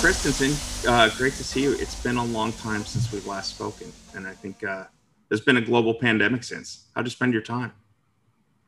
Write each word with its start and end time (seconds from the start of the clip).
Kristensen, 0.00 0.88
uh, 0.88 1.14
great 1.18 1.34
to 1.34 1.44
see 1.44 1.62
you. 1.62 1.72
It's 1.72 1.94
been 1.94 2.16
a 2.16 2.24
long 2.24 2.54
time 2.54 2.86
since 2.86 3.12
we've 3.12 3.26
last 3.26 3.50
spoken, 3.54 3.92
and 4.14 4.26
I 4.26 4.32
think 4.32 4.64
uh, 4.64 4.84
there's 5.28 5.42
been 5.42 5.58
a 5.58 5.60
global 5.60 5.92
pandemic 5.92 6.42
since. 6.42 6.86
How'd 6.94 7.04
you 7.04 7.10
spend 7.10 7.34
your 7.34 7.42
time? 7.42 7.72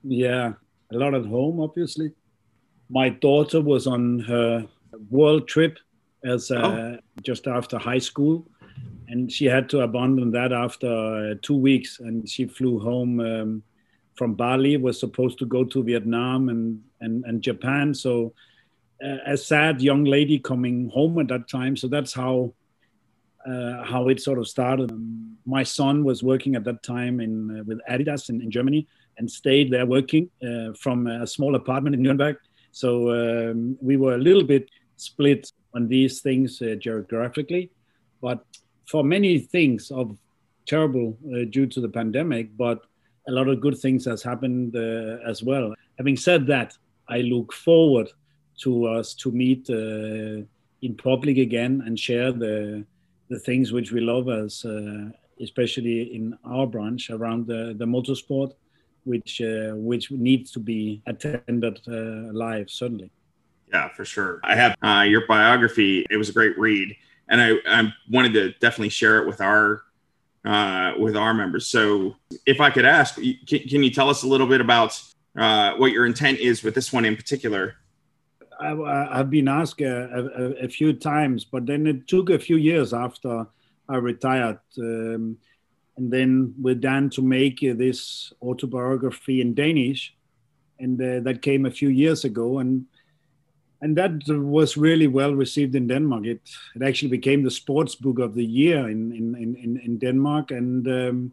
Yeah, 0.04 0.52
a 0.92 0.96
lot 0.98 1.14
at 1.14 1.24
home, 1.24 1.58
obviously. 1.58 2.12
My 2.90 3.08
daughter 3.08 3.62
was 3.62 3.86
on 3.86 4.18
her 4.18 4.66
world 5.08 5.48
trip 5.48 5.78
as 6.22 6.50
uh, 6.50 6.56
oh. 6.56 6.98
just 7.22 7.46
after 7.46 7.78
high 7.78 7.98
school, 8.10 8.46
and 9.08 9.32
she 9.32 9.46
had 9.46 9.70
to 9.70 9.80
abandon 9.80 10.32
that 10.32 10.52
after 10.52 10.86
uh, 10.86 11.34
two 11.40 11.56
weeks, 11.56 11.98
and 11.98 12.28
she 12.28 12.44
flew 12.44 12.78
home 12.78 13.20
um, 13.20 13.62
from 14.16 14.34
Bali. 14.34 14.76
Was 14.76 15.00
supposed 15.00 15.38
to 15.38 15.46
go 15.46 15.64
to 15.64 15.82
Vietnam 15.82 16.50
and 16.50 16.82
and, 17.00 17.24
and 17.24 17.40
Japan, 17.40 17.94
so 17.94 18.34
a 19.26 19.36
sad 19.36 19.82
young 19.82 20.04
lady 20.04 20.38
coming 20.38 20.88
home 20.90 21.18
at 21.18 21.28
that 21.28 21.48
time. 21.48 21.76
So 21.76 21.88
that's 21.88 22.12
how 22.12 22.54
uh, 23.46 23.82
how 23.84 24.08
it 24.08 24.20
sort 24.20 24.38
of 24.38 24.46
started. 24.46 24.92
Um, 24.92 25.36
my 25.44 25.64
son 25.64 26.04
was 26.04 26.22
working 26.22 26.54
at 26.54 26.64
that 26.64 26.82
time 26.82 27.20
in 27.20 27.60
uh, 27.60 27.64
with 27.64 27.80
Adidas 27.90 28.30
in, 28.30 28.40
in, 28.40 28.50
Germany 28.50 28.86
and 29.18 29.28
stayed 29.28 29.70
there 29.70 29.84
working 29.84 30.30
uh, 30.46 30.72
from 30.78 31.06
a 31.08 31.26
small 31.26 31.56
apartment 31.56 31.94
in 31.96 32.02
Nuremberg. 32.02 32.36
So 32.70 33.10
um, 33.10 33.76
we 33.80 33.96
were 33.96 34.14
a 34.14 34.18
little 34.18 34.44
bit 34.44 34.70
split 34.96 35.50
on 35.74 35.88
these 35.88 36.20
things 36.20 36.62
uh, 36.62 36.76
geographically, 36.78 37.70
but 38.20 38.44
for 38.86 39.02
many 39.02 39.40
things 39.40 39.90
of 39.90 40.16
terrible 40.66 41.18
uh, 41.26 41.44
due 41.50 41.66
to 41.66 41.80
the 41.80 41.88
pandemic, 41.88 42.56
but 42.56 42.84
a 43.28 43.32
lot 43.32 43.48
of 43.48 43.60
good 43.60 43.76
things 43.78 44.04
has 44.04 44.22
happened 44.22 44.76
uh, 44.76 45.18
as 45.28 45.42
well. 45.42 45.74
Having 45.98 46.16
said 46.16 46.46
that, 46.46 46.76
I 47.08 47.18
look 47.18 47.52
forward 47.52 48.08
to 48.62 48.86
us 48.86 49.14
to 49.14 49.30
meet 49.30 49.68
uh, 49.70 50.44
in 50.82 50.94
public 50.96 51.38
again 51.38 51.82
and 51.86 51.98
share 51.98 52.32
the 52.32 52.84
the 53.28 53.38
things 53.38 53.72
which 53.72 53.92
we 53.92 54.00
love 54.00 54.28
as 54.28 54.64
uh, 54.64 55.08
especially 55.40 56.14
in 56.14 56.36
our 56.44 56.66
branch 56.66 57.10
around 57.10 57.46
the, 57.46 57.74
the 57.78 57.84
motorsport 57.84 58.52
which 59.04 59.40
uh, 59.40 59.72
which 59.74 60.10
needs 60.10 60.50
to 60.52 60.60
be 60.60 61.02
attended 61.06 61.80
uh, 61.88 62.32
live 62.32 62.68
certainly. 62.70 63.10
Yeah 63.72 63.88
for 63.96 64.04
sure. 64.04 64.40
I 64.44 64.54
have 64.54 64.76
uh, 64.82 65.04
your 65.08 65.26
biography. 65.26 66.06
It 66.10 66.16
was 66.16 66.28
a 66.28 66.32
great 66.32 66.58
read 66.58 66.94
and 67.28 67.40
i 67.40 67.50
i 67.66 67.92
wanted 68.10 68.32
to 68.34 68.52
definitely 68.64 68.90
share 68.90 69.18
it 69.20 69.26
with 69.26 69.40
our 69.40 69.82
uh, 70.44 70.92
with 70.98 71.16
our 71.16 71.32
members. 71.32 71.66
So 71.66 72.16
if 72.46 72.60
i 72.60 72.70
could 72.70 72.84
ask 72.84 73.14
can, 73.16 73.60
can 73.70 73.82
you 73.82 73.90
tell 73.90 74.10
us 74.10 74.22
a 74.22 74.28
little 74.28 74.46
bit 74.46 74.60
about 74.60 75.00
what 75.80 75.90
your 75.92 76.04
intent 76.06 76.38
is 76.38 76.62
with 76.62 76.74
this 76.74 76.92
one 76.92 77.04
in 77.04 77.16
particular 77.16 77.76
I, 78.60 79.16
have 79.16 79.30
been 79.30 79.48
asked 79.48 79.80
a, 79.80 80.14
a, 80.14 80.64
a, 80.64 80.68
few 80.68 80.92
times, 80.92 81.44
but 81.44 81.66
then 81.66 81.86
it 81.86 82.06
took 82.06 82.30
a 82.30 82.38
few 82.38 82.56
years 82.56 82.92
after 82.92 83.46
I 83.88 83.96
retired. 83.96 84.58
Um, 84.78 85.38
and 85.96 86.12
then 86.12 86.54
with 86.60 86.80
Dan 86.80 87.10
to 87.10 87.22
make 87.22 87.62
uh, 87.62 87.74
this 87.74 88.32
autobiography 88.42 89.40
in 89.40 89.54
Danish. 89.54 90.14
And 90.78 91.00
uh, 91.00 91.20
that 91.20 91.42
came 91.42 91.66
a 91.66 91.70
few 91.70 91.88
years 91.88 92.24
ago. 92.24 92.58
And 92.58 92.86
and 93.82 93.96
that 93.96 94.12
was 94.28 94.76
really 94.76 95.08
well 95.08 95.34
received 95.34 95.74
in 95.74 95.88
Denmark. 95.88 96.24
It, 96.24 96.40
it 96.76 96.82
actually 96.82 97.08
became 97.08 97.42
the 97.42 97.50
sports 97.50 97.96
book 97.96 98.20
of 98.20 98.34
the 98.34 98.44
year 98.44 98.88
in, 98.88 99.10
in, 99.12 99.34
in, 99.34 99.80
in 99.84 99.98
Denmark. 99.98 100.52
And 100.52 100.86
um, 100.86 101.32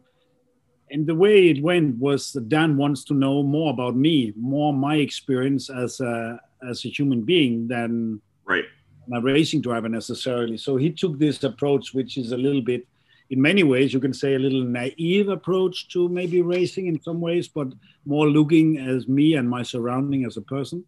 and 0.90 1.06
the 1.06 1.14
way 1.14 1.48
it 1.48 1.62
went 1.62 1.96
was 1.98 2.32
Dan 2.32 2.76
wants 2.76 3.04
to 3.04 3.14
know 3.14 3.42
more 3.42 3.70
about 3.70 3.96
me, 3.96 4.32
more 4.36 4.72
my 4.72 4.96
experience 4.96 5.70
as 5.70 6.00
a 6.00 6.40
as 6.68 6.84
a 6.84 6.88
human 6.88 7.22
being 7.22 7.68
than 7.68 8.20
right 8.44 8.64
my 9.10 9.18
racing 9.18 9.60
driver 9.60 9.88
necessarily. 9.88 10.56
So 10.56 10.76
he 10.76 10.90
took 10.90 11.18
this 11.18 11.42
approach, 11.42 11.92
which 11.92 12.16
is 12.16 12.30
a 12.30 12.36
little 12.36 12.62
bit, 12.62 12.86
in 13.30 13.42
many 13.42 13.64
ways, 13.64 13.92
you 13.92 14.00
can 14.00 14.12
say 14.12 14.34
a 14.34 14.38
little 14.38 14.62
naive 14.62 15.28
approach 15.28 15.88
to 15.88 16.08
maybe 16.08 16.42
racing 16.42 16.86
in 16.86 17.02
some 17.02 17.20
ways, 17.20 17.48
but 17.48 17.68
more 18.04 18.28
looking 18.28 18.78
as 18.78 19.08
me 19.08 19.34
and 19.34 19.48
my 19.48 19.62
surrounding 19.62 20.24
as 20.24 20.36
a 20.36 20.42
person, 20.42 20.84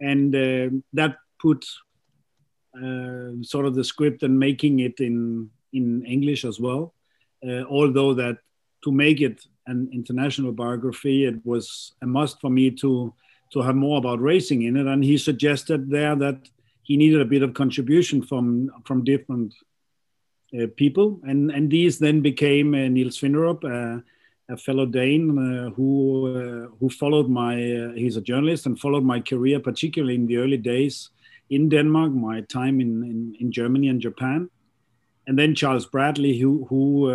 and 0.00 0.34
uh, 0.34 0.68
that 0.92 1.16
put 1.40 1.64
uh, 2.76 3.30
sort 3.42 3.66
of 3.66 3.74
the 3.74 3.84
script 3.84 4.22
and 4.22 4.38
making 4.38 4.80
it 4.80 5.00
in 5.00 5.50
in 5.72 6.04
English 6.04 6.44
as 6.44 6.60
well. 6.60 6.94
Uh, 7.46 7.64
although 7.64 8.12
that 8.14 8.36
to 8.84 8.92
make 8.92 9.20
it 9.20 9.46
an 9.66 9.88
international 9.92 10.52
biography, 10.52 11.24
it 11.24 11.44
was 11.44 11.92
a 12.02 12.06
must 12.06 12.40
for 12.40 12.50
me 12.50 12.70
to 12.70 13.14
to 13.52 13.60
have 13.60 13.76
more 13.76 13.98
about 13.98 14.20
racing 14.20 14.62
in 14.62 14.76
it. 14.76 14.86
And 14.86 15.04
he 15.04 15.18
suggested 15.18 15.90
there 15.90 16.16
that 16.16 16.48
he 16.82 16.96
needed 16.96 17.20
a 17.20 17.26
bit 17.26 17.42
of 17.42 17.54
contribution 17.54 18.22
from 18.22 18.70
from 18.84 19.04
different 19.04 19.54
uh, 20.58 20.66
people, 20.76 21.20
and 21.22 21.50
and 21.50 21.70
these 21.70 21.98
then 21.98 22.20
became 22.20 22.74
uh, 22.74 22.88
Niels 22.88 23.18
Finderup, 23.18 23.64
uh, 23.64 24.00
a 24.48 24.56
fellow 24.56 24.86
Dane 24.86 25.38
uh, 25.38 25.70
who 25.70 25.90
uh, 26.36 26.68
who 26.78 26.88
followed 26.88 27.28
my. 27.28 27.54
Uh, 27.54 27.92
he's 27.92 28.16
a 28.16 28.20
journalist 28.20 28.66
and 28.66 28.78
followed 28.78 29.04
my 29.04 29.20
career, 29.20 29.60
particularly 29.60 30.14
in 30.14 30.26
the 30.26 30.38
early 30.38 30.58
days 30.58 31.10
in 31.50 31.68
Denmark, 31.68 32.12
my 32.12 32.40
time 32.42 32.80
in 32.80 33.04
in, 33.04 33.36
in 33.38 33.52
Germany 33.52 33.88
and 33.88 34.00
Japan, 34.00 34.50
and 35.26 35.38
then 35.38 35.54
Charles 35.54 35.86
Bradley, 35.86 36.38
who 36.38 36.66
who 36.68 37.10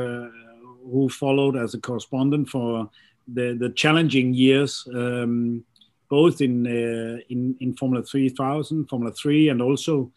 who 0.91 1.09
followed 1.09 1.55
as 1.55 1.73
a 1.73 1.79
correspondent 1.79 2.49
for 2.49 2.89
the 3.27 3.55
the 3.59 3.69
challenging 3.69 4.33
years. 4.33 4.87
Um, 4.93 5.63
both 6.09 6.41
in 6.41 6.65
uh, 6.65 7.19
in 7.29 7.55
in 7.59 7.75
Formula 7.75 8.03
3000, 8.03 8.87
Formula 8.87 9.13
3, 9.13 9.49
and 9.49 9.61
also 9.61 10.11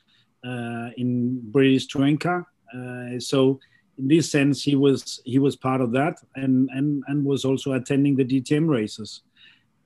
uh, 0.45 0.91
in 0.97 1.41
British 1.51 1.87
Touring 1.87 2.19
Car. 2.19 2.47
Uh, 2.75 3.19
so 3.19 3.59
in 3.99 4.09
this 4.09 4.31
sense, 4.31 4.63
he 4.63 4.77
was 4.77 5.21
he 5.25 5.39
was 5.39 5.57
part 5.57 5.81
of 5.81 5.93
that, 5.93 6.19
and 6.37 6.69
and 6.73 7.03
and 7.09 7.25
was 7.25 7.45
also 7.45 7.73
attending 7.73 8.17
the 8.17 8.25
DTM 8.25 8.69
races. 8.69 9.23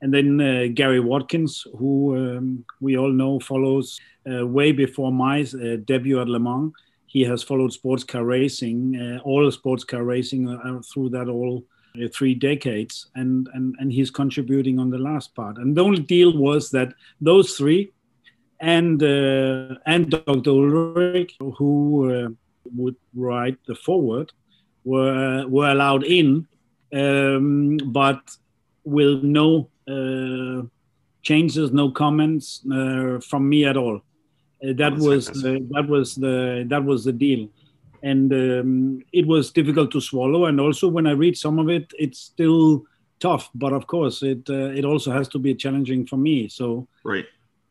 And 0.03 0.12
then 0.12 0.41
uh, 0.41 0.66
Gary 0.75 1.01
Watkins, 1.01 1.66
who 1.78 2.16
um, 2.16 2.65
we 2.81 2.99
all 2.99 3.11
know 3.11 3.41
follows 3.41 3.99
uh, 4.31 4.47
way 4.47 4.71
before 4.72 5.11
my 5.11 5.43
debut 5.87 6.21
at 6.21 6.28
Le 6.28 6.39
Mans. 6.39 6.72
He 7.15 7.23
has 7.23 7.43
followed 7.43 7.73
sports 7.73 8.05
car 8.05 8.25
racing, 8.25 9.21
all 9.25 9.51
sports 9.51 9.85
car 9.85 10.05
racing 10.05 10.43
through 10.83 11.11
that 11.11 11.29
all 11.29 11.65
uh, 11.97 12.09
three 12.13 12.35
decades, 12.35 13.07
and, 13.15 13.49
and, 13.55 13.77
and 13.79 13.93
he's 13.93 14.11
contributing 14.11 14.81
on 14.81 14.91
the 14.91 14.99
last 14.99 15.33
part. 15.37 15.59
And 15.59 15.77
the 15.77 15.85
only 15.85 16.03
deal 16.03 16.37
was 16.37 16.73
that 16.73 16.93
those 17.21 17.57
three 17.57 17.93
and, 18.59 19.01
uh, 19.01 19.77
and 19.87 20.11
Dr. 20.11 20.51
Ullrich, 20.51 21.33
who 21.57 22.11
uh, 22.13 22.29
would 22.75 22.97
write 23.15 23.59
the 23.67 23.77
foreword, 23.77 24.33
were, 24.85 25.47
were 25.47 25.71
allowed 25.71 26.03
in, 26.03 26.49
um, 26.93 27.77
but 27.77 28.23
with 28.85 29.23
no 29.23 29.69
uh, 29.87 30.67
changes, 31.23 31.71
no 31.71 31.93
comments 31.93 32.61
uh, 32.73 33.21
from 33.21 33.49
me 33.49 33.67
at 33.67 33.77
all. 33.77 34.01
Uh, 34.65 34.73
that 34.77 34.95
was 34.97 35.27
the, 35.27 35.67
that 35.71 35.87
was 35.89 36.15
the 36.15 36.65
that 36.69 36.85
was 36.85 37.05
the 37.05 37.13
deal 37.13 37.49
and 38.05 38.33
um, 38.35 39.03
it 39.13 39.27
was 39.27 39.51
difficult 39.51 39.91
to 39.91 40.01
swallow. 40.01 40.45
And 40.45 40.61
also, 40.61 40.89
when 40.89 41.07
I 41.07 41.13
read 41.13 41.39
some 41.39 41.59
of 41.59 41.71
it, 41.71 41.91
it's 41.99 42.21
still 42.21 42.85
tough. 43.19 43.49
But 43.55 43.73
of 43.73 43.87
course, 43.87 44.23
it 44.23 44.49
uh, 44.49 44.71
it 44.79 44.85
also 44.85 45.11
has 45.11 45.27
to 45.29 45.39
be 45.39 45.55
challenging 45.55 46.07
for 46.07 46.19
me. 46.19 46.49
So 46.49 46.87
right, 47.03 47.25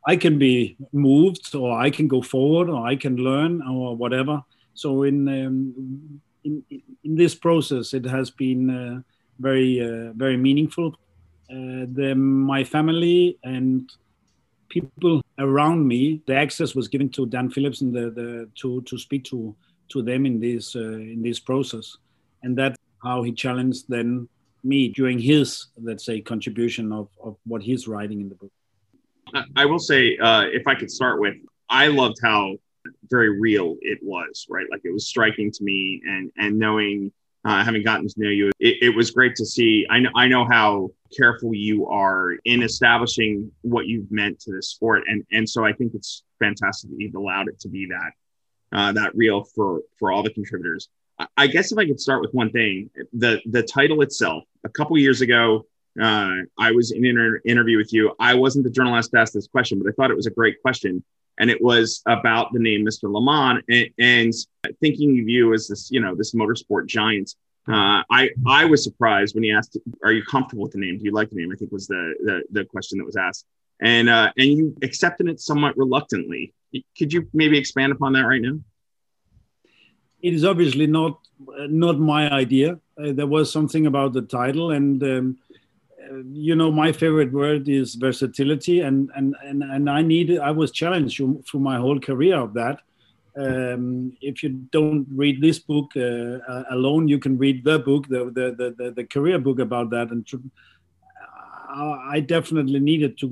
I 0.08 0.16
can 0.16 0.40
be 0.40 0.76
moved, 0.92 1.54
or 1.56 1.80
I 1.80 1.92
can 1.92 2.08
go 2.08 2.22
forward, 2.22 2.68
or 2.70 2.86
I 2.86 2.96
can 2.96 3.16
learn, 3.18 3.62
or 3.62 3.96
whatever. 3.96 4.42
So 4.74 5.04
in 5.04 5.28
um, 5.28 6.22
in, 6.44 6.64
in 7.04 7.16
this 7.16 7.36
process, 7.36 7.94
it 7.94 8.06
has 8.06 8.32
been 8.32 8.70
uh, 8.70 9.02
very 9.40 9.82
uh, 9.82 10.14
very 10.14 10.38
meaningful. 10.38 10.96
Uh, 11.52 11.86
the, 11.94 12.16
my 12.16 12.64
family 12.64 13.38
and 13.44 13.92
people 14.70 15.22
around 15.40 15.88
me, 15.88 16.22
the 16.26 16.36
access 16.36 16.76
was 16.76 16.88
given 16.88 17.10
to 17.10 17.26
Dan 17.26 17.50
Phillips 17.50 17.82
and 17.82 17.94
the, 17.94 18.10
the 18.12 18.50
to 18.56 18.82
to 18.84 18.98
speak 18.98 19.24
to 19.26 19.56
to 19.90 20.02
them 20.02 20.26
in 20.26 20.40
this 20.40 20.76
uh, 20.76 20.80
in 20.80 21.22
this 21.22 21.40
process, 21.40 21.98
and 22.44 22.58
that's 22.58 22.78
how 23.04 23.24
he 23.24 23.32
challenged 23.32 23.86
then 23.90 24.28
me 24.64 24.88
during 24.90 25.20
his 25.20 25.68
let's 25.82 26.06
say 26.06 26.22
contribution 26.22 26.92
of, 26.94 27.10
of 27.22 27.36
what 27.46 27.62
he's 27.62 27.88
writing 27.88 28.22
in 28.22 28.30
the 28.30 28.36
book. 28.36 28.52
I 29.56 29.66
will 29.66 29.80
say, 29.80 30.18
uh, 30.18 30.44
if 30.52 30.68
I 30.68 30.76
could 30.76 30.92
start 30.92 31.20
with, 31.20 31.36
I 31.70 31.88
loved 31.88 32.18
how 32.22 32.56
very 33.10 33.40
real 33.40 33.78
it 33.82 34.00
was, 34.02 34.46
right? 34.50 34.66
Like 34.70 34.82
it 34.84 34.94
was 34.94 35.08
striking 35.08 35.52
to 35.52 35.64
me, 35.64 36.02
and 36.06 36.32
and 36.38 36.58
knowing, 36.58 37.12
uh, 37.46 37.64
having 37.64 37.84
gotten 37.84 38.08
to 38.08 38.14
know 38.18 38.30
you, 38.30 38.52
it, 38.60 38.78
it, 38.82 38.96
was 38.96 39.12
great 39.12 39.36
to 39.36 39.46
see. 39.46 39.86
I 39.90 40.00
know 40.00 40.10
I 40.16 40.28
know 40.28 40.46
how 40.46 40.92
careful 41.16 41.54
you 41.54 41.88
are 41.88 42.38
in 42.46 42.64
establishing 42.64 43.52
what 43.62 43.88
you've 43.88 44.10
meant 44.12 44.40
to 44.42 44.52
the 44.54 44.64
sport, 44.64 45.04
and 45.08 45.24
and 45.32 45.48
so 45.48 45.66
I 45.66 45.74
think 45.74 45.94
it's 45.94 46.24
fantastic 46.40 46.90
that 46.92 47.00
you've 47.00 47.16
allowed 47.16 47.50
it 47.50 47.60
to 47.62 47.70
be 47.70 47.88
that 47.88 48.78
uh, 48.78 48.92
that 48.94 49.16
real 49.16 49.44
for 49.44 49.82
for 50.00 50.12
all 50.12 50.24
the 50.24 50.34
contributors. 50.34 50.90
I 51.38 51.48
guess 51.48 51.72
if 51.72 51.78
I 51.78 51.86
could 51.86 52.00
start 52.00 52.22
with 52.22 52.34
one 52.34 52.52
thing, 52.52 52.90
the 53.14 53.42
the 53.46 53.64
title 53.64 54.02
itself. 54.02 54.44
A 54.66 54.70
couple 54.70 54.98
years 54.98 55.22
ago, 55.22 55.66
uh, 56.02 56.38
I 56.58 56.72
was 56.72 56.92
in 56.92 57.06
an 57.06 57.12
inter- 57.12 57.42
interview 57.46 57.78
with 57.78 57.94
you. 57.94 58.16
I 58.20 58.34
wasn't 58.34 58.64
the 58.64 58.72
journalist 58.72 59.12
to 59.12 59.20
ask 59.20 59.34
this 59.34 59.48
question, 59.48 59.80
but 59.80 59.90
I 59.90 59.92
thought 59.92 60.12
it 60.12 60.16
was 60.16 60.28
a 60.28 60.32
great 60.32 60.62
question. 60.62 61.04
And 61.40 61.50
it 61.50 61.62
was 61.62 62.02
about 62.08 62.54
the 62.54 62.60
name 62.60 62.86
Mr. 62.86 63.12
Le 63.12 63.22
Mans 63.22 63.62
and, 63.70 63.90
and 64.00 64.34
thinking 64.80 65.20
of 65.20 65.28
you 65.28 65.54
as 65.54 65.68
this, 65.68 65.90
you 65.92 66.00
know, 66.00 66.16
this 66.16 66.34
motorsport 66.34 66.88
giant. 66.88 67.34
Uh, 67.68 68.04
I 68.10 68.30
I 68.46 68.66
was 68.66 68.84
surprised 68.84 69.36
when 69.36 69.44
he 69.44 69.52
asked, 69.52 69.78
"Are 70.04 70.12
you 70.12 70.24
comfortable 70.24 70.64
with 70.64 70.74
the 70.74 70.80
name? 70.80 70.98
Do 70.98 71.06
you 71.06 71.12
like 71.12 71.30
the 71.30 71.38
name?" 71.38 71.50
I 71.52 71.56
think 71.56 71.72
was 71.72 71.88
the 71.88 72.14
the, 72.24 72.44
the 72.52 72.66
question 72.66 72.98
that 72.98 73.06
was 73.06 73.16
asked, 73.16 73.46
and 73.82 74.10
uh, 74.10 74.32
and 74.38 74.48
you 74.48 74.76
accepted 74.84 75.30
it 75.30 75.40
somewhat 75.40 75.78
reluctantly. 75.78 76.54
Could 76.98 77.14
you 77.14 77.30
maybe 77.34 77.58
expand 77.58 77.94
upon 77.94 78.14
that 78.14 78.26
right 78.26 78.42
now? 78.42 78.60
It 80.22 80.34
is 80.34 80.44
obviously 80.44 80.88
not 80.88 81.20
not 81.70 82.00
my 82.00 82.30
idea. 82.30 82.80
Uh, 83.02 83.14
there 83.14 83.28
was 83.28 83.50
something 83.52 83.86
about 83.86 84.12
the 84.12 84.24
title, 84.24 84.72
and 84.72 85.02
um, 85.04 85.38
you 86.32 86.56
know 86.56 86.72
my 86.72 86.92
favorite 86.92 87.32
word 87.32 87.68
is 87.70 87.96
versatility 87.96 88.82
and 88.82 89.10
and 89.16 89.36
and, 89.44 89.64
and 89.64 89.90
i 89.90 90.02
needed 90.02 90.40
i 90.40 90.52
was 90.52 90.72
challenged 90.72 91.18
through 91.18 91.60
my 91.60 91.78
whole 91.78 92.00
career 92.00 92.38
of 92.38 92.54
that. 92.54 92.80
Um, 93.36 94.16
if 94.22 94.44
you 94.44 94.50
don't 94.72 95.08
read 95.10 95.42
this 95.42 95.58
book 95.58 95.90
uh, 95.96 96.64
alone 96.70 97.08
you 97.08 97.18
can 97.18 97.36
read 97.38 97.64
the 97.64 97.80
book 97.80 98.08
the 98.08 98.26
the, 98.26 98.76
the, 98.78 98.92
the 98.92 99.04
career 99.06 99.40
book 99.40 99.60
about 99.60 99.90
that 99.90 100.12
and 100.12 100.28
i 102.16 102.20
definitely 102.20 102.80
needed 102.80 103.18
to 103.18 103.28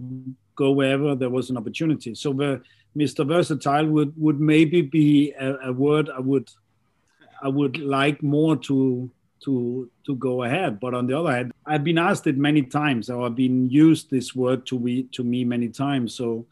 go 0.55 0.71
wherever 0.71 1.15
there 1.15 1.29
was 1.29 1.49
an 1.49 1.57
opportunity. 1.57 2.15
So 2.15 2.33
the 2.33 2.61
mr 2.97 3.25
versatile 3.25 3.87
would 3.87 4.11
would 4.17 4.39
maybe 4.39 4.81
be 4.81 5.31
a, 5.39 5.69
a 5.69 5.71
word 5.71 6.09
i 6.09 6.19
would 6.19 6.49
i 7.41 7.47
would 7.47 7.77
like 7.77 8.21
more 8.21 8.57
to 8.57 9.09
to 9.43 9.89
to 10.05 10.15
go 10.15 10.43
ahead. 10.43 10.79
But 10.79 10.93
on 10.93 11.07
the 11.07 11.17
other 11.17 11.31
hand, 11.31 11.53
I've 11.65 11.83
been 11.83 11.97
asked 11.97 12.27
it 12.27 12.37
many 12.37 12.63
times, 12.63 13.09
or 13.09 13.25
I've 13.25 13.35
been 13.35 13.69
used 13.69 14.09
this 14.09 14.35
word 14.35 14.65
to 14.67 14.79
me 14.79 15.03
to 15.13 15.23
me 15.23 15.43
many 15.43 15.69
times. 15.69 16.15
So 16.15 16.45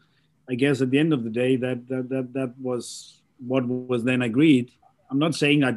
I 0.48 0.54
guess 0.54 0.80
at 0.80 0.90
the 0.90 0.98
end 0.98 1.12
of 1.12 1.24
the 1.24 1.30
day, 1.30 1.56
that 1.56 1.88
that 1.88 2.08
that, 2.08 2.32
that 2.32 2.54
was 2.60 3.20
what 3.46 3.66
was 3.66 4.04
then 4.04 4.22
agreed. 4.22 4.72
I'm 5.10 5.18
not 5.18 5.34
saying 5.34 5.64
I 5.64 5.74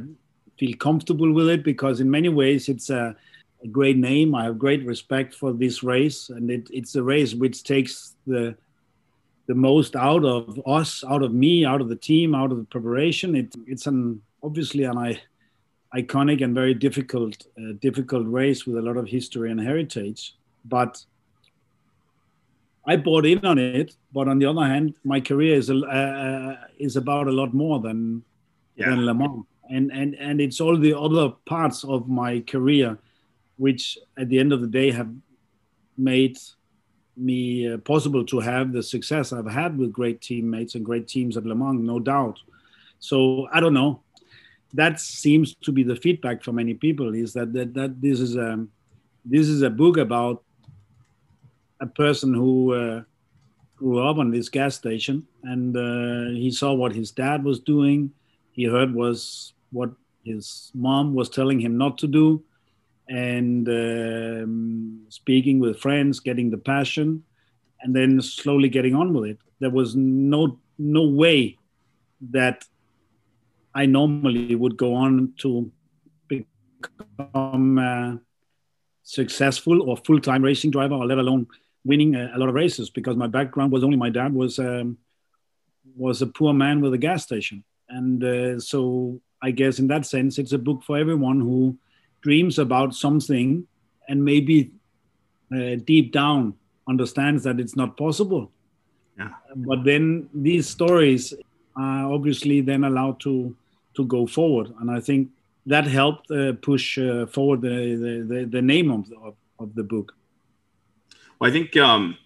feel 0.60 0.75
comfortable 0.77 1.31
with 1.31 1.50
it 1.50 1.63
because 1.63 2.00
in 2.00 2.10
many 2.10 2.30
ways 2.30 2.69
it's 2.69 2.89
a, 2.89 3.15
a 3.63 3.68
great 3.68 3.98
name. 3.98 4.36
I 4.36 4.45
have 4.45 4.60
great 4.60 4.86
respect 4.86 5.33
for 5.33 5.54
this 5.54 5.83
race, 5.83 6.30
and 6.30 6.50
it, 6.50 6.68
it's 6.71 6.95
a 6.95 7.04
race 7.04 7.33
which 7.33 7.63
takes 7.63 8.15
the 8.27 8.56
the 9.45 9.56
most 9.56 9.95
out 9.95 10.24
of 10.24 10.60
us, 10.65 11.04
out 11.04 11.21
of 11.21 11.33
me, 11.33 11.65
out 11.65 11.81
of 11.81 11.89
the 11.89 11.95
team, 11.95 12.33
out 12.33 12.51
of 12.51 12.57
the 12.57 12.63
preparation. 12.63 13.36
It, 13.36 13.54
it's 13.68 13.88
an 13.88 14.21
obviously, 14.42 14.86
and 14.86 14.98
I 14.98 15.21
iconic 15.95 16.43
and 16.43 16.55
very 16.55 16.73
difficult, 16.73 17.45
uh, 17.57 17.73
difficult 17.79 18.27
race 18.27 18.65
with 18.65 18.77
a 18.77 18.81
lot 18.81 18.97
of 18.97 19.07
history 19.07 19.51
and 19.51 19.59
heritage. 19.59 20.35
But 20.65 21.03
I 22.85 22.97
bought 22.97 23.25
in 23.25 23.45
on 23.45 23.57
it. 23.57 23.95
But 24.11 24.27
on 24.27 24.39
the 24.39 24.45
other 24.45 24.65
hand, 24.65 24.95
my 25.03 25.21
career 25.21 25.55
is 25.55 25.69
uh, 25.69 26.55
is 26.77 26.95
about 26.95 27.27
a 27.27 27.31
lot 27.31 27.53
more 27.53 27.79
than 27.79 28.23
yeah. 28.75 28.89
than 28.89 29.05
Le 29.05 29.13
Mans, 29.13 29.45
and 29.69 29.91
and 29.91 30.15
and 30.15 30.41
it's 30.41 30.59
all 30.59 30.77
the 30.77 30.97
other 30.97 31.29
parts 31.45 31.83
of 31.83 32.09
my 32.09 32.41
career, 32.41 32.97
which 33.57 33.97
at 34.17 34.29
the 34.29 34.39
end 34.39 34.51
of 34.51 34.61
the 34.61 34.67
day 34.67 34.91
have 34.91 35.11
made 35.97 36.37
me 37.15 37.71
uh, 37.71 37.77
possible 37.77 38.25
to 38.25 38.39
have 38.39 38.73
the 38.73 38.81
success 38.81 39.31
I've 39.31 39.49
had 39.49 39.77
with 39.77 39.93
great 39.93 40.19
teammates 40.19 40.73
and 40.75 40.83
great 40.83 41.07
teams 41.07 41.37
at 41.37 41.45
Le 41.45 41.55
Mans, 41.55 41.79
no 41.79 41.99
doubt. 41.99 42.39
So 42.99 43.47
I 43.53 43.59
don't 43.59 43.73
know 43.73 44.01
that 44.73 44.99
seems 44.99 45.55
to 45.63 45.71
be 45.71 45.83
the 45.83 45.95
feedback 45.95 46.43
from 46.43 46.55
many 46.55 46.73
people 46.73 47.13
is 47.13 47.33
that 47.33 47.53
that, 47.53 47.73
that 47.73 48.01
this 48.01 48.19
is 48.19 48.35
a 48.35 48.65
this 49.25 49.47
is 49.47 49.61
a 49.61 49.69
book 49.69 49.97
about 49.97 50.43
a 51.79 51.87
person 51.87 52.33
who 52.33 52.73
uh, 52.73 53.01
grew 53.75 53.99
up 53.99 54.17
on 54.17 54.31
this 54.31 54.49
gas 54.49 54.75
station 54.75 55.25
and 55.43 55.75
uh, 55.77 56.31
he 56.31 56.51
saw 56.51 56.73
what 56.73 56.93
his 56.93 57.11
dad 57.11 57.43
was 57.43 57.59
doing. 57.59 58.11
He 58.51 58.65
heard 58.65 58.93
was 58.93 59.53
what 59.71 59.91
his 60.23 60.71
mom 60.73 61.13
was 61.13 61.29
telling 61.29 61.59
him 61.59 61.77
not 61.77 61.97
to 61.99 62.07
do 62.07 62.43
and 63.09 63.67
um, 63.67 65.05
speaking 65.09 65.59
with 65.59 65.79
friends 65.79 66.19
getting 66.19 66.49
the 66.49 66.57
passion 66.57 67.23
and 67.81 67.95
then 67.95 68.21
slowly 68.21 68.69
getting 68.69 68.95
on 68.95 69.13
with 69.13 69.31
it. 69.31 69.37
There 69.59 69.69
was 69.69 69.95
no 69.95 70.59
no 70.77 71.03
way 71.03 71.57
that 72.31 72.65
I 73.75 73.85
normally 73.85 74.55
would 74.55 74.77
go 74.77 74.93
on 74.93 75.33
to 75.39 75.71
become 76.27 77.77
uh, 77.77 78.15
successful 79.03 79.81
or 79.81 79.97
full-time 79.97 80.43
racing 80.43 80.71
driver, 80.71 80.95
or 80.95 81.05
let 81.05 81.17
alone 81.17 81.47
winning 81.83 82.15
a, 82.15 82.31
a, 82.35 82.37
lot 82.37 82.49
of 82.49 82.55
races. 82.55 82.89
Because 82.89 83.15
my 83.15 83.27
background 83.27 83.71
was 83.71 83.83
only 83.83 83.97
my 83.97 84.09
dad 84.09 84.33
was 84.33 84.59
um, 84.59 84.97
was 85.95 86.21
a 86.21 86.27
poor 86.27 86.53
man 86.53 86.81
with 86.81 86.93
a 86.93 86.97
gas 86.97 87.23
station, 87.23 87.63
and 87.89 88.23
uh, 88.23 88.59
so 88.59 89.19
I 89.41 89.51
guess 89.51 89.79
in 89.79 89.87
that 89.87 90.05
sense, 90.05 90.37
it's 90.37 90.53
a 90.53 90.57
book 90.57 90.83
for 90.83 90.97
everyone 90.97 91.39
who 91.39 91.77
dreams 92.21 92.57
about 92.59 92.95
something 92.95 93.67
and 94.07 94.23
maybe 94.23 94.71
uh, 95.53 95.75
deep 95.83 96.11
down 96.11 96.55
understands 96.87 97.43
that 97.43 97.59
it's 97.59 97.75
not 97.75 97.97
possible. 97.97 98.51
Yeah. 99.17 99.29
But 99.55 99.83
then 99.83 100.29
these 100.33 100.67
stories 100.67 101.33
are 101.75 102.11
obviously 102.11 102.61
then 102.61 102.83
allowed 102.83 103.19
to 103.21 103.55
to 103.95 104.05
go 104.05 104.27
forward. 104.27 104.73
And 104.79 104.89
I 104.89 104.99
think 104.99 105.29
that 105.65 105.85
helped 105.85 106.29
uh, 106.31 106.53
push 106.53 106.97
uh, 106.97 107.25
forward 107.25 107.61
the, 107.61 108.25
the, 108.27 108.45
the, 108.45 108.61
name 108.61 108.91
of 108.91 109.09
the, 109.09 109.33
of 109.59 109.75
the 109.75 109.83
book. 109.83 110.15
Well, 111.39 111.49
I 111.49 111.53
think, 111.53 111.75
um, 111.77 112.17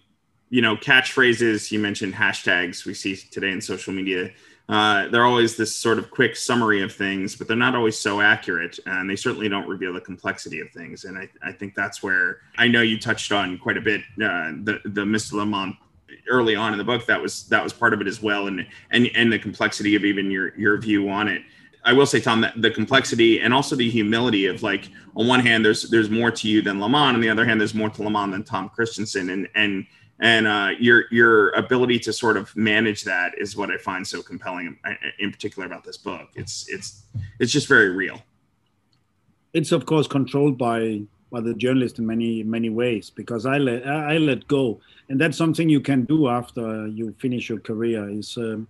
you 0.50 0.62
know, 0.62 0.76
catchphrases, 0.76 1.70
you 1.70 1.78
mentioned 1.78 2.14
hashtags 2.14 2.84
we 2.84 2.94
see 2.94 3.16
today 3.16 3.50
in 3.50 3.60
social 3.60 3.92
media. 3.92 4.30
Uh, 4.68 5.08
they're 5.08 5.24
always 5.24 5.56
this 5.56 5.74
sort 5.74 5.98
of 5.98 6.10
quick 6.10 6.36
summary 6.36 6.82
of 6.82 6.92
things, 6.92 7.34
but 7.34 7.48
they're 7.48 7.56
not 7.56 7.74
always 7.74 7.96
so 7.96 8.20
accurate. 8.20 8.78
And 8.84 9.08
they 9.08 9.16
certainly 9.16 9.48
don't 9.48 9.66
reveal 9.66 9.94
the 9.94 10.00
complexity 10.00 10.60
of 10.60 10.70
things. 10.70 11.04
And 11.04 11.16
I, 11.16 11.28
I 11.42 11.52
think 11.52 11.74
that's 11.74 12.02
where 12.02 12.40
I 12.58 12.68
know 12.68 12.82
you 12.82 12.98
touched 12.98 13.32
on 13.32 13.58
quite 13.58 13.78
a 13.78 13.80
bit 13.80 14.02
uh, 14.22 14.52
the, 14.62 14.80
the 14.84 15.04
Mr. 15.04 15.34
Le 15.34 15.46
Mans 15.46 15.74
early 16.28 16.54
on 16.54 16.72
in 16.72 16.78
the 16.78 16.84
book. 16.84 17.06
That 17.06 17.20
was 17.20 17.48
that 17.48 17.64
was 17.64 17.72
part 17.72 17.94
of 17.94 18.02
it 18.02 18.06
as 18.06 18.22
well. 18.22 18.46
And, 18.46 18.66
and, 18.90 19.08
and 19.14 19.32
the 19.32 19.38
complexity 19.38 19.94
of 19.94 20.04
even 20.04 20.30
your, 20.30 20.54
your 20.58 20.76
view 20.76 21.08
on 21.08 21.28
it. 21.28 21.42
I 21.84 21.92
will 21.92 22.06
say, 22.06 22.20
Tom, 22.20 22.40
that 22.42 22.60
the 22.60 22.70
complexity 22.70 23.40
and 23.40 23.54
also 23.54 23.76
the 23.76 23.88
humility 23.88 24.46
of 24.46 24.62
like, 24.62 24.90
on 25.16 25.26
one 25.26 25.40
hand, 25.40 25.64
there's 25.64 25.82
there's 25.90 26.10
more 26.10 26.30
to 26.30 26.48
you 26.48 26.62
than 26.62 26.80
Le 26.80 26.88
Mans, 26.88 27.14
on 27.14 27.20
the 27.20 27.30
other 27.30 27.44
hand, 27.44 27.60
there's 27.60 27.74
more 27.74 27.90
to 27.90 28.02
Le 28.02 28.10
Mans 28.10 28.32
than 28.32 28.44
Tom 28.44 28.70
Kristensen, 28.76 29.32
and 29.32 29.48
and 29.54 29.86
and 30.20 30.46
uh, 30.46 30.70
your 30.78 31.04
your 31.10 31.50
ability 31.50 31.98
to 32.00 32.12
sort 32.12 32.36
of 32.36 32.54
manage 32.56 33.04
that 33.04 33.32
is 33.38 33.56
what 33.56 33.70
I 33.70 33.78
find 33.78 34.06
so 34.06 34.22
compelling, 34.22 34.78
uh, 34.84 34.94
in 35.18 35.30
particular 35.30 35.66
about 35.66 35.84
this 35.84 35.96
book. 35.96 36.28
It's 36.34 36.68
it's 36.68 37.04
it's 37.38 37.52
just 37.52 37.68
very 37.68 37.90
real. 37.90 38.22
It's 39.52 39.72
of 39.72 39.86
course 39.86 40.06
controlled 40.06 40.58
by 40.58 41.02
by 41.30 41.40
the 41.40 41.54
journalist 41.54 41.98
in 41.98 42.06
many 42.06 42.42
many 42.42 42.70
ways 42.70 43.10
because 43.10 43.46
I 43.46 43.58
let 43.58 43.86
I 43.86 44.18
let 44.18 44.48
go, 44.48 44.80
and 45.08 45.20
that's 45.20 45.38
something 45.38 45.68
you 45.68 45.80
can 45.80 46.04
do 46.04 46.28
after 46.28 46.88
you 46.88 47.14
finish 47.18 47.48
your 47.48 47.60
career. 47.60 48.08
Is 48.08 48.36
um, 48.36 48.66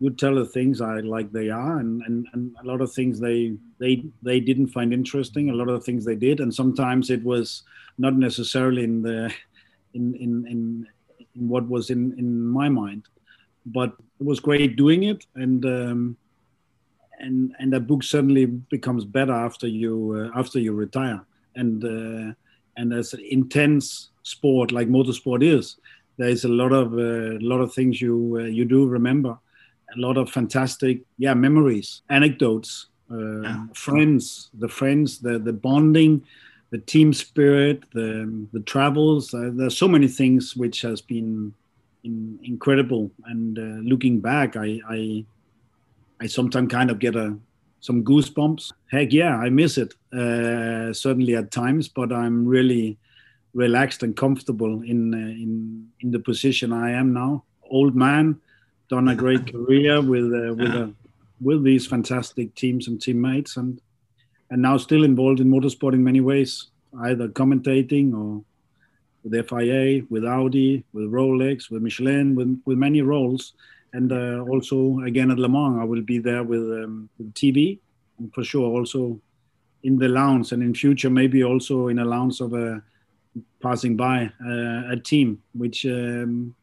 you 0.00 0.10
tell 0.10 0.36
the 0.36 0.46
things 0.46 0.80
I 0.80 1.00
like 1.00 1.32
they 1.32 1.50
are, 1.50 1.78
and, 1.78 2.02
and, 2.02 2.26
and 2.32 2.54
a 2.62 2.66
lot 2.66 2.80
of 2.80 2.92
things 2.92 3.18
they 3.18 3.56
they 3.78 4.04
they 4.22 4.38
didn't 4.38 4.68
find 4.68 4.92
interesting. 4.92 5.50
A 5.50 5.54
lot 5.54 5.68
of 5.68 5.84
things 5.84 6.04
they 6.04 6.14
did, 6.14 6.40
and 6.40 6.54
sometimes 6.54 7.10
it 7.10 7.22
was 7.24 7.64
not 7.98 8.14
necessarily 8.14 8.84
in 8.84 9.02
the 9.02 9.32
in 9.94 10.14
in 10.14 10.46
in, 10.46 10.86
in 11.34 11.48
what 11.48 11.68
was 11.68 11.90
in 11.90 12.16
in 12.16 12.46
my 12.46 12.68
mind, 12.68 13.04
but 13.66 13.92
it 14.20 14.26
was 14.26 14.38
great 14.38 14.76
doing 14.76 15.02
it, 15.02 15.26
and 15.34 15.64
um, 15.64 16.16
and 17.18 17.54
and 17.58 17.74
a 17.74 17.80
book 17.80 18.04
suddenly 18.04 18.46
becomes 18.46 19.04
better 19.04 19.32
after 19.32 19.66
you 19.66 20.30
uh, 20.32 20.38
after 20.38 20.60
you 20.60 20.72
retire, 20.74 21.24
and 21.56 21.84
uh, 21.84 22.32
and 22.76 22.92
as 22.92 23.14
an 23.14 23.20
intense 23.28 24.10
sport 24.22 24.70
like 24.70 24.88
motorsport 24.88 25.42
is, 25.42 25.76
there 26.18 26.28
is 26.28 26.44
a 26.44 26.48
lot 26.48 26.72
of 26.72 26.96
a 26.96 27.34
uh, 27.34 27.38
lot 27.40 27.60
of 27.60 27.74
things 27.74 28.00
you 28.00 28.38
uh, 28.38 28.44
you 28.44 28.64
do 28.64 28.86
remember 28.86 29.36
a 29.96 30.00
lot 30.00 30.16
of 30.16 30.30
fantastic, 30.30 31.00
yeah, 31.16 31.34
memories, 31.34 32.02
anecdotes, 32.10 32.86
uh, 33.10 33.40
yeah. 33.40 33.66
friends, 33.74 34.50
the 34.58 34.68
friends, 34.68 35.18
the 35.18 35.38
the 35.38 35.52
bonding, 35.52 36.24
the 36.70 36.78
team 36.78 37.12
spirit, 37.12 37.84
the 37.92 38.46
the 38.52 38.60
travels. 38.60 39.32
Uh, 39.32 39.50
there's 39.52 39.76
so 39.76 39.88
many 39.88 40.08
things 40.08 40.56
which 40.56 40.82
has 40.82 41.00
been 41.00 41.54
in, 42.04 42.38
incredible. 42.42 43.10
And 43.24 43.58
uh, 43.58 43.88
looking 43.88 44.20
back, 44.20 44.56
I 44.56 44.80
I, 44.88 45.24
I 46.20 46.26
sometimes 46.26 46.70
kind 46.70 46.90
of 46.90 46.98
get 46.98 47.16
a 47.16 47.36
some 47.80 48.04
goosebumps. 48.04 48.72
Heck 48.90 49.12
yeah, 49.12 49.36
I 49.36 49.48
miss 49.50 49.78
it 49.78 49.94
uh, 50.12 50.92
certainly 50.92 51.36
at 51.36 51.50
times, 51.50 51.88
but 51.88 52.12
I'm 52.12 52.46
really 52.46 52.98
relaxed 53.54 54.02
and 54.02 54.14
comfortable 54.14 54.82
in 54.82 55.14
uh, 55.14 55.16
in 55.16 55.88
in 56.00 56.10
the 56.10 56.20
position 56.20 56.72
I 56.72 56.90
am 56.90 57.12
now. 57.12 57.44
Old 57.70 57.94
man 57.94 58.40
done 58.88 59.08
a 59.08 59.14
great 59.14 59.46
career 59.52 60.00
with 60.00 60.32
uh, 60.32 60.54
with 60.54 60.74
yeah. 60.74 60.86
with 61.40 61.64
these 61.64 61.86
fantastic 61.86 62.54
teams 62.54 62.88
and 62.88 63.00
teammates, 63.00 63.56
and 63.56 63.80
and 64.50 64.62
now 64.62 64.76
still 64.76 65.04
involved 65.04 65.40
in 65.40 65.50
motorsport 65.50 65.92
in 65.92 66.02
many 66.02 66.20
ways, 66.20 66.68
either 67.02 67.28
commentating 67.28 68.14
or 68.14 68.42
with 69.22 69.48
FIA, 69.48 70.02
with 70.08 70.24
Audi, 70.24 70.84
with 70.92 71.10
Rolex, 71.10 71.70
with 71.70 71.82
Michelin, 71.82 72.34
with 72.34 72.60
with 72.64 72.78
many 72.78 73.02
roles 73.02 73.54
and 73.92 74.12
uh, 74.12 74.44
also 74.48 75.00
again 75.00 75.30
at 75.30 75.38
Le 75.38 75.48
Mans, 75.48 75.78
I 75.80 75.84
will 75.84 76.02
be 76.02 76.18
there 76.18 76.42
with, 76.42 76.62
um, 76.62 77.08
with 77.18 77.32
TV, 77.34 77.78
and 78.18 78.32
for 78.34 78.44
sure 78.44 78.68
also 78.68 79.20
in 79.82 79.98
the 79.98 80.08
lounge, 80.08 80.52
and 80.52 80.62
in 80.62 80.74
future 80.74 81.10
maybe 81.10 81.44
also 81.44 81.88
in 81.88 81.98
a 81.98 82.04
lounge 82.04 82.40
of 82.40 82.52
a 82.52 82.82
passing 83.62 83.96
by 83.96 84.30
uh, 84.44 84.92
a 84.92 84.96
team 85.02 85.40
which 85.52 85.86
um, 85.86 86.54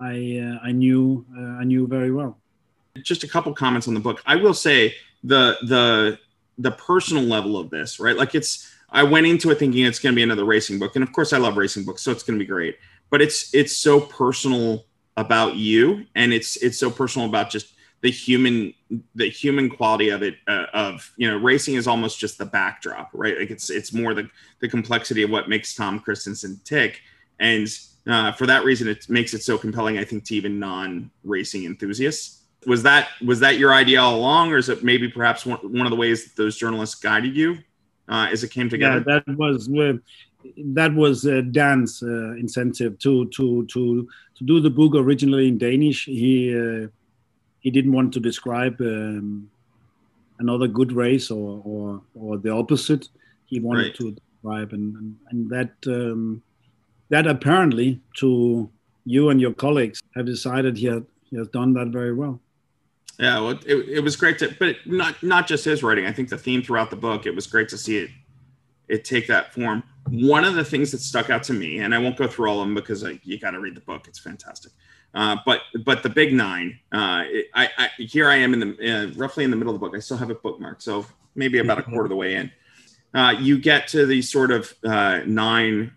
I 0.00 0.40
uh, 0.42 0.66
I 0.66 0.72
knew 0.72 1.24
uh, 1.36 1.60
I 1.60 1.64
knew 1.64 1.86
very 1.86 2.10
well. 2.10 2.38
Just 3.02 3.24
a 3.24 3.28
couple 3.28 3.52
comments 3.54 3.88
on 3.88 3.94
the 3.94 4.00
book. 4.00 4.22
I 4.26 4.36
will 4.36 4.54
say 4.54 4.94
the 5.24 5.56
the 5.62 6.18
the 6.58 6.70
personal 6.72 7.22
level 7.22 7.58
of 7.58 7.70
this, 7.70 8.00
right? 8.00 8.16
Like 8.16 8.34
it's 8.34 8.72
I 8.90 9.02
went 9.02 9.26
into 9.26 9.50
it 9.50 9.58
thinking 9.58 9.84
it's 9.84 9.98
going 9.98 10.14
to 10.14 10.16
be 10.16 10.22
another 10.22 10.44
racing 10.44 10.78
book, 10.78 10.96
and 10.96 11.02
of 11.02 11.12
course 11.12 11.32
I 11.32 11.38
love 11.38 11.56
racing 11.56 11.84
books, 11.84 12.02
so 12.02 12.10
it's 12.10 12.22
going 12.22 12.38
to 12.38 12.42
be 12.42 12.48
great. 12.48 12.78
But 13.10 13.22
it's 13.22 13.54
it's 13.54 13.76
so 13.76 14.00
personal 14.00 14.86
about 15.16 15.56
you, 15.56 16.06
and 16.14 16.32
it's 16.32 16.56
it's 16.56 16.78
so 16.78 16.90
personal 16.90 17.28
about 17.28 17.50
just 17.50 17.74
the 18.02 18.10
human 18.10 18.72
the 19.14 19.28
human 19.28 19.68
quality 19.68 20.10
of 20.10 20.22
it 20.22 20.36
uh, 20.46 20.66
of 20.72 21.12
you 21.16 21.28
know 21.28 21.36
racing 21.36 21.74
is 21.74 21.88
almost 21.88 22.18
just 22.18 22.38
the 22.38 22.44
backdrop 22.44 23.10
right 23.12 23.38
like 23.38 23.50
it's 23.50 23.70
it's 23.70 23.92
more 23.92 24.14
the 24.14 24.28
the 24.60 24.68
complexity 24.68 25.22
of 25.22 25.30
what 25.30 25.48
makes 25.48 25.74
tom 25.74 25.98
kristensen 25.98 26.62
tick 26.62 27.00
and 27.40 27.66
uh, 28.06 28.32
for 28.32 28.46
that 28.46 28.64
reason 28.64 28.88
it 28.88 29.08
makes 29.08 29.34
it 29.34 29.42
so 29.42 29.58
compelling 29.58 29.98
i 29.98 30.04
think 30.04 30.24
to 30.24 30.34
even 30.34 30.58
non-racing 30.58 31.64
enthusiasts 31.64 32.42
was 32.66 32.82
that 32.82 33.08
was 33.24 33.40
that 33.40 33.58
your 33.58 33.72
idea 33.72 34.00
all 34.00 34.16
along 34.16 34.52
or 34.52 34.56
is 34.56 34.68
it 34.68 34.82
maybe 34.82 35.08
perhaps 35.08 35.46
one, 35.46 35.58
one 35.58 35.86
of 35.86 35.90
the 35.90 35.96
ways 35.96 36.24
that 36.24 36.36
those 36.36 36.56
journalists 36.56 36.94
guided 36.96 37.36
you 37.36 37.58
uh, 38.08 38.28
as 38.30 38.44
it 38.44 38.50
came 38.50 38.68
together 38.68 39.04
yeah, 39.06 39.20
that 39.26 39.36
was 39.36 39.68
that 40.58 40.94
was 40.94 41.26
uh, 41.26 41.42
Dan's 41.50 42.02
uh, 42.02 42.34
incentive 42.34 42.98
to 43.00 43.26
to 43.30 43.66
to 43.66 44.08
to 44.36 44.44
do 44.44 44.60
the 44.60 44.70
book 44.70 44.94
originally 44.94 45.48
in 45.48 45.58
Danish. 45.58 46.04
He 46.04 46.54
uh, 46.56 46.88
he 47.60 47.70
didn't 47.70 47.92
want 47.92 48.12
to 48.14 48.20
describe 48.20 48.80
um, 48.80 49.50
another 50.38 50.68
good 50.68 50.92
race 50.92 51.30
or, 51.30 51.62
or, 51.64 52.02
or 52.14 52.38
the 52.38 52.50
opposite. 52.50 53.08
He 53.46 53.60
wanted 53.60 53.82
right. 53.82 53.94
to 53.96 54.10
describe, 54.12 54.72
and, 54.72 54.94
and, 54.96 55.16
and 55.30 55.50
that 55.50 55.72
um, 55.86 56.42
that 57.08 57.26
apparently 57.26 58.00
to 58.18 58.70
you 59.04 59.30
and 59.30 59.40
your 59.40 59.52
colleagues 59.52 60.02
have 60.14 60.26
decided 60.26 60.76
he, 60.76 60.90
he 61.24 61.36
has 61.36 61.48
done 61.48 61.72
that 61.74 61.88
very 61.88 62.12
well. 62.12 62.40
Yeah, 63.18 63.40
well, 63.40 63.50
it, 63.50 63.88
it 63.88 64.00
was 64.04 64.16
great 64.16 64.38
to, 64.40 64.54
but 64.58 64.76
not 64.84 65.22
not 65.22 65.46
just 65.46 65.64
his 65.64 65.82
writing. 65.82 66.04
I 66.04 66.12
think 66.12 66.28
the 66.28 66.36
theme 66.36 66.62
throughout 66.62 66.90
the 66.90 66.96
book, 66.96 67.24
it 67.24 67.34
was 67.34 67.46
great 67.46 67.68
to 67.70 67.78
see 67.78 67.98
it 67.98 68.10
it 68.88 69.04
take 69.04 69.26
that 69.26 69.52
form. 69.52 69.82
One 70.08 70.44
of 70.44 70.54
the 70.54 70.64
things 70.64 70.92
that 70.92 71.00
stuck 71.00 71.30
out 71.30 71.42
to 71.44 71.52
me, 71.52 71.78
and 71.78 71.94
I 71.94 71.98
won't 71.98 72.16
go 72.16 72.28
through 72.28 72.48
all 72.48 72.60
of 72.60 72.66
them 72.66 72.74
because 72.74 73.04
I, 73.04 73.18
you 73.24 73.38
got 73.38 73.52
to 73.52 73.60
read 73.60 73.74
the 73.74 73.80
book; 73.80 74.06
it's 74.06 74.18
fantastic. 74.18 74.72
Uh, 75.14 75.36
but 75.44 75.62
but 75.84 76.02
the 76.02 76.08
big 76.08 76.32
nine, 76.32 76.78
uh, 76.92 77.24
I, 77.54 77.68
I, 77.78 77.90
here 77.98 78.28
I 78.28 78.36
am 78.36 78.52
in 78.52 78.60
the 78.60 78.92
uh, 78.92 79.12
roughly 79.16 79.44
in 79.44 79.50
the 79.50 79.56
middle 79.56 79.74
of 79.74 79.80
the 79.80 79.84
book. 79.84 79.96
I 79.96 80.00
still 80.00 80.16
have 80.16 80.30
it 80.30 80.42
bookmarked, 80.42 80.82
so 80.82 81.06
maybe 81.34 81.58
about 81.58 81.78
a 81.78 81.82
quarter 81.82 82.04
of 82.04 82.10
the 82.10 82.16
way 82.16 82.34
in. 82.34 82.50
Uh, 83.14 83.34
you 83.38 83.58
get 83.58 83.88
to 83.88 84.06
these 84.06 84.30
sort 84.30 84.50
of 84.50 84.74
uh, 84.84 85.20
nine. 85.26 85.95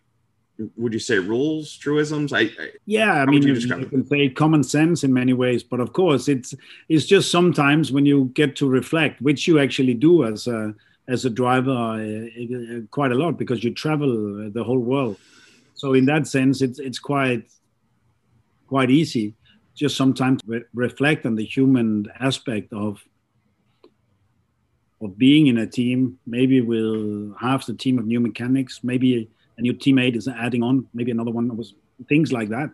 Would 0.75 0.93
you 0.93 0.99
say 0.99 1.19
rules, 1.19 1.77
truisms? 1.77 2.33
I, 2.33 2.41
I 2.41 2.71
yeah, 2.85 3.21
I 3.21 3.25
mean, 3.25 3.43
you, 3.43 3.53
you 3.53 3.85
can 3.85 4.05
say 4.05 4.27
common 4.29 4.63
sense 4.63 5.05
in 5.05 5.13
many 5.13 5.31
ways, 5.31 5.63
but 5.63 5.79
of 5.79 5.93
course, 5.93 6.27
it's 6.27 6.53
it's 6.89 7.05
just 7.05 7.31
sometimes 7.31 7.91
when 7.91 8.05
you 8.05 8.25
get 8.33 8.57
to 8.57 8.67
reflect, 8.67 9.21
which 9.21 9.47
you 9.47 9.59
actually 9.59 9.93
do 9.93 10.25
as 10.25 10.47
a 10.47 10.75
as 11.07 11.25
a 11.25 11.29
driver 11.29 11.71
uh, 11.71 12.81
quite 12.91 13.11
a 13.11 13.15
lot 13.15 13.37
because 13.37 13.63
you 13.63 13.73
travel 13.73 14.49
the 14.51 14.63
whole 14.63 14.79
world. 14.79 15.17
So 15.75 15.93
in 15.93 16.05
that 16.05 16.27
sense, 16.27 16.61
it's 16.61 16.77
it's 16.79 16.99
quite 16.99 17.49
quite 18.67 18.91
easy. 18.91 19.35
Just 19.75 19.95
sometimes 19.95 20.41
re- 20.45 20.65
reflect 20.73 21.25
on 21.25 21.35
the 21.35 21.45
human 21.45 22.07
aspect 22.19 22.73
of 22.73 23.01
of 25.01 25.17
being 25.17 25.47
in 25.47 25.57
a 25.57 25.67
team. 25.67 26.19
Maybe 26.27 26.59
with 26.59 27.33
half 27.39 27.65
the 27.65 27.75
team 27.75 27.97
of 27.97 28.05
new 28.05 28.19
mechanics, 28.19 28.83
maybe 28.83 29.29
a 29.59 29.61
new 29.61 29.73
teammate 29.73 30.15
is 30.15 30.27
adding 30.27 30.63
on, 30.63 30.87
maybe 30.93 31.11
another 31.11 31.31
one 31.31 31.55
was 31.55 31.75
things 32.07 32.31
like 32.31 32.49
that. 32.49 32.69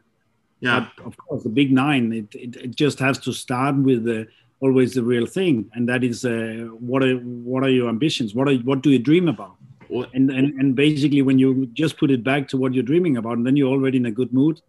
Yeah. 0.62 0.88
But 0.98 1.06
of 1.06 1.18
course, 1.18 1.44
the 1.44 1.50
big 1.50 1.72
nine, 1.72 2.14
it, 2.14 2.36
it, 2.36 2.56
it 2.66 2.76
just 2.76 2.98
has 3.00 3.18
to 3.20 3.34
start 3.34 3.76
with 3.76 4.06
the 4.06 4.28
always 4.62 4.94
the 4.94 5.04
real 5.04 5.26
thing, 5.26 5.70
and 5.74 5.90
that 5.90 6.04
is 6.04 6.24
uh, 6.24 6.68
what 6.92 7.04
are 7.04 7.18
what 7.54 7.64
are 7.64 7.70
your 7.70 7.90
ambitions? 7.90 8.34
What 8.34 8.48
are 8.48 8.56
what 8.70 8.82
do 8.82 8.90
you 8.90 9.00
dream 9.00 9.28
about? 9.28 9.56
And, 9.90 10.32
and 10.32 10.48
and 10.60 10.76
basically, 10.76 11.22
when 11.22 11.40
you 11.40 11.68
just 11.74 11.98
put 11.98 12.10
it 12.10 12.24
back 12.24 12.48
to 12.50 12.58
what 12.58 12.74
you're 12.74 12.90
dreaming 12.92 13.18
about, 13.18 13.38
and 13.38 13.46
then 13.46 13.56
you're 13.58 13.72
already 13.72 13.98
in 13.98 14.06
a 14.06 14.12
good 14.12 14.34
mood 14.34 14.62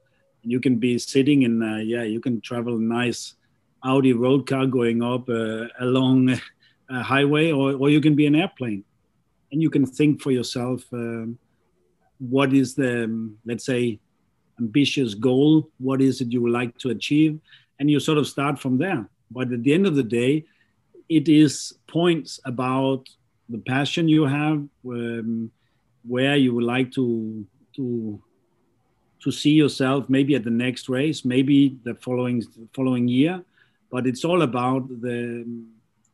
And 0.47 0.53
you 0.53 0.61
can 0.61 0.77
be 0.77 0.97
sitting 0.99 1.43
in 1.43 1.61
uh, 1.61 1.79
yeah 1.79 2.05
you 2.05 2.21
can 2.21 2.41
travel 2.41 2.77
a 2.77 2.81
nice 2.81 3.35
audi 3.83 4.13
road 4.13 4.47
car 4.47 4.65
going 4.67 5.03
up 5.03 5.29
uh, 5.29 5.67
along 5.81 6.41
a 6.89 7.03
highway 7.03 7.51
or, 7.51 7.75
or 7.75 7.91
you 7.91 8.01
can 8.01 8.15
be 8.15 8.27
an 8.27 8.37
airplane 8.37 8.85
and 9.51 9.61
you 9.61 9.71
can 9.71 9.85
think 9.85 10.23
for 10.23 10.31
yourself 10.31 10.85
um, 10.93 11.37
what 12.19 12.53
is 12.53 12.75
the 12.75 13.31
let's 13.45 13.65
say 13.65 13.99
ambitious 14.59 15.15
goal 15.15 15.69
what 15.79 16.01
is 16.01 16.21
it 16.21 16.33
you 16.33 16.41
would 16.43 16.53
like 16.53 16.77
to 16.79 16.91
achieve 16.91 17.39
and 17.79 17.91
you 17.91 18.01
sort 18.01 18.19
of 18.19 18.27
start 18.27 18.59
from 18.59 18.79
there 18.79 19.09
but 19.31 19.53
at 19.53 19.63
the 19.63 19.73
end 19.73 19.87
of 19.87 19.97
the 19.97 20.03
day 20.03 20.45
it 21.09 21.29
is 21.29 21.75
points 21.87 22.41
about 22.45 23.07
the 23.49 23.59
passion 23.59 24.09
you 24.09 24.25
have 24.25 24.67
um, 24.87 25.51
where 26.07 26.37
you 26.37 26.55
would 26.55 26.65
like 26.65 26.91
to 26.93 27.47
to 27.75 28.21
to 29.27 29.33
see 29.33 29.51
yourself 29.51 30.09
maybe 30.09 30.35
at 30.37 30.45
the 30.45 30.51
next 30.51 30.89
race, 30.89 31.25
maybe 31.25 31.77
the 31.85 31.95
following 31.97 32.43
following 32.75 33.09
year. 33.09 33.43
But 33.91 34.07
it's 34.07 34.25
all 34.25 34.43
about 34.43 34.89
the 34.89 35.45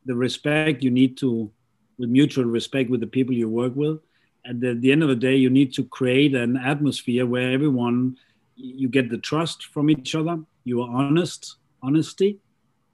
the 0.05 0.15
respect 0.15 0.83
you 0.83 0.91
need 0.91 1.17
to, 1.17 1.51
with 1.97 2.09
mutual 2.09 2.45
respect 2.45 2.89
with 2.89 3.01
the 3.01 3.07
people 3.07 3.33
you 3.33 3.49
work 3.49 3.75
with. 3.75 3.99
At 4.45 4.59
the, 4.59 4.73
the 4.73 4.91
end 4.91 5.03
of 5.03 5.09
the 5.09 5.15
day, 5.15 5.35
you 5.35 5.49
need 5.49 5.73
to 5.73 5.83
create 5.85 6.35
an 6.35 6.57
atmosphere 6.57 7.25
where 7.25 7.51
everyone 7.51 8.17
you 8.55 8.87
get 8.87 9.09
the 9.09 9.17
trust 9.17 9.65
from 9.67 9.89
each 9.89 10.15
other. 10.15 10.37
You 10.63 10.81
are 10.81 10.89
honest, 10.89 11.57
honesty, 11.81 12.39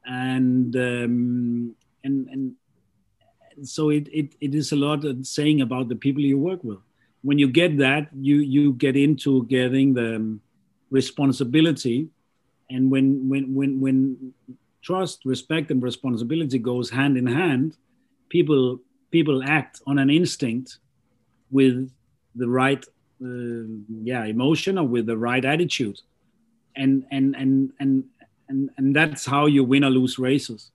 and 0.06 0.75
um, 0.75 1.75
and 2.03 2.27
and 2.29 2.56
so 3.63 3.89
it, 3.89 4.08
it, 4.13 4.36
it 4.39 4.56
is 4.56 4.72
a 4.72 4.75
lot 4.75 5.03
of 5.06 5.25
saying 5.25 5.62
about 5.62 5.89
the 5.89 5.96
people 5.96 6.22
you 6.22 6.38
work 6.38 6.63
with 6.63 6.79
when 7.22 7.38
you 7.38 7.48
get 7.48 7.77
that, 7.77 8.10
you 8.13 8.38
you 8.38 8.74
get 8.74 8.96
into 8.96 9.46
getting 9.46 9.94
the 9.94 10.39
responsibility, 10.89 12.10
and 12.70 12.89
when 12.89 13.27
when 13.29 13.53
when 13.53 13.79
when 13.79 14.34
trust, 14.82 15.25
respect, 15.25 15.72
and 15.72 15.84
responsibility 15.84 16.58
goes 16.58 16.89
hand 16.89 17.18
in 17.18 17.27
hand, 17.27 17.77
people 18.29 18.79
people 19.12 19.44
act 19.44 19.82
on 19.86 19.98
an 19.98 20.10
instinct 20.10 20.79
with 21.51 21.91
the 22.36 22.48
right 22.48 22.84
uh, 23.24 23.68
yeah 24.03 24.25
emotion 24.25 24.77
or 24.77 24.88
with 24.88 25.06
the 25.06 25.18
right 25.18 25.44
attitude, 25.44 26.00
and 26.75 27.06
and 27.12 27.36
and 27.36 27.72
and 27.79 28.03
and 28.48 28.70
and 28.77 28.96
that's 28.96 29.25
how 29.25 29.46
you 29.46 29.63
win 29.63 29.84
or 29.84 29.89
lose 29.89 30.20
races. 30.20 30.72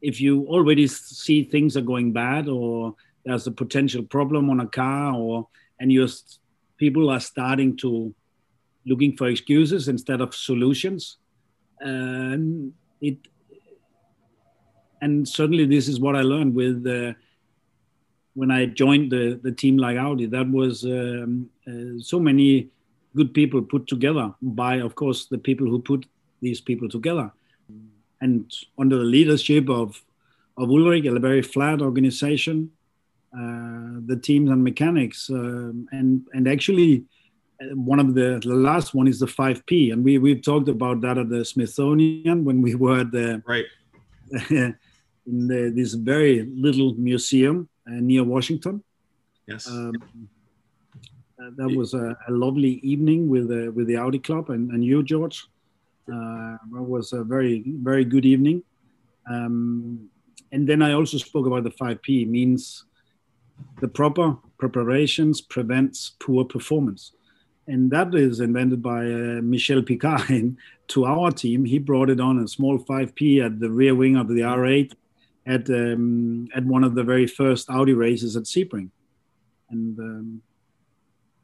If 0.00 0.20
you 0.20 0.46
already 0.46 0.86
see 0.86 1.42
things 1.42 1.76
are 1.76 1.82
going 1.82 2.12
bad 2.12 2.48
or 2.48 2.94
there's 3.24 3.46
a 3.46 3.52
potential 3.52 4.02
problem 4.02 4.48
on 4.48 4.60
a 4.60 4.66
car 4.66 5.12
or 5.12 5.48
and 5.80 5.92
you 5.92 6.08
people 6.78 7.10
are 7.10 7.20
starting 7.20 7.76
to 7.76 8.14
looking 8.86 9.16
for 9.16 9.28
excuses 9.28 9.88
instead 9.88 10.20
of 10.20 10.34
solutions 10.34 11.18
and 11.80 12.72
it 13.00 13.18
and 15.02 15.28
certainly 15.28 15.66
this 15.66 15.88
is 15.88 16.00
what 16.00 16.16
i 16.16 16.22
learned 16.22 16.54
with 16.54 16.86
uh, 16.86 17.12
when 18.40 18.50
i 18.50 18.60
joined 18.82 19.06
the, 19.14 19.24
the 19.46 19.52
team 19.62 19.76
like 19.84 19.96
audi 20.06 20.26
that 20.26 20.48
was 20.58 20.84
um, 20.84 21.48
uh, 21.70 21.94
so 22.12 22.18
many 22.28 22.50
good 23.16 23.32
people 23.34 23.60
put 23.74 23.86
together 23.86 24.26
by 24.40 24.74
of 24.76 24.94
course 24.94 25.26
the 25.26 25.38
people 25.48 25.66
who 25.66 25.80
put 25.92 26.06
these 26.40 26.60
people 26.60 26.88
together. 26.88 27.30
And 28.20 28.52
under 28.78 28.98
the 28.98 29.04
leadership 29.04 29.68
of 29.68 30.02
of 30.56 30.68
ullrich 30.68 31.06
a 31.06 31.20
very 31.20 31.42
flat 31.42 31.80
organization 31.80 32.70
uh, 33.32 34.00
the 34.06 34.18
teams 34.20 34.50
and 34.50 34.64
mechanics, 34.64 35.28
um, 35.30 35.86
and 35.92 36.26
and 36.32 36.48
actually 36.48 37.04
uh, 37.62 37.74
one 37.74 38.00
of 38.00 38.14
the, 38.14 38.40
the 38.42 38.54
last 38.54 38.94
one 38.94 39.06
is 39.06 39.18
the 39.20 39.26
5P, 39.26 39.92
and 39.92 40.02
we 40.02 40.16
we 40.18 40.34
talked 40.34 40.68
about 40.68 41.02
that 41.02 41.18
at 41.18 41.28
the 41.28 41.44
Smithsonian 41.44 42.44
when 42.44 42.62
we 42.62 42.74
were 42.74 43.00
at 43.00 43.12
the 43.12 43.42
right. 43.46 43.66
in 44.50 45.46
the, 45.50 45.70
this 45.74 45.92
very 45.92 46.48
little 46.66 46.94
museum. 46.94 47.68
uh, 47.68 47.77
near 47.92 48.24
Washington. 48.24 48.82
Yes. 49.46 49.68
Um, 49.68 49.92
uh, 51.40 51.50
that 51.56 51.74
was 51.74 51.94
a, 51.94 52.16
a, 52.26 52.32
lovely 52.32 52.80
evening 52.82 53.28
with 53.28 53.50
uh, 53.50 53.70
with 53.72 53.86
the 53.86 53.96
Audi 53.96 54.18
Club 54.18 54.50
and, 54.50 54.70
and 54.72 54.84
you, 54.84 55.02
George. 55.02 55.46
Uh, 56.12 56.54
it 56.54 56.88
was 56.94 57.12
a 57.12 57.22
very 57.22 57.62
very 57.82 58.04
good 58.04 58.26
evening. 58.26 58.62
Um, 59.30 60.08
and 60.50 60.68
then 60.68 60.82
I 60.82 60.92
also 60.92 61.18
spoke 61.18 61.46
about 61.46 61.64
the 61.64 61.70
5P 61.70 62.26
means 62.26 62.84
the 63.80 63.88
proper 63.88 64.36
preparations 64.58 65.40
prevents 65.40 66.12
poor 66.18 66.44
performance 66.44 67.12
and 67.68 67.90
that 67.90 68.14
is 68.14 68.40
invented 68.40 68.82
by 68.82 69.04
uh, 69.04 69.40
Michel 69.42 69.82
Picard 69.82 70.56
to 70.88 71.04
our 71.04 71.30
team. 71.30 71.66
He 71.66 71.78
brought 71.78 72.08
it 72.08 72.18
on 72.18 72.38
a 72.38 72.48
small 72.48 72.78
5P 72.78 73.44
at 73.44 73.60
the 73.60 73.70
rear 73.70 73.94
wing 73.94 74.16
of 74.16 74.28
the 74.28 74.40
R8 74.40 74.92
at 75.48 75.68
um, 75.70 76.46
at 76.54 76.64
one 76.64 76.84
of 76.84 76.94
the 76.94 77.02
very 77.02 77.26
first 77.26 77.70
Audi 77.70 77.94
races 77.94 78.36
at 78.36 78.44
Sebring, 78.44 78.90
and 79.70 79.98
um, 79.98 80.42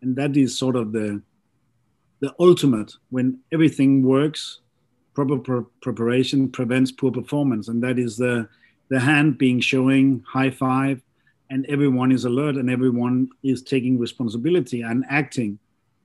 and 0.02 0.14
that 0.16 0.36
is 0.36 0.56
sort 0.56 0.76
of 0.76 0.92
the 0.92 1.22
the 2.20 2.32
ultimate 2.38 2.92
when 3.10 3.40
everything 3.52 4.02
works. 4.02 4.60
Proper 5.14 5.38
pre- 5.38 5.70
preparation 5.80 6.50
prevents 6.50 6.90
poor 6.90 7.12
performance, 7.12 7.68
and 7.68 7.82
that 7.82 7.98
is 7.98 8.16
the 8.16 8.48
the 8.90 9.00
hand 9.00 9.38
being 9.38 9.60
showing 9.60 10.22
high 10.28 10.50
five, 10.50 11.00
and 11.50 11.64
everyone 11.66 12.12
is 12.12 12.24
alert 12.24 12.56
and 12.56 12.68
everyone 12.68 13.28
is 13.42 13.62
taking 13.62 13.98
responsibility 13.98 14.82
and 14.82 15.04
acting 15.08 15.58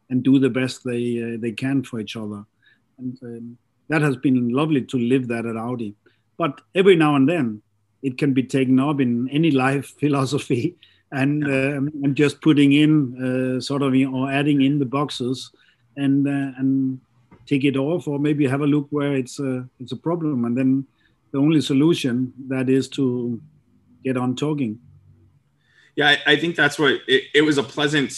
and 0.10 0.24
do 0.24 0.40
the 0.40 0.50
best 0.50 0.84
they 0.84 1.22
uh, 1.22 1.38
they 1.40 1.52
can 1.52 1.84
for 1.84 2.00
each 2.00 2.16
other. 2.16 2.46
And 2.98 3.18
um, 3.24 3.58
that 3.90 4.02
has 4.02 4.16
been 4.16 4.50
lovely 4.50 4.84
to 4.84 4.98
live 4.98 5.28
that 5.30 5.46
at 5.46 5.58
Audi. 5.58 5.96
But 6.38 6.62
every 6.76 6.96
now 6.96 7.16
and 7.16 7.28
then, 7.28 7.62
it 8.02 8.18
can 8.18 8.34
be 8.34 8.44
taken 8.44 8.80
up 8.80 9.00
in 9.00 9.30
any 9.30 9.52
life 9.52 9.94
philosophy, 10.00 10.76
and 11.12 11.44
um, 11.44 11.92
and 12.04 12.16
just 12.16 12.42
putting 12.42 12.74
in 12.74 13.58
uh, 13.58 13.62
sort 13.62 13.82
of 13.82 13.96
you 13.96 14.10
know, 14.10 14.18
or 14.18 14.32
adding 14.32 14.62
in 14.62 14.80
the 14.80 14.86
boxes, 14.86 15.52
and 15.98 16.28
uh, 16.28 16.58
and 16.58 17.00
take 17.46 17.64
it 17.64 17.78
off, 17.78 18.08
or 18.08 18.20
maybe 18.20 18.48
have 18.48 18.62
a 18.62 18.68
look 18.68 18.88
where 18.90 19.16
it's 19.16 19.40
a 19.40 19.68
it's 19.80 19.92
a 19.92 19.98
problem, 19.98 20.46
and 20.46 20.58
then 20.58 20.86
the 21.32 21.40
only 21.40 21.62
solution 21.62 22.34
that 22.48 22.70
is 22.70 22.88
to 22.90 23.42
get 24.04 24.18
on 24.18 24.36
talking. 24.36 24.80
Yeah, 25.96 26.10
I, 26.10 26.34
I 26.34 26.36
think 26.38 26.56
that's 26.56 26.80
what 26.80 27.02
it, 27.08 27.24
it 27.34 27.42
was 27.42 27.58
a 27.58 27.64
pleasant 27.64 28.14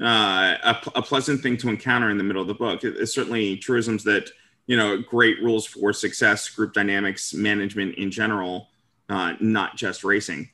uh, 0.00 0.56
a, 0.62 0.76
a, 0.96 1.02
pleasant 1.02 1.42
thing 1.42 1.58
to 1.58 1.68
encounter 1.68 2.08
in 2.08 2.16
the 2.16 2.24
middle 2.24 2.40
of 2.40 2.48
the 2.48 2.54
book. 2.54 2.84
It, 2.84 2.96
it's 2.96 3.14
certainly 3.14 3.58
truisms 3.58 4.02
that 4.04 4.30
you 4.66 4.76
know 4.76 4.98
great 4.98 5.42
rules 5.42 5.66
for 5.66 5.92
success, 5.92 6.48
group 6.48 6.72
dynamics, 6.72 7.34
management 7.34 7.96
in 7.96 8.10
general, 8.10 8.69
uh, 9.10 9.34
not 9.40 9.76
just 9.76 10.04
racing, 10.04 10.48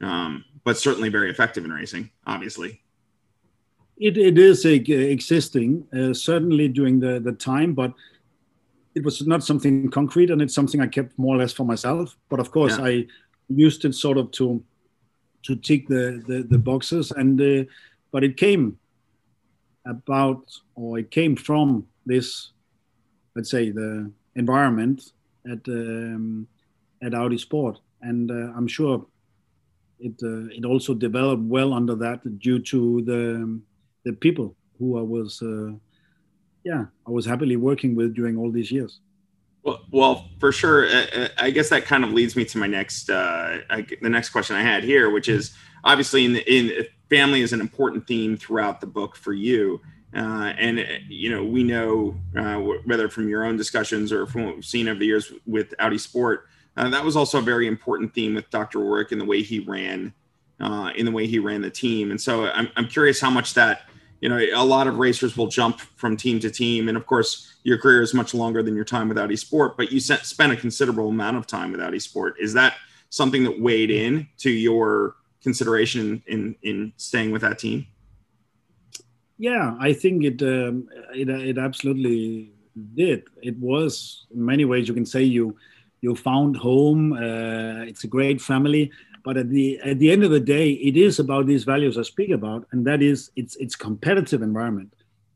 um, 0.00 0.44
but 0.64 0.76
certainly 0.76 1.08
very 1.08 1.30
effective 1.30 1.64
in 1.64 1.72
racing. 1.72 2.10
Obviously, 2.26 2.80
it, 3.96 4.16
it 4.16 4.38
is 4.38 4.64
uh, 4.64 4.68
existing 4.68 5.86
uh, 5.96 6.12
certainly 6.12 6.68
during 6.68 7.00
the 7.00 7.18
the 7.18 7.32
time, 7.32 7.74
but 7.74 7.92
it 8.94 9.02
was 9.02 9.26
not 9.26 9.42
something 9.42 9.90
concrete, 9.90 10.30
and 10.30 10.42
it's 10.42 10.54
something 10.54 10.80
I 10.80 10.86
kept 10.86 11.18
more 11.18 11.36
or 11.36 11.38
less 11.38 11.52
for 11.52 11.64
myself. 11.64 12.16
But 12.28 12.38
of 12.38 12.50
course, 12.50 12.78
yeah. 12.78 12.84
I 12.84 13.06
used 13.48 13.84
it 13.84 13.94
sort 13.94 14.18
of 14.18 14.30
to 14.32 14.62
to 15.44 15.56
tick 15.56 15.88
the 15.88 16.22
the, 16.26 16.42
the 16.42 16.58
boxes, 16.58 17.10
and 17.10 17.40
uh, 17.40 17.64
but 18.10 18.22
it 18.22 18.36
came 18.36 18.78
about 19.86 20.44
or 20.76 20.98
it 20.98 21.10
came 21.10 21.34
from 21.34 21.84
this 22.06 22.52
let's 23.34 23.50
say 23.50 23.70
the 23.70 24.10
environment 24.36 25.12
at 25.50 25.66
um, 25.68 26.46
at 27.02 27.14
Audi 27.14 27.38
Sport 27.38 27.80
and 28.02 28.30
uh, 28.30 28.52
I'm 28.56 28.66
sure 28.66 29.06
it 29.98 30.14
uh, 30.22 30.48
it 30.50 30.64
also 30.64 30.94
developed 30.94 31.42
well 31.42 31.72
under 31.72 31.94
that 31.96 32.38
due 32.38 32.58
to 32.58 33.02
the 33.02 33.60
the 34.04 34.12
people 34.12 34.56
who 34.78 34.98
I 34.98 35.02
was 35.02 35.40
uh, 35.42 35.72
yeah 36.64 36.86
I 37.06 37.10
was 37.10 37.26
happily 37.26 37.56
working 37.56 37.94
with 37.94 38.14
during 38.14 38.36
all 38.36 38.50
these 38.50 38.70
years. 38.70 39.00
Well, 39.64 39.80
well, 39.92 40.28
for 40.40 40.50
sure. 40.50 40.86
Uh, 40.86 41.06
uh, 41.14 41.28
I 41.38 41.50
guess 41.50 41.68
that 41.68 41.84
kind 41.84 42.04
of 42.04 42.12
leads 42.12 42.34
me 42.34 42.44
to 42.46 42.58
my 42.58 42.66
next, 42.66 43.08
uh, 43.08 43.58
the 44.00 44.08
next 44.08 44.30
question 44.30 44.56
I 44.56 44.62
had 44.62 44.82
here, 44.82 45.10
which 45.10 45.28
is 45.28 45.54
obviously 45.84 46.24
in, 46.24 46.36
in 46.36 46.86
family 47.08 47.42
is 47.42 47.52
an 47.52 47.60
important 47.60 48.06
theme 48.06 48.36
throughout 48.36 48.80
the 48.80 48.86
book 48.86 49.14
for 49.14 49.32
you. 49.32 49.80
Uh, 50.14 50.52
and 50.58 50.80
uh, 50.80 50.84
you 51.08 51.30
know, 51.30 51.44
we 51.44 51.62
know 51.62 52.14
uh, 52.36 52.56
whether 52.84 53.08
from 53.08 53.28
your 53.28 53.44
own 53.44 53.56
discussions 53.56 54.12
or 54.12 54.26
from 54.26 54.44
what 54.44 54.54
we've 54.56 54.64
seen 54.64 54.88
over 54.88 54.98
the 54.98 55.06
years 55.06 55.32
with 55.46 55.74
Audi 55.78 55.98
Sport, 55.98 56.48
uh, 56.76 56.88
that 56.88 57.04
was 57.04 57.16
also 57.16 57.38
a 57.38 57.42
very 57.42 57.66
important 57.66 58.14
theme 58.14 58.34
with 58.34 58.48
Dr. 58.50 58.78
Ullrich 58.78 59.12
in 59.12 59.18
the 59.18 59.24
way 59.24 59.42
he 59.42 59.60
ran, 59.60 60.12
uh, 60.60 60.90
in 60.96 61.04
the 61.04 61.12
way 61.12 61.26
he 61.26 61.38
ran 61.38 61.60
the 61.60 61.70
team. 61.70 62.10
And 62.10 62.20
so 62.20 62.46
I'm, 62.46 62.68
I'm 62.76 62.88
curious 62.88 63.20
how 63.20 63.30
much 63.30 63.54
that, 63.54 63.82
you 64.20 64.28
know, 64.28 64.38
a 64.38 64.64
lot 64.64 64.86
of 64.86 64.98
racers 64.98 65.36
will 65.36 65.48
jump 65.48 65.80
from 65.80 66.16
team 66.16 66.40
to 66.40 66.50
team. 66.50 66.88
And 66.88 66.96
of 66.96 67.06
course, 67.06 67.54
your 67.62 67.78
career 67.78 68.02
is 68.02 68.14
much 68.14 68.34
longer 68.34 68.62
than 68.62 68.74
your 68.74 68.84
time 68.84 69.08
with 69.08 69.18
Audi 69.18 69.36
Sport, 69.36 69.76
but 69.76 69.92
you 69.92 70.00
spent 70.00 70.52
a 70.52 70.56
considerable 70.56 71.08
amount 71.08 71.36
of 71.36 71.46
time 71.46 71.72
with 71.72 71.80
Audi 71.80 71.98
Sport. 71.98 72.36
Is 72.40 72.52
that 72.54 72.74
something 73.10 73.44
that 73.44 73.60
weighed 73.60 73.90
in 73.90 74.26
to 74.38 74.50
your 74.50 75.16
consideration 75.42 76.22
in 76.26 76.56
in 76.62 76.92
staying 76.96 77.30
with 77.30 77.42
that 77.42 77.58
team? 77.58 77.86
Yeah, 79.38 79.76
I 79.80 79.92
think 79.92 80.24
it 80.24 80.42
um, 80.42 80.88
it 81.14 81.28
it 81.28 81.58
absolutely 81.58 82.52
did. 82.94 83.24
It 83.42 83.56
was 83.58 84.26
in 84.34 84.44
many 84.44 84.64
ways 84.64 84.88
you 84.88 84.94
can 84.94 85.06
say 85.06 85.22
you 85.22 85.56
you 86.02 86.14
found 86.14 86.56
home. 86.56 87.14
Uh, 87.14 87.84
it's 87.84 88.04
a 88.04 88.08
great 88.08 88.40
family, 88.40 88.92
but 89.24 89.36
at 89.36 89.48
the 89.48 89.80
at 89.80 89.98
the 89.98 90.10
end 90.12 90.22
of 90.24 90.30
the 90.30 90.40
day, 90.40 90.72
it 90.72 90.96
is 90.96 91.18
about 91.18 91.46
these 91.46 91.64
values 91.64 91.96
I 91.96 92.02
speak 92.02 92.30
about, 92.30 92.66
and 92.72 92.86
that 92.86 93.00
is 93.02 93.30
it's 93.34 93.56
it's 93.56 93.74
competitive 93.74 94.42
environment. 94.42 94.92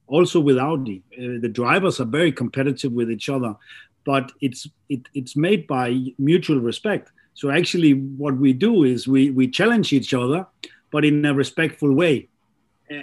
Also 0.08 0.38
with 0.38 0.58
Audi, 0.58 1.02
uh, 1.18 1.40
the 1.40 1.48
drivers 1.48 1.98
are 2.00 2.04
very 2.04 2.30
competitive 2.30 2.92
with 2.92 3.10
each 3.10 3.28
other, 3.30 3.56
but 4.04 4.30
it's 4.40 4.68
it, 4.90 5.02
it's 5.14 5.34
made 5.34 5.66
by 5.66 5.86
mutual 6.18 6.60
respect 6.60 7.10
so 7.36 7.50
actually, 7.50 7.92
what 7.92 8.38
we 8.38 8.54
do 8.54 8.84
is 8.84 9.06
we 9.06 9.30
we 9.30 9.46
challenge 9.46 9.92
each 9.92 10.14
other, 10.14 10.46
but 10.90 11.04
in 11.04 11.24
a 11.26 11.34
respectful 11.34 11.92
way. 11.92 12.28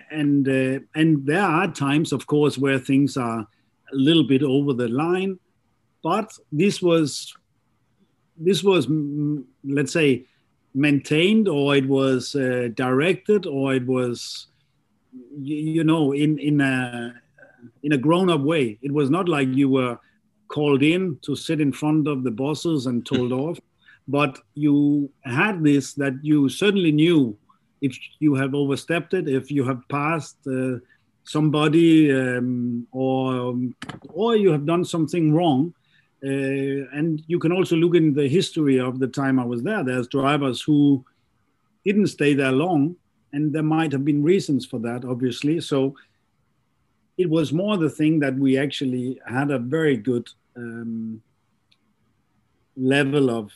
And 0.10 0.48
uh, 0.48 0.80
and 0.96 1.24
there 1.24 1.44
are 1.44 1.72
times, 1.72 2.12
of 2.12 2.26
course, 2.26 2.58
where 2.58 2.80
things 2.80 3.16
are 3.16 3.42
a 3.42 3.96
little 3.96 4.24
bit 4.24 4.42
over 4.42 4.74
the 4.74 4.88
line, 4.88 5.40
but 6.02 6.34
this 6.52 6.82
was 6.82 7.32
this 8.38 8.64
was 8.64 8.88
mm, 8.88 9.44
let's 9.64 9.94
say 9.94 10.26
maintained 10.74 11.48
or 11.48 11.76
it 11.76 11.88
was 11.88 12.36
uh, 12.36 12.70
directed 12.76 13.46
or 13.46 13.74
it 13.74 13.86
was 13.86 14.48
you, 15.38 15.56
you 15.56 15.84
know 15.84 16.14
in 16.14 16.40
in 16.40 16.62
a 16.62 17.14
in 17.84 17.92
a 17.92 17.98
grown 17.98 18.30
up 18.30 18.42
way 18.42 18.78
it 18.82 18.92
was 18.92 19.10
not 19.10 19.30
like 19.30 19.48
you 19.50 19.70
were 19.70 19.98
called 20.48 20.84
in 20.84 21.18
to 21.22 21.36
sit 21.36 21.62
in 21.62 21.72
front 21.72 22.08
of 22.08 22.24
the 22.24 22.32
bosses 22.32 22.88
and 22.88 23.06
told 23.06 23.32
off 23.44 23.60
but 24.08 24.40
you 24.56 25.10
had 25.24 25.64
this 25.64 25.94
that 25.94 26.14
you 26.22 26.50
certainly 26.50 26.92
knew 26.92 27.38
if 27.84 27.98
you 28.20 28.34
have 28.36 28.56
overstepped 28.56 29.14
it, 29.14 29.28
if 29.28 29.52
you 29.52 29.66
have 29.66 29.88
passed 29.90 30.38
uh, 30.48 30.78
somebody, 31.26 32.12
um, 32.12 32.88
or 32.92 33.56
or 34.10 34.36
you 34.36 34.52
have 34.52 34.66
done 34.66 34.86
something 34.86 35.34
wrong. 35.34 35.74
Uh, 36.26 36.88
and 36.98 37.22
you 37.28 37.38
can 37.38 37.52
also 37.52 37.76
look 37.76 37.96
in 37.96 38.14
the 38.14 38.28
history 38.28 38.80
of 38.80 39.00
the 39.00 39.08
time 39.08 39.40
I 39.40 39.46
was 39.46 39.62
there. 39.62 39.84
There's 39.84 40.08
drivers 40.08 40.62
who 40.62 41.04
didn't 41.84 42.08
stay 42.08 42.34
there 42.34 42.52
long, 42.52 42.96
and 43.34 43.52
there 43.52 43.64
might 43.64 43.92
have 43.92 44.06
been 44.06 44.24
reasons 44.24 44.66
for 44.66 44.80
that, 44.80 45.04
obviously. 45.04 45.60
So 45.60 45.96
it 47.18 47.30
was 47.30 47.52
more 47.52 47.78
the 47.78 47.90
thing 47.90 48.20
that 48.20 48.36
we 48.36 48.58
actually 48.58 49.20
had 49.28 49.52
a 49.52 49.60
very 49.60 49.98
good 49.98 50.30
um, 50.56 51.22
level 52.78 53.30
of 53.30 53.52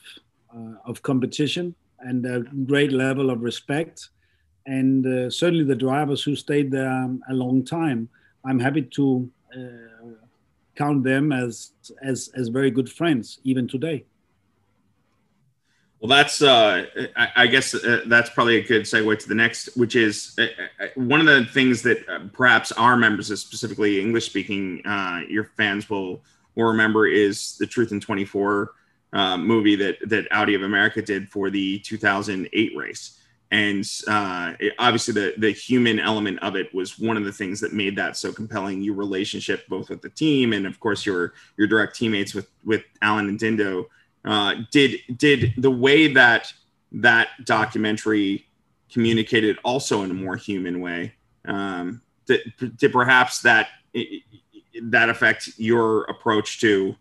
uh, 0.53 0.75
of 0.86 1.01
competition 1.01 1.75
and 1.99 2.25
a 2.25 2.41
great 2.65 2.91
level 2.91 3.30
of 3.30 3.41
respect. 3.41 4.10
And 4.65 5.06
uh, 5.06 5.30
certainly 5.30 5.63
the 5.63 5.75
drivers 5.75 6.21
who 6.21 6.36
stayed 6.36 6.71
there 6.71 6.89
um, 6.89 7.21
a 7.30 7.34
long 7.34 7.63
time, 7.63 8.10
I'm 8.45 8.60
happy 8.60 8.82
to 8.82 9.30
uh, 9.56 9.97
count 10.78 11.04
them 11.04 11.32
as, 11.32 11.72
as, 12.02 12.30
as 12.36 12.48
very 12.50 12.72
good 12.72 12.90
friends, 12.90 13.40
even 13.44 13.68
today. 13.68 14.06
Well, 16.00 16.10
that's 16.10 16.44
uh, 16.44 16.86
I, 17.16 17.30
I, 17.36 17.48
guess 17.48 17.74
uh, 17.74 18.02
that's 18.06 18.30
probably 18.30 18.58
a 18.58 18.63
good 18.63 18.84
segue 18.84 19.18
to 19.18 19.28
the 19.28 19.34
next, 19.34 19.76
which 19.76 19.96
is 19.96 20.38
uh, 20.38 20.86
one 20.94 21.20
of 21.20 21.26
the 21.26 21.46
things 21.46 21.82
that 21.82 22.32
perhaps 22.34 22.72
our 22.74 22.96
members, 22.96 23.28
specifically 23.40 24.00
English 24.00 24.28
speaking, 24.28 24.84
your 25.28 25.46
fans 25.58 25.90
will 25.90 26.22
will 26.58 26.66
remember 26.66 27.08
is 27.08 27.58
the 27.58 27.66
Truth 27.66 27.92
in 27.92 28.00
24 28.00 28.74
uh, 29.13 29.38
movie 29.38 29.76
that 29.78 29.98
that 30.10 30.28
Audi 30.32 30.56
of 30.56 30.63
America 30.63 31.02
did 31.02 31.30
for 31.30 31.50
the 31.50 31.80
2008 31.80 32.76
race. 32.76 33.20
And 33.50 33.90
uh, 34.08 34.54
it, 34.60 34.74
obviously, 34.78 35.14
the 35.14 35.34
the 35.38 35.52
human 35.52 36.00
element 36.00 36.40
of 36.42 36.56
it 36.56 36.74
was 36.74 37.00
one 37.00 37.16
of 37.16 37.24
the 37.24 37.32
things 37.32 37.62
that 37.62 37.72
made 37.72 37.96
that 37.96 38.18
so 38.18 38.34
compelling. 38.34 38.82
Your 38.82 38.96
relationship, 38.96 39.68
both 39.70 39.90
with 39.90 40.02
the 40.02 40.10
team 40.10 40.52
and, 40.52 40.68
of 40.68 40.80
course, 40.80 41.06
your 41.06 41.34
your 41.58 41.68
direct 41.68 41.96
teammates 41.96 42.34
with 42.34 42.50
with 42.66 42.84
Allan 43.02 43.30
and 43.30 43.40
Dindo. 43.40 43.86
Uh, 44.26 44.56
did 44.72 45.00
did 45.16 45.54
the 45.58 45.72
way 45.72 46.12
that 46.14 46.52
that 46.92 47.30
documentary 47.46 48.48
communicated 48.92 49.58
also 49.64 50.04
in 50.04 50.12
a 50.12 50.14
more 50.14 50.36
human 50.36 50.82
way? 50.82 51.14
Um, 51.46 52.02
did, 52.26 52.54
did 52.78 52.92
perhaps 52.92 53.42
that 53.42 53.70
that 54.82 55.10
affect 55.10 55.52
your 55.58 56.04
approach 56.04 56.60
to 56.60 56.96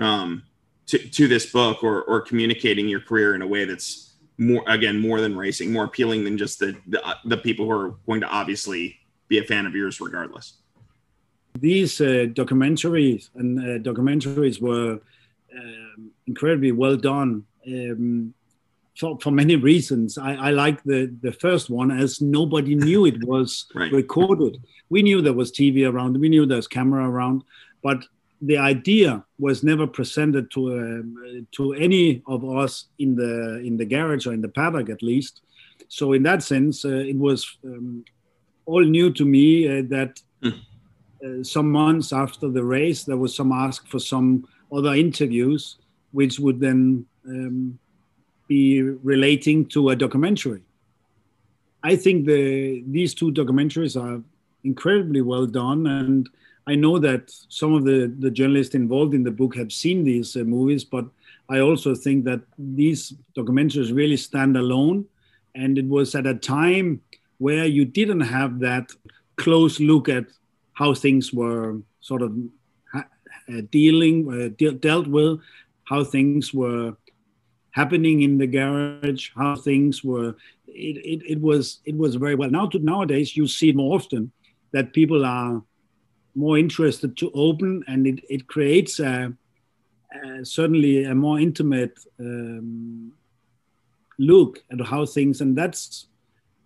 um, 0.00 0.42
to, 0.86 0.98
to 0.98 1.28
this 1.28 1.46
book 1.46 1.82
or, 1.82 2.02
or 2.02 2.20
communicating 2.20 2.88
your 2.88 3.00
career 3.00 3.34
in 3.34 3.42
a 3.42 3.46
way 3.46 3.64
that's 3.64 4.03
more 4.38 4.64
again 4.66 5.00
more 5.00 5.20
than 5.20 5.36
racing 5.36 5.72
more 5.72 5.84
appealing 5.84 6.24
than 6.24 6.36
just 6.36 6.58
the, 6.58 6.76
the, 6.88 7.00
the 7.24 7.36
people 7.36 7.66
who 7.66 7.70
are 7.70 7.94
going 8.06 8.20
to 8.20 8.28
obviously 8.28 8.98
be 9.28 9.38
a 9.38 9.44
fan 9.44 9.66
of 9.66 9.74
yours 9.74 10.00
regardless 10.00 10.54
These 11.58 12.00
uh, 12.00 12.26
documentaries 12.32 13.30
and 13.36 13.58
uh, 13.58 13.78
documentaries 13.90 14.60
were 14.60 15.00
um, 15.56 16.10
incredibly 16.26 16.72
well 16.72 16.96
done. 16.96 17.44
Um, 17.66 18.34
for, 18.96 19.18
for 19.20 19.30
many 19.30 19.56
reasons. 19.56 20.18
I, 20.18 20.34
I 20.34 20.50
like 20.50 20.82
the, 20.84 21.12
the 21.20 21.32
first 21.32 21.68
one 21.70 21.90
as 21.90 22.20
nobody 22.20 22.74
knew 22.74 23.06
it 23.06 23.24
was 23.24 23.66
right. 23.74 23.92
recorded. 23.92 24.62
We 24.88 25.02
knew 25.02 25.20
there 25.20 25.32
was 25.32 25.50
TV 25.50 25.90
around, 25.90 26.18
we 26.18 26.28
knew 26.28 26.46
there 26.46 26.56
was 26.56 26.68
camera 26.68 27.08
around, 27.08 27.42
but 27.82 28.04
the 28.46 28.58
idea 28.58 29.24
was 29.38 29.62
never 29.62 29.86
presented 29.86 30.50
to 30.50 30.60
um, 30.78 31.46
to 31.52 31.72
any 31.74 32.22
of 32.26 32.44
us 32.44 32.86
in 32.98 33.14
the 33.16 33.60
in 33.60 33.76
the 33.76 33.84
garage 33.84 34.26
or 34.26 34.32
in 34.32 34.42
the 34.42 34.48
paddock 34.48 34.90
at 34.90 35.02
least. 35.02 35.40
So 35.88 36.12
in 36.12 36.22
that 36.24 36.42
sense, 36.42 36.84
uh, 36.84 37.04
it 37.12 37.16
was 37.16 37.58
um, 37.64 38.04
all 38.66 38.82
new 38.82 39.12
to 39.12 39.24
me 39.24 39.66
uh, 39.66 39.82
that 39.88 40.20
mm. 40.42 40.60
uh, 41.24 41.42
some 41.42 41.70
months 41.70 42.12
after 42.12 42.48
the 42.48 42.64
race, 42.64 43.04
there 43.04 43.16
was 43.16 43.34
some 43.34 43.52
ask 43.52 43.86
for 43.88 43.98
some 43.98 44.46
other 44.72 44.94
interviews, 44.94 45.78
which 46.12 46.38
would 46.38 46.60
then 46.60 47.06
um, 47.26 47.78
be 48.48 48.82
relating 48.82 49.66
to 49.66 49.90
a 49.90 49.96
documentary. 49.96 50.62
I 51.82 51.96
think 51.96 52.26
the 52.26 52.82
these 52.86 53.14
two 53.14 53.30
documentaries 53.32 54.00
are 54.00 54.22
incredibly 54.64 55.22
well 55.22 55.46
done, 55.46 55.86
and 55.86 56.28
I 56.66 56.74
know 56.74 56.98
that 56.98 57.30
some 57.48 57.74
of 57.74 57.84
the, 57.84 58.14
the 58.18 58.30
journalists 58.30 58.74
involved 58.74 59.14
in 59.14 59.22
the 59.22 59.30
book 59.30 59.54
have 59.56 59.72
seen 59.72 60.04
these 60.04 60.34
uh, 60.36 60.44
movies, 60.44 60.84
but 60.84 61.06
I 61.48 61.60
also 61.60 61.94
think 61.94 62.24
that 62.24 62.40
these 62.56 63.12
documentaries 63.36 63.94
really 63.94 64.16
stand 64.16 64.56
alone. 64.56 65.04
And 65.54 65.78
it 65.78 65.86
was 65.86 66.14
at 66.14 66.26
a 66.26 66.34
time 66.34 67.02
where 67.38 67.66
you 67.66 67.84
didn't 67.84 68.22
have 68.22 68.60
that 68.60 68.90
close 69.36 69.78
look 69.78 70.08
at 70.08 70.24
how 70.72 70.94
things 70.94 71.32
were 71.32 71.80
sort 72.00 72.22
of 72.22 72.34
uh, 72.94 73.02
dealing, 73.70 74.28
uh, 74.28 74.48
de- 74.56 74.72
dealt 74.72 75.06
with, 75.06 75.40
how 75.84 76.02
things 76.02 76.54
were 76.54 76.96
happening 77.72 78.22
in 78.22 78.38
the 78.38 78.46
garage, 78.46 79.30
how 79.36 79.54
things 79.54 80.02
were. 80.02 80.34
It, 80.66 80.96
it, 81.04 81.22
it 81.32 81.40
was 81.40 81.80
it 81.84 81.96
was 81.96 82.16
very 82.16 82.34
well. 82.34 82.50
Now 82.50 82.66
to, 82.68 82.78
nowadays 82.78 83.36
you 83.36 83.46
see 83.46 83.72
more 83.72 83.94
often 83.94 84.32
that 84.72 84.92
people 84.92 85.24
are 85.24 85.62
more 86.34 86.58
interested 86.58 87.16
to 87.18 87.30
open, 87.34 87.84
and 87.86 88.06
it, 88.06 88.24
it 88.28 88.46
creates 88.46 89.00
a, 89.00 89.32
a 90.14 90.44
certainly 90.44 91.04
a 91.04 91.14
more 91.14 91.38
intimate 91.38 91.98
um, 92.20 93.12
look 94.18 94.62
at 94.70 94.80
how 94.86 95.06
things, 95.06 95.40
and 95.40 95.56
that's 95.56 96.06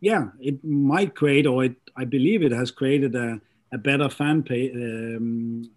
yeah, 0.00 0.28
it 0.40 0.62
might 0.64 1.16
create, 1.16 1.46
or 1.46 1.64
it, 1.64 1.74
I 1.96 2.04
believe 2.04 2.42
it 2.42 2.52
has 2.52 2.70
created 2.70 3.16
a, 3.16 3.40
a 3.72 3.78
better 3.78 4.08
fan 4.08 4.44
pay, 4.44 4.70
um, 4.70 5.68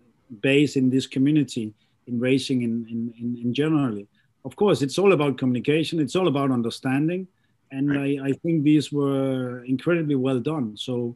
base 0.42 0.76
in 0.76 0.92
this 0.92 1.08
community 1.08 1.74
in 2.08 2.20
racing 2.20 2.62
in, 2.62 2.86
in, 2.90 3.14
in, 3.20 3.42
in 3.44 3.54
generally 3.54 4.08
of 4.46 4.56
course, 4.56 4.82
it's 4.82 4.98
all 4.98 5.14
about 5.14 5.38
communication. 5.38 6.00
It's 6.00 6.16
all 6.16 6.28
about 6.28 6.52
understanding, 6.52 7.28
and 7.72 7.90
right. 7.90 8.20
I, 8.22 8.30
I, 8.30 8.32
think 8.34 8.64
these 8.64 8.92
were 8.92 9.64
incredibly 9.66 10.16
well 10.16 10.40
done. 10.40 10.76
So 10.78 11.16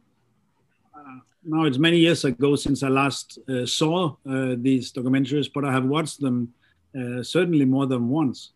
now 1.46 1.64
it's 1.64 1.78
many 1.78 1.98
years 1.98 2.24
ago 2.24 2.56
since 2.56 2.82
I 2.82 2.88
last 2.88 3.38
uh, 3.48 3.66
saw 3.66 4.16
uh, 4.28 4.54
these 4.58 4.92
documentaries, 4.92 5.48
but 5.52 5.64
I 5.64 5.72
have 5.72 5.84
watched 5.84 6.20
them 6.20 6.52
uh, 6.98 7.22
certainly 7.22 7.64
more 7.64 7.86
than 7.86 8.08
once. 8.08 8.52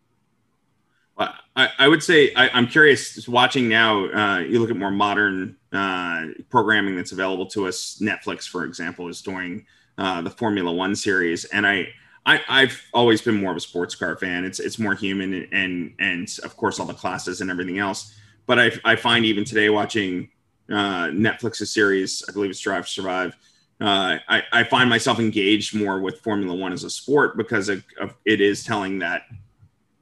I, 1.57 1.69
I 1.79 1.89
would 1.89 2.03
say 2.03 2.33
I, 2.35 2.57
am 2.57 2.67
curious. 2.67 3.29
Watching 3.29 3.69
now, 3.69 4.07
uh, 4.07 4.39
you 4.39 4.59
look 4.59 4.71
at 4.71 4.77
more 4.77 4.91
modern 4.91 5.57
uh, 5.73 6.29
programming 6.49 6.97
that's 6.97 7.13
available 7.13 7.45
to 7.49 7.67
us. 7.67 7.99
Netflix, 8.01 8.49
for 8.49 8.65
example, 8.65 9.09
is 9.09 9.21
doing 9.21 9.67
the 9.99 10.31
Formula 10.31 10.73
One 10.73 10.97
series, 10.97 11.45
and 11.47 11.67
I 11.67 11.89
I, 12.27 12.61
have 12.61 12.81
always 12.93 13.23
been 13.23 13.35
more 13.35 13.51
of 13.51 13.57
a 13.57 13.61
sports 13.61 13.95
car 13.95 14.17
fan. 14.17 14.45
It's 14.45 14.61
it's 14.61 14.79
more 14.79 14.95
human 14.95 15.49
and 15.53 15.95
and 15.99 16.29
of 16.45 16.57
course 16.57 16.79
all 16.79 16.87
the 16.87 16.95
classes 16.95 17.41
and 17.41 17.51
everything 17.51 17.79
else. 17.79 18.15
But 18.47 18.59
I, 18.59 18.73
I 18.85 18.97
find 18.97 19.25
even 19.25 19.45
today 19.45 19.71
watching 19.71 20.29
uh, 20.71 21.09
Netflix's 21.09 21.73
series, 21.73 22.23
I 22.29 22.33
believe 22.33 22.51
it's 22.51 22.61
Drive 22.61 22.87
to 22.87 22.91
Survive. 22.91 23.37
Uh, 23.81 24.19
I, 24.29 24.43
I 24.53 24.65
find 24.65 24.91
myself 24.91 25.19
engaged 25.19 25.75
more 25.75 26.01
with 26.01 26.21
Formula 26.21 26.55
One 26.55 26.73
as 26.73 26.85
a 26.85 26.91
sport 26.91 27.37
because 27.37 27.69
of, 27.69 27.85
of 27.99 28.15
it 28.25 28.41
is 28.41 28.63
telling 28.63 28.99
that 28.99 29.23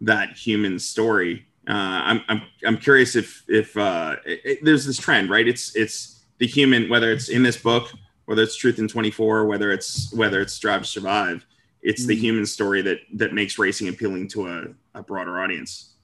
that 0.01 0.37
human 0.37 0.79
story. 0.79 1.47
Uh, 1.69 1.73
I'm, 1.73 2.23
I'm 2.29 2.43
I'm 2.67 2.77
curious 2.79 3.15
if 3.15 3.45
if 3.49 3.77
uh, 3.77 4.17
it, 4.25 4.41
it, 4.45 4.65
there's 4.65 4.85
this 4.85 4.99
trend, 4.99 5.31
right? 5.31 5.47
It's 5.47 5.77
it's 5.77 6.25
the 6.39 6.47
human, 6.47 6.89
whether 6.89 7.13
it's 7.13 7.29
in 7.29 7.43
this 7.43 7.57
book, 7.57 7.93
whether 8.25 8.43
it's 8.43 8.57
Truth 8.57 8.79
in 8.79 8.89
24, 8.89 9.47
whether 9.47 9.71
it's 9.71 10.13
whether 10.13 10.41
it's 10.41 10.59
Drive 10.59 10.83
to 10.83 10.89
Survive 10.89 11.45
it's 11.83 12.07
the 12.07 12.17
mm. 12.17 12.21
human 12.21 12.47
story 12.47 12.83
that 12.83 12.99
that 13.15 13.33
makes 13.33 13.59
racing 13.59 13.89
appealing 13.89 14.29
to 14.29 14.49
a, 14.49 14.65
a 14.99 15.03
broader 15.03 15.41
audience. 15.41 15.95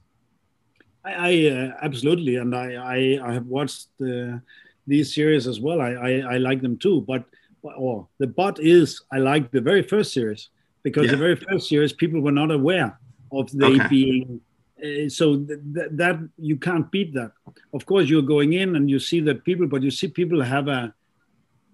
I, 1.04 1.12
I 1.12 1.50
uh, 1.50 1.72
absolutely, 1.82 2.36
and 2.36 2.54
I, 2.54 2.74
I, 2.74 3.28
I 3.28 3.32
have 3.32 3.46
watched 3.46 3.88
uh, 4.00 4.38
these 4.86 5.14
series 5.14 5.46
as 5.46 5.60
well. 5.60 5.80
I, 5.80 5.92
I, 5.92 6.10
I 6.34 6.36
like 6.38 6.62
them 6.62 6.78
too, 6.78 7.02
but 7.02 7.24
or 7.62 8.06
the 8.18 8.26
but 8.26 8.58
is 8.60 9.02
I 9.12 9.18
like 9.18 9.50
the 9.50 9.60
very 9.60 9.82
first 9.82 10.12
series 10.12 10.50
because 10.82 11.06
yeah. 11.06 11.12
the 11.12 11.16
very 11.16 11.36
first 11.36 11.68
series 11.68 11.92
people 11.92 12.20
were 12.20 12.32
not 12.32 12.50
aware 12.50 12.98
of 13.32 13.50
they 13.52 13.80
okay. 13.80 13.88
being 13.88 14.40
uh, 14.84 15.08
so 15.08 15.36
th- 15.36 15.58
th- 15.74 15.88
that 15.92 16.18
you 16.38 16.56
can't 16.56 16.90
beat 16.90 17.14
that. 17.14 17.32
Of 17.72 17.86
course, 17.86 18.08
you're 18.08 18.22
going 18.22 18.52
in 18.52 18.76
and 18.76 18.90
you 18.90 18.98
see 18.98 19.20
that 19.20 19.44
people, 19.44 19.66
but 19.66 19.82
you 19.82 19.90
see 19.90 20.08
people 20.08 20.42
have 20.42 20.68
a 20.68 20.94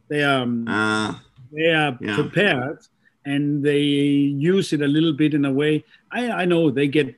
they 0.09 0.23
are 0.23 0.43
um, 0.43 0.66
uh, 0.69 1.14
they 1.53 1.73
are 1.73 1.97
yeah. 2.01 2.14
prepared 2.14 2.79
and 3.25 3.64
they 3.64 3.81
use 3.81 4.73
it 4.73 4.83
a 4.83 4.87
little 4.87 5.12
bit 5.12 5.35
in 5.35 5.45
a 5.45 5.53
way. 5.53 5.85
I, 6.11 6.31
I 6.31 6.45
know 6.45 6.71
they 6.71 6.88
get 6.88 7.14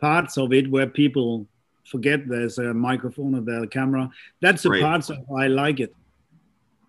parts 0.00 0.38
of 0.38 0.52
it 0.52 0.70
where 0.70 0.86
people 0.86 1.46
forget 1.84 2.28
there's 2.28 2.58
a 2.58 2.74
microphone 2.74 3.34
or 3.34 3.40
there's 3.40 3.64
a 3.64 3.66
camera. 3.66 4.10
That's 4.40 4.62
the 4.62 4.70
right. 4.70 4.82
parts 4.82 5.10
I 5.36 5.46
like 5.48 5.80
it. 5.80 5.94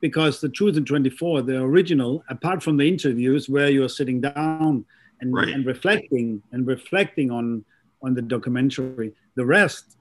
Because 0.01 0.39
the 0.39 0.49
Truth 0.49 0.77
in 0.77 0.85
24, 0.85 1.41
the 1.41 1.61
original, 1.61 2.23
apart 2.29 2.63
from 2.63 2.77
the 2.77 2.87
interviews 2.87 3.49
where 3.49 3.69
you're 3.69 3.89
sitting 3.89 4.21
down 4.21 4.85
and, 5.19 5.33
right. 5.33 5.49
and 5.49 5.65
reflecting 5.65 6.41
and 6.51 6.65
reflecting 6.65 7.31
on 7.31 7.65
on 8.01 8.13
the 8.13 8.21
documentary, 8.21 9.13
the 9.35 9.45
rest, 9.45 9.97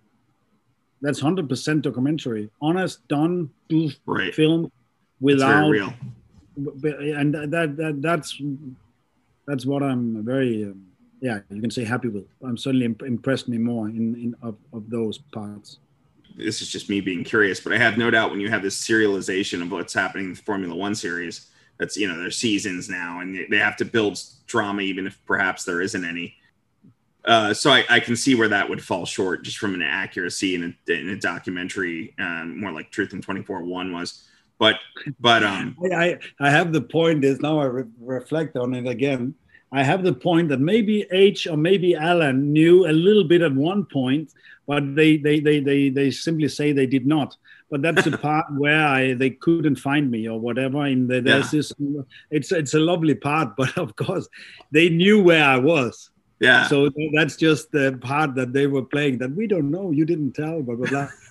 that's 1.01 1.21
100% 1.21 1.83
documentary. 1.83 2.49
Honest, 2.61 3.07
done, 3.09 3.51
right. 4.07 4.33
film 4.33 4.71
without 5.21 5.75
and 6.57 7.35
that, 7.35 7.77
that 7.77 7.99
that's 8.01 8.41
that's 9.47 9.65
what 9.65 9.83
I'm 9.83 10.25
very 10.25 10.65
um, 10.65 10.88
yeah 11.21 11.41
you 11.51 11.61
can 11.61 11.71
say 11.71 11.85
happy 11.85 12.09
with. 12.09 12.25
I'm 12.43 12.57
certainly 12.57 12.87
imp- 12.87 13.03
impressed 13.03 13.49
me 13.49 13.59
more 13.59 13.89
in 13.89 14.15
in 14.15 14.35
of, 14.43 14.57
of 14.73 14.89
those 14.91 15.19
parts. 15.19 15.79
This 16.37 16.63
is 16.63 16.69
just 16.69 16.89
me 16.89 17.01
being 17.01 17.25
curious, 17.25 17.61
but 17.61 17.73
I 17.73 17.79
have 17.79 17.99
no 17.99 18.11
doubt 18.11 18.31
when 18.31 18.41
you 18.41 18.49
have 18.49 18.63
this 18.63 18.81
serialization 18.81 19.61
of 19.61 19.73
what's 19.73 19.93
happening 19.93 20.27
in 20.27 20.35
the 20.35 20.43
Formula 20.43 20.75
One 20.75 20.95
series, 20.95 21.49
that's 21.79 21.97
you 21.97 22.09
know 22.09 22.17
there's 22.17 22.37
seasons 22.37 22.89
now, 22.89 23.21
and 23.21 23.47
they 23.51 23.59
have 23.59 23.77
to 23.79 23.85
build 23.85 24.21
drama 24.47 24.83
even 24.83 25.07
if 25.07 25.19
perhaps 25.27 25.65
there 25.65 25.81
isn't 25.81 26.05
any. 26.05 26.35
Uh, 27.25 27.53
so 27.53 27.71
I, 27.71 27.85
I, 27.91 28.01
can 28.01 28.17
see 28.17 28.35
where 28.35 28.49
that 28.49 28.71
would 28.71 28.83
fall 28.83 29.05
short 29.05 29.43
just 29.43 29.59
from 29.59 29.75
an 29.75 29.83
accuracy 29.83 30.55
in 30.55 30.75
a, 30.89 30.93
in 30.93 31.11
a 31.11 31.17
documentary, 31.17 32.15
um, 32.19 32.59
more 32.59 32.73
like 32.73 32.91
Truth 32.91 33.13
in 33.13 33.21
24 33.21 33.65
1 33.65 33.93
was 33.93 34.29
but 34.59 34.77
but 35.21 35.43
um 35.43 35.77
I 35.95 36.19
I 36.41 36.51
have 36.51 36.73
the 36.73 36.81
point 36.81 37.25
is 37.25 37.41
now 37.41 37.61
I 37.61 37.65
re- 37.65 37.85
reflect 38.01 38.57
on 38.57 38.75
it 38.75 38.87
again. 38.87 39.35
I 39.71 39.83
have 39.83 40.03
the 40.03 40.15
point 40.15 40.49
that 40.49 40.61
maybe 40.61 41.07
H 41.11 41.47
or 41.47 41.57
maybe 41.57 41.95
Allan 41.95 42.53
knew 42.53 42.87
a 42.87 42.93
little 42.93 43.25
bit 43.25 43.43
at 43.43 43.55
one 43.55 43.85
point, 43.85 44.33
but 44.67 44.95
they 44.95 45.17
they 45.17 45.41
they 45.41 45.61
they, 45.61 45.89
they 45.91 46.11
simply 46.11 46.49
say 46.49 46.73
they 46.73 46.87
did 46.87 47.07
not. 47.07 47.37
But 47.71 47.83
that's 47.83 48.05
the 48.05 48.17
part 48.29 48.47
where 48.57 48.87
I 48.87 49.15
they 49.15 49.31
couldn't 49.31 49.77
find 49.77 50.11
me 50.11 50.29
or 50.29 50.41
whatever. 50.41 50.87
In 50.87 51.07
the, 51.07 51.21
there's 51.21 51.53
yeah. 51.53 51.59
this, 51.59 51.73
it's 52.31 52.53
it's 52.53 52.75
a 52.75 52.79
lovely 52.79 53.15
part, 53.15 53.55
but 53.57 53.77
of 53.77 53.95
course 53.97 54.29
they 54.71 54.89
knew 54.89 55.23
where 55.23 55.45
I 55.45 55.59
was. 55.59 56.11
Yeah. 56.41 56.69
So 56.69 56.91
that's 57.15 57.37
just 57.37 57.73
the 57.73 57.99
part 58.01 58.35
that 58.37 58.53
they 58.53 58.67
were 58.67 58.85
playing 58.85 59.19
that 59.19 59.35
we 59.35 59.47
don't 59.47 59.71
know. 59.71 59.91
You 59.91 60.05
didn't 60.05 60.33
tell, 60.33 60.63
blah 60.63 60.77
blah 60.77 60.89
blah. 60.89 61.09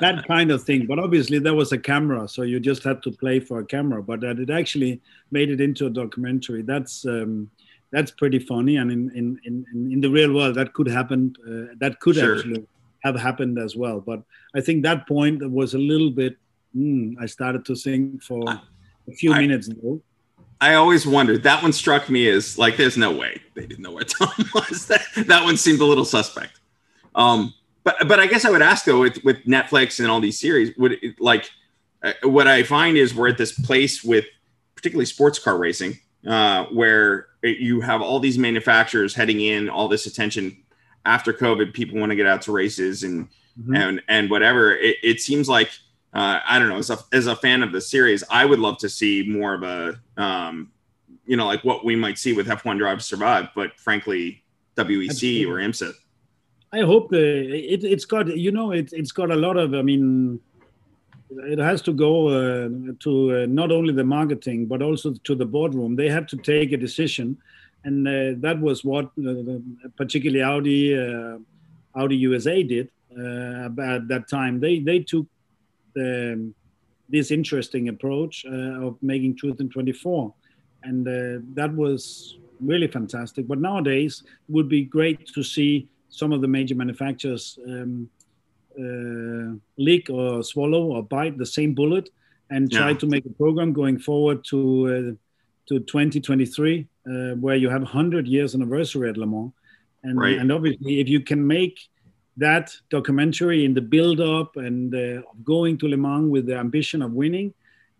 that 0.00 0.24
kind 0.26 0.50
of 0.50 0.64
thing. 0.64 0.86
But 0.86 0.98
obviously 0.98 1.38
there 1.38 1.54
was 1.54 1.72
a 1.72 1.78
camera, 1.78 2.26
so 2.28 2.42
you 2.42 2.58
just 2.58 2.82
had 2.82 3.02
to 3.04 3.12
play 3.12 3.38
for 3.38 3.60
a 3.60 3.64
camera. 3.64 4.02
But 4.02 4.20
that 4.20 4.40
it 4.40 4.50
actually 4.50 5.00
made 5.30 5.50
it 5.50 5.60
into 5.60 5.86
a 5.86 5.90
documentary. 5.90 6.62
That's 6.62 7.06
um, 7.06 7.50
that's 7.92 8.10
pretty 8.10 8.40
funny. 8.40 8.76
And 8.76 8.90
in 8.90 9.10
in 9.14 9.38
in, 9.44 9.92
in 9.92 10.00
the 10.00 10.10
real 10.10 10.34
world, 10.34 10.56
that 10.56 10.72
could 10.74 10.88
happen. 10.88 11.36
Uh, 11.46 11.74
that 11.78 12.00
could 12.00 12.16
sure. 12.16 12.36
actually 12.36 12.66
have 13.04 13.14
happened 13.14 13.58
as 13.58 13.76
well. 13.76 14.00
But 14.00 14.22
I 14.56 14.60
think 14.60 14.82
that 14.82 15.06
point 15.06 15.48
was 15.48 15.74
a 15.74 15.78
little 15.78 16.10
bit. 16.10 16.36
Mm, 16.76 17.14
I 17.20 17.26
started 17.26 17.64
to 17.66 17.76
think 17.76 18.20
for 18.20 18.42
a 18.50 19.12
few 19.12 19.32
I, 19.32 19.40
minutes 19.42 19.68
though. 19.68 20.02
I 20.64 20.76
always 20.76 21.06
wondered. 21.06 21.42
That 21.42 21.62
one 21.62 21.74
struck 21.74 22.08
me 22.08 22.26
as 22.28 22.56
like, 22.56 22.78
there's 22.78 22.96
no 22.96 23.12
way 23.12 23.38
they 23.54 23.66
didn't 23.66 23.82
know 23.82 23.92
where 23.92 24.04
Tom 24.04 24.32
was. 24.54 24.86
That 24.86 25.02
that 25.26 25.44
one 25.44 25.58
seemed 25.58 25.80
a 25.80 25.84
little 25.84 26.06
suspect. 26.06 26.58
Um, 27.14 27.52
but 27.82 27.96
but 28.08 28.18
I 28.18 28.26
guess 28.26 28.46
I 28.46 28.50
would 28.50 28.62
ask 28.62 28.86
though, 28.86 29.00
with 29.00 29.22
with 29.24 29.44
Netflix 29.44 30.00
and 30.00 30.08
all 30.08 30.20
these 30.20 30.38
series, 30.38 30.74
would 30.78 30.92
it, 30.92 31.20
like 31.20 31.50
uh, 32.02 32.12
what 32.22 32.48
I 32.48 32.62
find 32.62 32.96
is 32.96 33.14
we're 33.14 33.28
at 33.28 33.36
this 33.36 33.52
place 33.52 34.02
with 34.02 34.24
particularly 34.74 35.04
sports 35.04 35.38
car 35.38 35.58
racing, 35.58 35.98
uh, 36.26 36.64
where 36.66 37.26
you 37.42 37.82
have 37.82 38.00
all 38.00 38.18
these 38.18 38.38
manufacturers 38.38 39.14
heading 39.14 39.42
in, 39.42 39.68
all 39.68 39.86
this 39.86 40.06
attention 40.06 40.56
after 41.04 41.34
COVID. 41.34 41.74
People 41.74 42.00
want 42.00 42.08
to 42.08 42.16
get 42.16 42.26
out 42.26 42.40
to 42.42 42.52
races 42.52 43.02
and 43.02 43.28
mm-hmm. 43.60 43.76
and 43.76 44.02
and 44.08 44.30
whatever. 44.30 44.74
It, 44.74 44.96
it 45.02 45.20
seems 45.20 45.46
like 45.46 45.70
uh, 46.14 46.40
I 46.46 46.58
don't 46.60 46.68
know. 46.68 46.78
As 46.78 46.90
a 46.90 46.98
as 47.12 47.26
a 47.26 47.34
fan 47.34 47.62
of 47.62 47.72
the 47.72 47.80
series, 47.80 48.22
I 48.30 48.44
would 48.44 48.60
love 48.60 48.78
to 48.78 48.88
see 48.88 49.24
more 49.28 49.54
of 49.54 49.62
a 49.64 50.00
um, 50.16 50.70
you 51.26 51.36
know 51.36 51.46
like 51.46 51.64
what 51.64 51.84
we 51.84 51.96
might 51.96 52.18
see 52.18 52.32
with 52.32 52.46
F1 52.46 52.78
Drive 52.78 53.02
Survive, 53.02 53.48
but 53.54 53.78
frankly, 53.80 54.44
WEC 54.76 55.10
Absolutely. 55.10 55.44
or 55.46 55.56
IMSA. 55.56 55.92
I 56.72 56.80
hope 56.80 57.10
the 57.10 57.74
it, 57.74 57.82
it's 57.82 58.04
got 58.04 58.36
you 58.36 58.52
know 58.52 58.70
it, 58.70 58.92
it's 58.92 59.10
got 59.10 59.32
a 59.32 59.36
lot 59.36 59.56
of 59.56 59.74
I 59.74 59.82
mean 59.82 60.40
it 61.30 61.58
has 61.58 61.82
to 61.82 61.92
go 61.92 62.28
uh, 62.28 62.68
to 63.00 63.42
uh, 63.42 63.46
not 63.46 63.72
only 63.72 63.92
the 63.92 64.04
marketing 64.04 64.66
but 64.66 64.82
also 64.82 65.14
to 65.24 65.34
the 65.34 65.46
boardroom. 65.46 65.96
They 65.96 66.08
have 66.10 66.28
to 66.28 66.36
take 66.36 66.70
a 66.70 66.76
decision, 66.76 67.36
and 67.82 68.06
uh, 68.06 68.34
that 68.38 68.60
was 68.60 68.84
what 68.84 69.06
uh, 69.18 69.58
particularly 69.96 70.42
Audi 70.42 70.96
uh, 70.96 71.38
Audi 71.96 72.16
USA 72.18 72.62
did 72.62 72.88
uh, 73.18 73.66
at 73.82 74.06
that 74.08 74.26
time. 74.28 74.60
They 74.60 74.78
they 74.78 75.00
took 75.00 75.26
the, 75.94 76.52
this 77.08 77.30
interesting 77.30 77.88
approach 77.88 78.44
of 78.46 78.96
making 79.02 79.36
Truth 79.36 79.60
in 79.60 79.68
24, 79.70 80.32
and 80.82 81.06
that 81.54 81.74
was 81.74 82.38
really 82.60 82.88
fantastic. 82.88 83.46
But 83.46 83.60
nowadays, 83.60 84.22
it 84.26 84.52
would 84.52 84.68
be 84.68 84.84
great 84.84 85.26
to 85.34 85.42
see 85.42 85.88
some 86.08 86.32
of 86.32 86.40
the 86.40 86.48
major 86.48 86.74
manufacturers. 86.74 87.58
Um, 87.66 88.08
uh, 88.76 89.54
lick 89.78 90.10
or 90.10 90.42
swallow 90.42 90.82
or 90.86 91.02
bite 91.02 91.38
the 91.38 91.46
same 91.46 91.74
bullet 91.74 92.10
and 92.50 92.72
try 92.72 92.90
yeah. 92.90 92.96
to 92.98 93.06
make 93.06 93.24
a 93.24 93.30
program 93.30 93.72
going 93.72 93.98
forward 93.98 94.44
to 94.44 94.86
uh, 94.86 95.68
to 95.68 95.80
2023 95.80 96.86
uh, 97.06 97.34
where 97.36 97.56
you 97.56 97.70
have 97.70 97.82
100 97.82 98.26
years 98.26 98.54
anniversary 98.54 99.08
at 99.08 99.16
Le 99.16 99.26
Mans 99.26 99.52
and 100.02 100.18
right. 100.18 100.38
and 100.38 100.50
obviously 100.50 101.00
if 101.00 101.08
you 101.08 101.20
can 101.20 101.46
make 101.46 101.78
that 102.36 102.72
documentary 102.90 103.64
in 103.64 103.74
the 103.74 103.80
build 103.80 104.20
up 104.20 104.56
and 104.56 104.94
uh, 104.94 105.22
going 105.44 105.78
to 105.78 105.88
Le 105.88 105.96
Mans 105.96 106.30
with 106.30 106.46
the 106.46 106.56
ambition 106.56 107.02
of 107.02 107.12
winning 107.12 107.54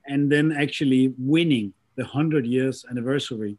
and 0.07 0.31
then 0.31 0.53
actually 0.53 1.15
winning 1.19 1.73
the 1.97 2.03
100 2.03 2.47
years 2.47 2.85
anniversary 2.91 3.57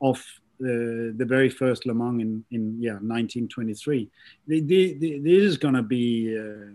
of 0.00 0.22
the, 0.58 1.14
the 1.16 1.24
very 1.24 1.48
first 1.48 1.86
Le 1.86 1.94
Mans 1.94 2.20
in, 2.20 2.44
in 2.50 2.76
yeah 2.80 2.92
1923. 2.92 4.10
The, 4.46 4.60
the, 4.60 4.94
the, 4.98 5.18
this 5.20 5.42
is 5.42 5.56
going 5.56 5.74
to 5.74 5.82
be 5.82 6.36
uh, 6.38 6.72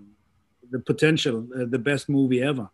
the 0.71 0.79
potential, 0.79 1.47
uh, 1.55 1.65
the 1.65 1.79
best 1.79 2.09
movie 2.09 2.41
ever. 2.41 2.69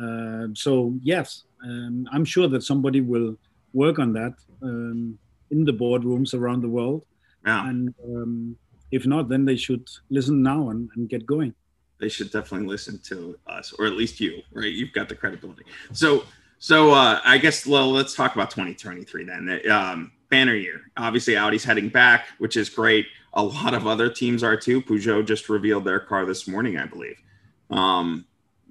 Uh, 0.00 0.48
so 0.54 0.94
yes, 1.02 1.44
um, 1.64 2.06
I'm 2.12 2.24
sure 2.24 2.46
that 2.48 2.62
somebody 2.62 3.00
will 3.00 3.36
work 3.72 3.98
on 3.98 4.12
that 4.12 4.34
um, 4.62 5.18
in 5.50 5.64
the 5.64 5.72
boardrooms 5.72 6.34
around 6.34 6.62
the 6.62 6.68
world. 6.68 7.04
Yeah. 7.44 7.68
And 7.68 7.94
um, 8.04 8.56
if 8.90 9.06
not, 9.06 9.28
then 9.28 9.44
they 9.44 9.56
should 9.56 9.88
listen 10.10 10.42
now 10.42 10.70
and, 10.70 10.88
and 10.96 11.08
get 11.08 11.26
going. 11.26 11.54
They 12.00 12.08
should 12.08 12.30
definitely 12.30 12.68
listen 12.68 12.98
to 13.04 13.38
us, 13.46 13.72
or 13.78 13.86
at 13.86 13.94
least 13.94 14.20
you, 14.20 14.42
right? 14.52 14.72
You've 14.72 14.92
got 14.92 15.08
the 15.08 15.16
credibility. 15.16 15.64
So, 15.92 16.24
so 16.58 16.92
uh, 16.92 17.20
I 17.24 17.38
guess 17.38 17.66
well, 17.66 17.90
let's 17.90 18.14
talk 18.14 18.34
about 18.34 18.50
2023 18.50 19.24
then. 19.24 19.60
Um, 19.70 20.12
banner 20.30 20.54
year. 20.54 20.82
Obviously, 20.96 21.36
Audi's 21.36 21.64
heading 21.64 21.88
back, 21.88 22.26
which 22.38 22.56
is 22.56 22.68
great. 22.68 23.06
A 23.34 23.42
lot 23.42 23.74
of 23.74 23.86
other 23.86 24.10
teams 24.10 24.42
are 24.42 24.56
too. 24.56 24.82
Peugeot 24.82 25.26
just 25.26 25.48
revealed 25.48 25.84
their 25.84 26.00
car 26.00 26.24
this 26.24 26.46
morning, 26.46 26.78
I 26.78 26.86
believe. 26.86 27.20
Um, 27.70 28.26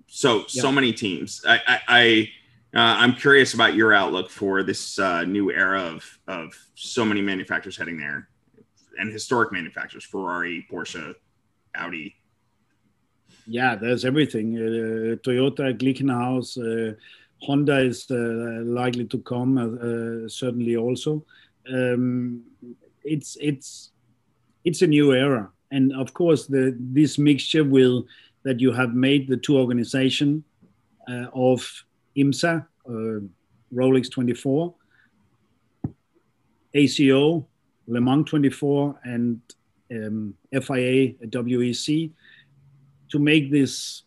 so 0.08 0.46
yeah. 0.50 0.62
so 0.62 0.72
many 0.72 0.94
teams. 0.94 1.44
I, 1.48 1.60
I, 1.68 1.80
I 1.88 2.30
uh, 2.76 2.96
I'm 3.00 3.14
curious 3.14 3.54
about 3.54 3.76
your 3.76 3.94
outlook 3.94 4.30
for 4.30 4.64
this 4.64 5.00
uh, 5.00 5.24
new 5.24 5.52
era 5.52 5.82
of 5.82 6.20
of 6.28 6.54
so 6.76 7.06
many 7.06 7.22
manufacturers 7.22 7.78
heading 7.78 7.98
there, 7.98 8.30
and 9.00 9.12
historic 9.12 9.52
manufacturers: 9.52 10.04
Ferrari, 10.04 10.66
Porsche, 10.72 11.16
Audi. 11.76 12.16
Yeah, 13.46 13.76
there's 13.76 14.04
everything. 14.04 14.58
Uh, 14.58 15.16
Toyota, 15.24 15.74
Glickenhaus, 15.78 16.58
uh, 16.58 16.96
Honda 17.42 17.80
is 17.80 18.10
uh, 18.12 18.64
likely 18.66 19.06
to 19.06 19.20
come, 19.20 19.58
uh, 19.58 20.28
certainly 20.28 20.76
also 20.76 21.24
um, 21.74 22.44
it's 23.04 23.38
it's 23.40 23.92
it's 24.64 24.82
a 24.82 24.88
new 24.88 25.14
era, 25.14 25.50
and 25.72 25.94
of 25.94 26.14
course 26.14 26.48
the 26.48 26.76
this 26.80 27.18
mixture 27.18 27.64
will 27.64 28.06
that 28.44 28.60
you 28.60 28.72
have 28.72 28.94
made 28.94 29.28
the 29.28 29.38
two 29.38 29.58
organization 29.58 30.44
uh, 31.10 31.28
of 31.34 31.84
IMSA, 32.16 32.66
uh, 32.88 33.20
Rolex 33.74 34.10
24, 34.10 34.74
ACO, 36.74 37.46
Le 37.88 38.02
Mans 38.02 38.24
24, 38.24 39.00
and 39.04 39.42
um, 39.92 40.34
FIA 40.52 41.14
WEC 41.30 42.12
to 43.12 43.20
make 43.20 43.52
this. 43.52 44.04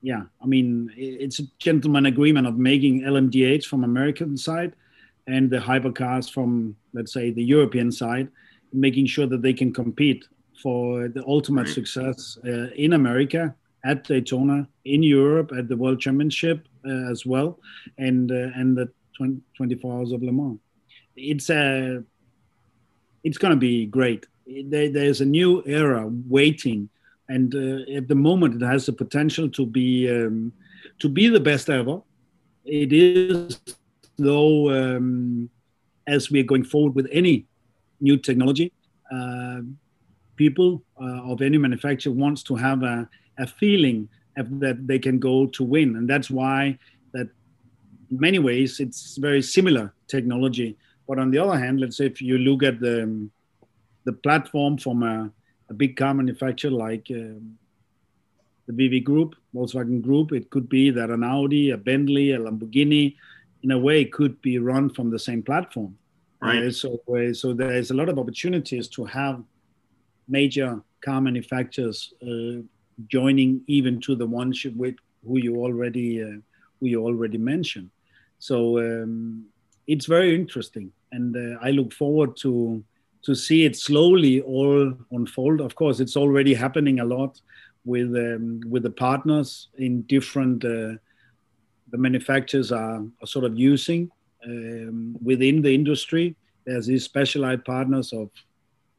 Yeah, 0.00 0.22
I 0.40 0.46
mean, 0.46 0.92
it's 0.96 1.40
a 1.40 1.42
gentleman 1.58 2.06
agreement 2.06 2.46
of 2.46 2.56
making 2.56 3.02
LMDH 3.02 3.64
from 3.64 3.82
American 3.82 4.36
side 4.36 4.74
and 5.26 5.50
the 5.50 5.58
hypercars 5.58 6.30
from, 6.30 6.76
let's 6.94 7.12
say, 7.12 7.30
the 7.32 7.42
European 7.42 7.90
side, 7.90 8.28
making 8.72 9.06
sure 9.06 9.26
that 9.26 9.42
they 9.42 9.52
can 9.52 9.72
compete 9.72 10.24
for 10.62 11.08
the 11.08 11.24
ultimate 11.26 11.68
success 11.68 12.38
uh, 12.46 12.68
in 12.76 12.92
America, 12.92 13.54
at 13.84 14.04
Daytona, 14.04 14.68
in 14.84 15.02
Europe, 15.02 15.52
at 15.56 15.68
the 15.68 15.76
World 15.76 16.00
Championship 16.00 16.66
uh, 16.84 17.10
as 17.10 17.24
well, 17.24 17.58
and 17.96 18.30
uh, 18.32 18.50
and 18.56 18.76
the 18.76 18.88
20, 19.16 19.40
24 19.56 19.98
Hours 19.98 20.12
of 20.12 20.22
Le 20.22 20.32
Mans. 20.32 20.58
It's 21.16 21.50
a, 21.50 22.02
it's 23.24 23.38
going 23.38 23.52
to 23.52 23.58
be 23.58 23.86
great. 23.86 24.26
There, 24.46 24.90
there's 24.90 25.20
a 25.20 25.26
new 25.26 25.62
era 25.66 26.08
waiting, 26.28 26.88
and 27.28 27.54
uh, 27.54 27.92
at 27.96 28.08
the 28.08 28.14
moment, 28.14 28.62
it 28.62 28.64
has 28.64 28.86
the 28.86 28.92
potential 28.92 29.48
to 29.50 29.66
be 29.66 30.10
um, 30.10 30.52
to 31.00 31.08
be 31.08 31.28
the 31.28 31.40
best 31.40 31.68
ever. 31.68 32.00
It 32.64 32.92
is 32.92 33.60
though, 34.18 34.70
um, 34.70 35.48
as 36.06 36.30
we're 36.30 36.42
going 36.42 36.64
forward 36.64 36.94
with 36.94 37.08
any 37.12 37.46
new 38.00 38.16
technology, 38.16 38.72
uh, 39.12 39.60
people 40.36 40.82
uh, 41.00 41.30
of 41.32 41.42
any 41.42 41.58
manufacturer 41.58 42.12
wants 42.12 42.42
to 42.44 42.54
have 42.56 42.82
a, 42.82 43.08
a 43.38 43.46
feeling 43.46 44.08
that 44.36 44.86
they 44.86 44.98
can 44.98 45.18
go 45.18 45.46
to 45.46 45.64
win, 45.64 45.96
and 45.96 46.08
that's 46.08 46.30
why 46.30 46.78
that 47.12 47.28
in 48.10 48.20
many 48.20 48.38
ways 48.38 48.80
it's 48.80 49.16
very 49.16 49.42
similar 49.42 49.92
technology. 50.06 50.76
But 51.08 51.18
on 51.18 51.30
the 51.30 51.38
other 51.38 51.58
hand, 51.58 51.80
let's 51.80 51.96
say 51.96 52.06
if 52.06 52.20
you 52.22 52.38
look 52.38 52.62
at 52.62 52.78
the 52.78 53.28
the 54.04 54.12
platform 54.12 54.78
from 54.78 55.02
a, 55.02 55.30
a 55.68 55.74
big 55.74 55.96
car 55.96 56.14
manufacturer 56.14 56.70
like 56.70 57.06
um, 57.10 57.58
the 58.66 58.72
VW 58.72 59.04
Group, 59.04 59.34
Volkswagen 59.54 60.00
Group, 60.00 60.32
it 60.32 60.50
could 60.50 60.68
be 60.68 60.90
that 60.90 61.10
an 61.10 61.24
Audi, 61.24 61.70
a 61.70 61.76
Bentley, 61.76 62.32
a 62.32 62.38
Lamborghini, 62.38 63.16
in 63.62 63.70
a 63.72 63.78
way 63.78 64.04
could 64.04 64.40
be 64.40 64.58
run 64.58 64.88
from 64.88 65.10
the 65.10 65.18
same 65.18 65.42
platform. 65.42 65.98
Right. 66.40 66.64
Uh, 66.64 66.70
so, 66.70 67.00
uh, 67.14 67.34
so 67.34 67.52
there's 67.52 67.90
a 67.90 67.94
lot 67.94 68.08
of 68.08 68.18
opportunities 68.18 68.88
to 68.88 69.04
have 69.04 69.42
major 70.28 70.80
car 71.04 71.20
manufacturers 71.20 72.12
uh, 72.22 72.62
joining 73.08 73.62
even 73.66 74.00
to 74.02 74.14
the 74.14 74.26
ones 74.26 74.64
with 74.76 74.96
who 75.26 75.38
you 75.38 75.56
already 75.56 76.22
uh, 76.22 76.38
who 76.78 76.86
you 76.86 77.04
already 77.04 77.38
mentioned. 77.38 77.90
So 78.38 78.78
um, 78.78 79.46
it's 79.86 80.06
very 80.06 80.34
interesting, 80.34 80.92
and 81.12 81.36
uh, 81.36 81.58
I 81.62 81.70
look 81.70 81.92
forward 81.92 82.36
to 82.38 82.82
to 83.22 83.34
see 83.34 83.64
it 83.64 83.76
slowly 83.76 84.40
all 84.42 84.94
unfold. 85.10 85.60
Of 85.60 85.74
course, 85.74 86.00
it's 86.00 86.16
already 86.16 86.54
happening 86.54 87.00
a 87.00 87.04
lot 87.04 87.40
with 87.84 88.14
um, 88.16 88.60
with 88.66 88.82
the 88.82 88.90
partners 88.90 89.68
in 89.76 90.02
different 90.02 90.64
uh, 90.64 90.94
the 91.90 91.98
manufacturers 91.98 92.72
are, 92.72 93.02
are 93.22 93.26
sort 93.26 93.44
of 93.44 93.58
using 93.58 94.10
um, 94.44 95.16
within 95.22 95.62
the 95.62 95.74
industry. 95.74 96.36
There's 96.66 96.86
these 96.86 97.04
specialized 97.04 97.64
partners 97.64 98.12
of, 98.12 98.30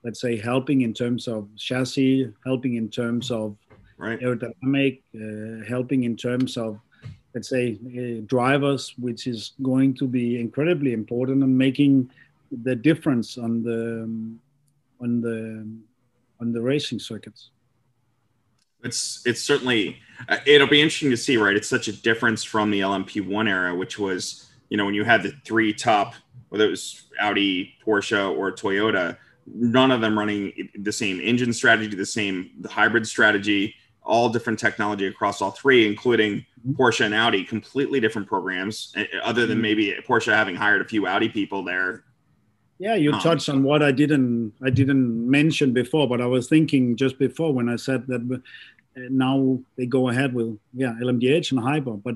let's 0.04 0.22
say, 0.22 0.38
helping 0.38 0.82
in 0.82 0.94
terms 0.94 1.28
of 1.28 1.48
chassis, 1.56 2.32
helping 2.46 2.76
in 2.76 2.90
terms 2.90 3.32
of 3.32 3.56
right. 3.98 4.20
aerodynamic, 4.20 5.02
uh, 5.16 5.66
helping 5.68 6.04
in 6.04 6.16
terms 6.18 6.58
of, 6.58 6.80
let's 7.34 7.50
say, 7.50 7.78
uh, 7.86 8.26
drivers, 8.26 8.94
which 8.98 9.28
is 9.28 9.54
going 9.62 9.94
to 9.96 10.08
be 10.08 10.40
incredibly 10.40 10.94
important 10.94 11.44
and 11.44 11.58
making 11.58 12.10
the 12.64 12.76
difference 12.76 13.38
on 13.38 13.64
the 13.64 14.04
on 15.02 15.22
the 15.22 15.68
on 16.40 16.52
the 16.52 16.62
racing 16.62 17.00
circuits. 17.00 17.50
It's 18.84 19.22
it's 19.26 19.42
certainly 19.42 19.98
uh, 20.28 20.38
it'll 20.46 20.68
be 20.68 20.82
interesting 20.82 21.12
to 21.12 21.18
see 21.18 21.38
right? 21.38 21.56
It's 21.56 21.68
such 21.68 21.88
a 21.88 21.94
difference 21.94 22.44
from 22.44 22.72
the 22.72 22.80
lmp1 22.80 23.50
era 23.50 23.76
which 23.76 24.00
was 24.00 24.50
you 24.70 24.78
know 24.78 24.86
when 24.86 24.94
you 24.94 25.04
had 25.04 25.22
the 25.22 25.34
three 25.44 25.74
top 25.74 26.16
whether 26.48 26.66
it 26.66 26.70
was 26.70 27.04
audi 27.20 27.76
porsche 27.86 28.38
or 28.38 28.52
toyota 28.52 29.18
none 29.46 29.92
of 29.92 30.00
them 30.00 30.18
running 30.18 30.70
the 30.76 30.92
same 30.92 31.20
engine 31.20 31.52
strategy 31.52 31.96
the 31.96 32.06
same 32.06 32.52
the 32.62 32.70
hybrid 32.70 33.06
strategy 33.06 33.76
all 34.10 34.28
different 34.30 34.58
technology 34.58 35.06
across 35.06 35.42
all 35.42 35.52
three, 35.52 35.88
including 35.88 36.38
mm-hmm. 36.38 36.74
Porsche 36.74 37.06
and 37.06 37.14
Audi, 37.14 37.44
completely 37.44 38.00
different 38.00 38.28
programs. 38.28 38.94
Other 39.24 39.46
than 39.46 39.58
mm-hmm. 39.58 39.62
maybe 39.62 39.96
Porsche 40.08 40.34
having 40.34 40.56
hired 40.56 40.82
a 40.82 40.86
few 40.86 41.06
Audi 41.08 41.30
people 41.30 41.64
there. 41.64 42.04
Yeah, 42.80 42.96
you 42.96 43.12
um, 43.14 43.20
touched 43.20 43.50
on 43.50 43.64
what 43.64 43.84
I 43.84 43.92
didn't 43.92 44.54
I 44.64 44.70
didn't 44.70 45.30
mention 45.30 45.74
before, 45.74 46.08
but 46.08 46.22
I 46.22 46.26
was 46.26 46.48
thinking 46.48 46.96
just 46.96 47.20
before 47.20 47.54
when 47.54 47.70
I 47.70 47.76
said 47.76 48.08
that 48.08 48.22
uh, 48.98 49.02
now 49.10 49.60
they 49.78 49.86
go 49.86 50.10
ahead 50.10 50.34
with 50.34 50.58
yeah 50.74 50.96
LMDH 51.02 51.52
and 51.52 51.60
Hyper, 51.60 51.94
but 51.94 52.16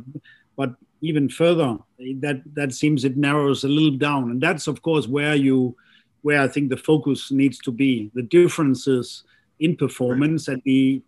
but 0.56 0.73
even 1.01 1.29
further 1.29 1.77
that 2.21 2.41
that 2.53 2.73
seems 2.73 3.03
it 3.03 3.17
narrows 3.17 3.63
a 3.63 3.67
little 3.67 3.97
down, 3.97 4.32
and 4.32 4.41
that's 4.41 4.67
of 4.67 4.82
course 4.82 5.08
where 5.08 5.36
you 5.36 5.75
where 6.21 6.41
I 6.41 6.47
think 6.47 6.69
the 6.69 6.77
focus 6.77 7.32
needs 7.32 7.60
to 7.60 7.71
be. 7.71 8.10
The 8.13 8.23
differences 8.23 9.23
in 9.60 9.75
performance 9.75 10.47
right. 10.47 10.56
that 10.56 10.63
we 10.65 11.03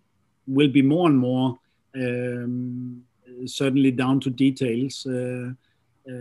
will 0.48 0.70
be 0.70 0.82
more 0.82 1.08
and 1.10 1.18
more 1.18 1.60
um, 1.96 3.04
certainly 3.46 3.92
down 3.92 4.20
to 4.22 4.30
details, 4.30 5.06
uh, 5.06 5.52
uh, 6.08 6.12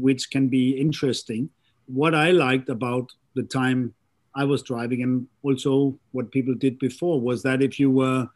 which 0.00 0.30
can 0.30 0.48
be 0.48 0.72
interesting. 0.72 1.50
What 1.86 2.14
I 2.14 2.30
liked 2.30 2.68
about 2.68 3.12
the 3.34 3.44
time 3.44 3.94
I 4.34 4.44
was 4.44 4.62
driving, 4.62 5.02
and 5.02 5.26
also 5.42 5.98
what 6.12 6.30
people 6.30 6.54
did 6.54 6.78
before, 6.78 7.20
was 7.20 7.42
that 7.42 7.62
if 7.62 7.78
you 7.80 7.90
were 7.90 8.28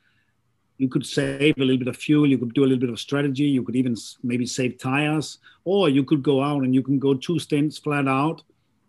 you 0.79 0.89
could 0.89 1.07
save 1.07 1.55
a 1.59 1.61
little 1.61 1.79
bit 1.79 1.87
of 1.87 1.97
fuel 1.97 2.27
you 2.27 2.37
could 2.39 2.53
do 2.55 2.63
a 2.63 2.67
little 2.67 2.81
bit 2.81 2.91
of 2.91 2.99
strategy 2.99 3.45
you 3.45 3.63
could 3.63 3.77
even 3.77 3.95
maybe 4.25 4.45
save 4.45 4.79
tires 4.79 5.39
or 5.65 5.89
you 5.89 6.03
could 6.03 6.23
go 6.23 6.43
out 6.43 6.63
and 6.63 6.75
you 6.75 6.83
can 6.83 6.99
go 6.99 7.15
two 7.15 7.39
stints 7.39 7.79
flat 7.79 8.09
out 8.09 8.43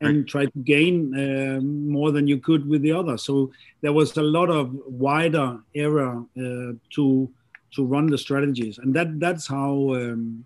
and 0.03 0.17
right. 0.17 0.27
try 0.27 0.45
to 0.45 0.59
gain 0.59 1.13
uh, 1.15 1.61
more 1.61 2.11
than 2.11 2.27
you 2.27 2.37
could 2.37 2.67
with 2.67 2.81
the 2.81 2.91
other. 2.91 3.17
So 3.17 3.51
there 3.81 3.93
was 3.93 4.17
a 4.17 4.21
lot 4.21 4.49
of 4.49 4.73
wider 4.85 5.59
area 5.75 6.23
uh, 6.37 6.73
to 6.95 7.29
to 7.75 7.83
run 7.83 8.05
the 8.07 8.17
strategies, 8.17 8.77
and 8.77 8.93
that 8.93 9.19
that's 9.19 9.47
how 9.47 9.93
um, 9.95 10.45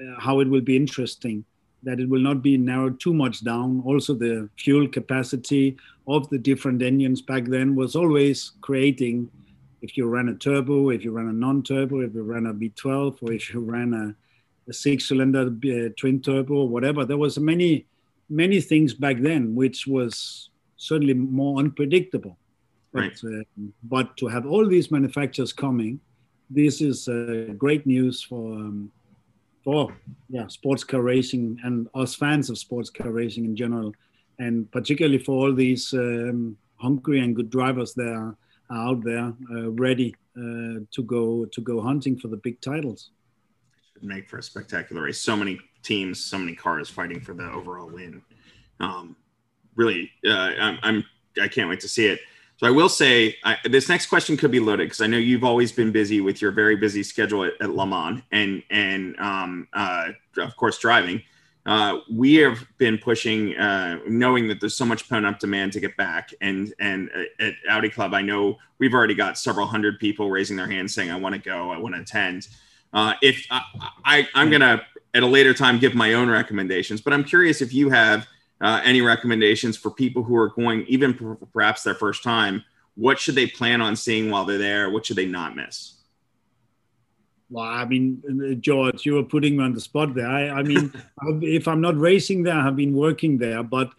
uh, 0.00 0.20
how 0.20 0.40
it 0.40 0.48
will 0.48 0.60
be 0.60 0.76
interesting. 0.76 1.44
That 1.82 2.00
it 2.00 2.08
will 2.08 2.20
not 2.20 2.42
be 2.42 2.56
narrowed 2.58 2.98
too 3.00 3.14
much 3.14 3.44
down. 3.44 3.82
Also, 3.84 4.14
the 4.14 4.48
fuel 4.58 4.88
capacity 4.88 5.76
of 6.08 6.28
the 6.30 6.38
different 6.38 6.82
engines 6.82 7.22
back 7.22 7.44
then 7.44 7.76
was 7.76 7.94
always 7.94 8.52
creating. 8.60 9.30
If 9.82 9.96
you 9.96 10.08
ran 10.08 10.28
a 10.28 10.34
turbo, 10.34 10.90
if 10.90 11.04
you 11.04 11.12
ran 11.12 11.28
a 11.28 11.32
non-turbo, 11.32 12.00
if 12.00 12.14
you 12.14 12.22
ran 12.22 12.46
a 12.46 12.54
V12, 12.54 13.22
or 13.22 13.32
if 13.32 13.52
you 13.52 13.60
ran 13.60 13.94
a, 13.94 14.70
a 14.70 14.72
six-cylinder 14.72 15.42
uh, 15.46 15.88
twin 15.96 16.20
turbo, 16.20 16.54
or 16.54 16.68
whatever, 16.68 17.04
there 17.04 17.18
was 17.18 17.38
many 17.38 17.86
many 18.28 18.60
things 18.60 18.94
back 18.94 19.20
then, 19.20 19.54
which 19.54 19.86
was 19.86 20.50
certainly 20.76 21.14
more 21.14 21.58
unpredictable. 21.58 22.38
Right. 22.92 23.12
But, 23.22 23.28
uh, 23.28 23.42
but 23.82 24.16
to 24.18 24.26
have 24.26 24.46
all 24.46 24.66
these 24.66 24.90
manufacturers 24.90 25.52
coming, 25.52 26.00
this 26.48 26.80
is 26.80 27.08
uh, 27.08 27.52
great 27.58 27.86
news 27.86 28.22
for 28.22 28.52
um, 28.52 28.90
for 29.64 29.92
yeah 30.28 30.46
sports 30.46 30.84
car 30.84 31.02
racing 31.02 31.58
and 31.64 31.88
us 31.94 32.14
fans 32.14 32.50
of 32.50 32.56
sports 32.56 32.88
car 32.88 33.10
racing 33.10 33.44
in 33.44 33.56
general, 33.56 33.92
and 34.38 34.70
particularly 34.70 35.18
for 35.18 35.32
all 35.32 35.52
these 35.54 35.92
um, 35.92 36.56
hungry 36.76 37.20
and 37.20 37.34
good 37.34 37.50
drivers 37.50 37.94
that 37.94 38.06
are, 38.06 38.36
out 38.70 39.02
there 39.04 39.32
uh, 39.54 39.70
ready 39.70 40.14
uh, 40.36 40.80
to 40.90 41.02
go 41.04 41.44
to 41.46 41.60
go 41.60 41.80
hunting 41.80 42.18
for 42.18 42.28
the 42.28 42.36
big 42.36 42.60
titles. 42.60 43.10
Should 43.92 44.04
make 44.04 44.28
for 44.28 44.38
a 44.38 44.42
spectacular 44.42 45.02
race. 45.02 45.20
So 45.20 45.36
many 45.36 45.58
teams, 45.86 46.22
so 46.22 46.38
many 46.38 46.54
cars 46.54 46.88
fighting 46.88 47.20
for 47.20 47.34
the 47.34 47.50
overall 47.50 47.88
win. 47.88 48.22
Um, 48.80 49.16
really, 49.76 50.10
uh, 50.26 50.30
I'm, 50.30 50.78
I'm 50.82 51.04
I 51.40 51.48
can't 51.48 51.68
wait 51.68 51.80
to 51.80 51.88
see 51.88 52.06
it. 52.06 52.20
So 52.58 52.66
I 52.66 52.70
will 52.70 52.88
say 52.88 53.36
I, 53.44 53.58
this 53.64 53.88
next 53.88 54.06
question 54.06 54.36
could 54.36 54.50
be 54.50 54.60
loaded 54.60 54.86
because 54.86 55.02
I 55.02 55.06
know 55.06 55.18
you've 55.18 55.44
always 55.44 55.72
been 55.72 55.92
busy 55.92 56.20
with 56.20 56.40
your 56.40 56.52
very 56.52 56.74
busy 56.74 57.02
schedule 57.02 57.44
at, 57.44 57.52
at 57.60 57.70
Le 57.70 57.86
Mans 57.86 58.22
and 58.32 58.62
and 58.70 59.18
um, 59.18 59.68
uh, 59.72 60.08
of 60.38 60.56
course 60.56 60.78
driving. 60.78 61.22
Uh, 61.66 61.98
we 62.08 62.34
have 62.36 62.64
been 62.78 62.96
pushing, 62.96 63.56
uh, 63.56 63.98
knowing 64.06 64.46
that 64.46 64.60
there's 64.60 64.76
so 64.76 64.84
much 64.84 65.08
pent 65.08 65.26
up 65.26 65.40
demand 65.40 65.72
to 65.72 65.80
get 65.80 65.96
back. 65.96 66.32
And 66.40 66.72
and 66.78 67.10
at 67.40 67.54
Audi 67.68 67.90
Club, 67.90 68.14
I 68.14 68.22
know 68.22 68.56
we've 68.78 68.94
already 68.94 69.14
got 69.14 69.36
several 69.36 69.66
hundred 69.66 69.98
people 69.98 70.30
raising 70.30 70.56
their 70.56 70.68
hands 70.68 70.94
saying, 70.94 71.10
"I 71.10 71.16
want 71.16 71.34
to 71.34 71.40
go, 71.40 71.70
I 71.70 71.78
want 71.78 71.94
to 71.94 72.00
attend." 72.00 72.48
Uh, 72.92 73.14
if 73.20 73.46
I, 73.50 73.62
I, 74.04 74.28
I'm 74.34 74.48
gonna 74.48 74.80
at 75.14 75.22
a 75.22 75.26
later 75.26 75.54
time 75.54 75.78
give 75.78 75.94
my 75.94 76.14
own 76.14 76.28
recommendations. 76.28 77.00
But 77.00 77.12
I'm 77.12 77.24
curious 77.24 77.62
if 77.62 77.72
you 77.72 77.90
have 77.90 78.26
uh, 78.60 78.80
any 78.84 79.00
recommendations 79.00 79.76
for 79.76 79.90
people 79.90 80.22
who 80.22 80.36
are 80.36 80.48
going, 80.50 80.84
even 80.86 81.38
perhaps 81.52 81.82
their 81.82 81.94
first 81.94 82.22
time. 82.22 82.64
What 82.94 83.18
should 83.18 83.34
they 83.34 83.46
plan 83.46 83.82
on 83.82 83.94
seeing 83.94 84.30
while 84.30 84.44
they're 84.44 84.58
there? 84.58 84.90
What 84.90 85.04
should 85.04 85.16
they 85.16 85.26
not 85.26 85.54
miss? 85.54 85.96
Well, 87.50 87.64
I 87.64 87.84
mean, 87.84 88.58
George, 88.60 89.06
you 89.06 89.14
were 89.14 89.22
putting 89.22 89.56
me 89.56 89.64
on 89.64 89.72
the 89.72 89.80
spot 89.80 90.14
there. 90.14 90.28
I, 90.28 90.48
I 90.48 90.62
mean, 90.62 90.92
if 91.42 91.68
I'm 91.68 91.80
not 91.80 91.96
racing 91.96 92.42
there, 92.42 92.54
I've 92.54 92.76
been 92.76 92.94
working 92.94 93.38
there. 93.38 93.62
But, 93.62 93.90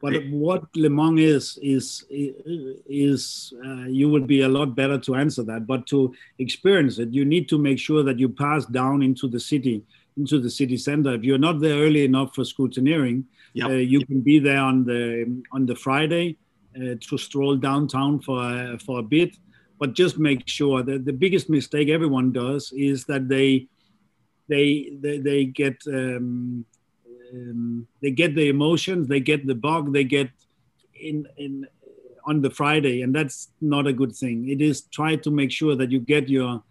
but 0.00 0.14
right. 0.14 0.30
what 0.30 0.64
Le 0.74 0.88
Mans 0.88 1.20
is 1.20 1.58
is 1.60 2.04
is 2.10 3.52
uh, 3.64 3.84
you 3.84 4.08
would 4.08 4.26
be 4.26 4.42
a 4.42 4.48
lot 4.48 4.74
better 4.74 4.98
to 4.98 5.14
answer 5.14 5.42
that. 5.44 5.66
But 5.66 5.86
to 5.88 6.14
experience 6.38 6.98
it, 6.98 7.10
you 7.10 7.24
need 7.24 7.48
to 7.50 7.58
make 7.58 7.78
sure 7.78 8.02
that 8.02 8.18
you 8.18 8.28
pass 8.28 8.64
down 8.64 9.02
into 9.02 9.28
the 9.28 9.40
city 9.40 9.84
into 10.18 10.40
the 10.40 10.50
city 10.50 10.76
center. 10.76 11.14
If 11.14 11.24
you're 11.24 11.38
not 11.38 11.60
there 11.60 11.78
early 11.78 12.04
enough 12.04 12.34
for 12.34 12.42
scrutineering, 12.42 13.24
yep. 13.54 13.70
uh, 13.70 13.72
you 13.74 14.04
can 14.04 14.20
be 14.20 14.38
there 14.38 14.60
on 14.60 14.84
the 14.84 15.42
on 15.52 15.66
the 15.66 15.76
Friday 15.76 16.36
uh, 16.76 16.96
to 17.00 17.18
stroll 17.18 17.56
downtown 17.56 18.20
for 18.20 18.40
uh, 18.40 18.78
for 18.78 18.98
a 18.98 19.02
bit. 19.02 19.36
But 19.78 19.94
just 19.94 20.18
make 20.18 20.48
sure 20.48 20.82
that 20.82 21.04
the 21.04 21.12
biggest 21.12 21.48
mistake 21.48 21.88
everyone 21.88 22.32
does 22.32 22.72
is 22.72 23.04
that 23.04 23.28
they 23.28 23.68
they 24.48 24.90
they, 25.00 25.18
they 25.18 25.44
get 25.44 25.76
um, 25.86 26.64
um, 27.32 27.86
they 28.02 28.10
get 28.10 28.34
the 28.34 28.48
emotions, 28.48 29.08
they 29.08 29.20
get 29.20 29.46
the 29.46 29.54
bug, 29.54 29.92
they 29.92 30.04
get 30.04 30.30
in 31.00 31.26
in 31.36 31.66
on 32.24 32.42
the 32.42 32.50
Friday, 32.50 33.02
and 33.02 33.14
that's 33.14 33.48
not 33.60 33.86
a 33.86 33.92
good 33.92 34.14
thing. 34.14 34.48
It 34.48 34.60
is 34.60 34.82
try 34.82 35.16
to 35.16 35.30
make 35.30 35.50
sure 35.50 35.74
that 35.76 35.90
you 35.90 36.00
get 36.00 36.28
your 36.28 36.62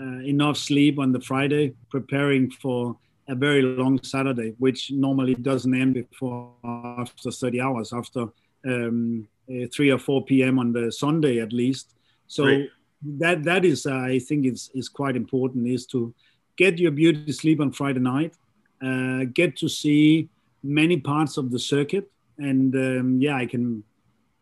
uh, 0.00 0.20
enough 0.20 0.56
sleep 0.56 0.98
on 0.98 1.12
the 1.12 1.20
Friday, 1.20 1.74
preparing 1.90 2.50
for 2.50 2.96
a 3.28 3.34
very 3.34 3.62
long 3.62 4.02
Saturday, 4.02 4.54
which 4.58 4.90
normally 4.90 5.34
doesn't 5.34 5.74
end 5.74 5.94
before 5.94 6.52
after 6.64 7.30
30 7.30 7.60
hours, 7.60 7.92
after 7.92 8.26
um, 8.66 9.28
uh, 9.50 9.66
3 9.72 9.90
or 9.90 9.98
4 9.98 10.24
p.m. 10.24 10.58
on 10.58 10.72
the 10.72 10.90
Sunday 10.90 11.40
at 11.40 11.52
least. 11.52 11.94
So 12.26 12.44
that 13.02 13.44
that 13.44 13.64
is, 13.64 13.86
uh, 13.86 13.94
I 13.94 14.18
think, 14.18 14.46
is 14.46 14.70
is 14.74 14.88
quite 14.88 15.16
important. 15.16 15.68
Is 15.68 15.86
to 15.86 16.14
get 16.56 16.78
your 16.78 16.90
beauty 16.90 17.32
sleep 17.32 17.60
on 17.60 17.72
Friday 17.72 18.00
night, 18.00 18.34
uh, 18.82 19.24
get 19.32 19.56
to 19.58 19.68
see 19.68 20.28
many 20.62 20.98
parts 20.98 21.36
of 21.36 21.50
the 21.50 21.58
circuit, 21.58 22.10
and 22.38 22.74
um, 22.74 23.20
yeah, 23.20 23.36
I 23.36 23.46
can, 23.46 23.84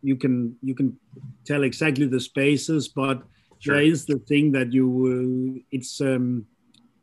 you 0.02 0.16
can 0.16 0.56
you 0.62 0.74
can 0.74 0.98
tell 1.44 1.62
exactly 1.64 2.06
the 2.06 2.20
spaces, 2.20 2.88
but 2.88 3.22
Sure. 3.58 3.74
There 3.74 3.84
is 3.84 4.04
the 4.06 4.18
thing 4.18 4.52
that 4.52 4.72
you, 4.72 5.58
uh, 5.58 5.62
it's, 5.70 6.00
um, 6.00 6.46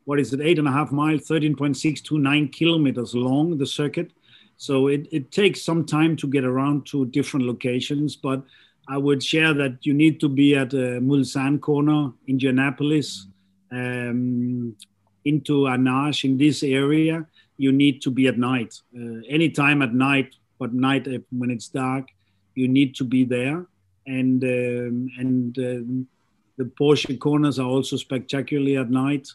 what 0.04 0.20
is 0.20 0.32
it, 0.32 0.40
eight 0.40 0.58
and 0.58 0.68
a 0.68 0.72
half 0.72 0.92
miles, 0.92 1.22
13.6 1.22 2.02
to 2.04 2.18
nine 2.18 2.48
kilometers 2.48 3.14
long, 3.14 3.56
the 3.58 3.66
circuit. 3.66 4.12
So 4.56 4.86
it, 4.88 5.08
it 5.10 5.32
takes 5.32 5.62
some 5.62 5.84
time 5.84 6.16
to 6.16 6.26
get 6.26 6.44
around 6.44 6.86
to 6.86 7.06
different 7.06 7.46
locations, 7.46 8.16
but 8.16 8.42
I 8.88 8.98
would 8.98 9.22
share 9.22 9.54
that 9.54 9.84
you 9.86 9.94
need 9.94 10.20
to 10.20 10.28
be 10.28 10.54
at 10.54 10.74
uh, 10.74 11.00
Mulsanne 11.00 11.60
corner, 11.60 12.12
Indianapolis, 12.28 13.26
um, 13.72 14.76
into 15.24 15.62
Arnage 15.62 16.24
in 16.24 16.36
this 16.36 16.62
area. 16.62 17.26
You 17.56 17.72
need 17.72 18.02
to 18.02 18.10
be 18.10 18.26
at 18.26 18.38
night, 18.38 18.74
uh, 18.96 19.20
anytime 19.28 19.80
at 19.80 19.94
night, 19.94 20.34
but 20.58 20.74
night 20.74 21.08
uh, 21.08 21.18
when 21.30 21.50
it's 21.50 21.68
dark, 21.68 22.08
you 22.54 22.68
need 22.68 22.94
to 22.96 23.04
be 23.04 23.24
there. 23.24 23.66
And 24.06 24.44
um, 24.44 25.10
and 25.18 25.58
um, 25.58 26.08
the 26.56 26.64
Porsche 26.64 27.18
corners 27.18 27.58
are 27.58 27.68
also 27.68 27.96
spectacularly 27.96 28.76
at 28.76 28.90
night. 28.90 29.28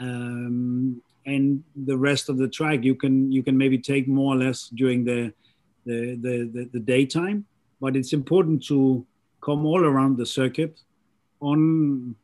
Um, 0.00 1.02
and 1.26 1.62
the 1.76 1.96
rest 1.96 2.28
of 2.28 2.36
the 2.36 2.48
track 2.48 2.82
you 2.82 2.94
can 2.94 3.30
you 3.30 3.42
can 3.42 3.56
maybe 3.56 3.78
take 3.78 4.08
more 4.08 4.34
or 4.34 4.38
less 4.38 4.68
during 4.68 5.04
the 5.04 5.32
the, 5.84 6.16
the, 6.16 6.50
the, 6.52 6.70
the 6.72 6.80
daytime. 6.80 7.44
But 7.80 7.96
it's 7.96 8.12
important 8.12 8.64
to 8.66 9.04
come 9.40 9.66
all 9.66 9.84
around 9.84 10.16
the 10.16 10.26
circuit 10.26 10.80
on 11.40 12.14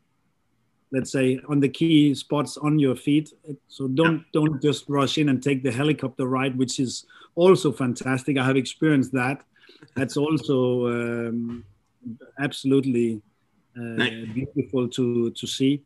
let's 0.90 1.12
say 1.12 1.38
on 1.48 1.60
the 1.60 1.68
key 1.68 2.14
spots 2.14 2.56
on 2.56 2.78
your 2.78 2.96
feet 2.96 3.32
so 3.66 3.88
don't 3.88 4.24
don't 4.32 4.62
just 4.62 4.88
rush 4.88 5.18
in 5.18 5.28
and 5.28 5.42
take 5.42 5.62
the 5.62 5.70
helicopter 5.70 6.26
ride 6.26 6.56
which 6.56 6.80
is 6.80 7.04
also 7.34 7.70
fantastic 7.70 8.38
i 8.38 8.44
have 8.44 8.56
experienced 8.56 9.12
that 9.12 9.42
that's 9.94 10.16
also 10.16 10.86
um, 10.86 11.64
absolutely 12.38 13.20
nice. 13.80 14.12
Uh, 14.12 14.32
beautiful 14.32 14.88
to 14.88 15.30
to 15.30 15.46
see. 15.46 15.82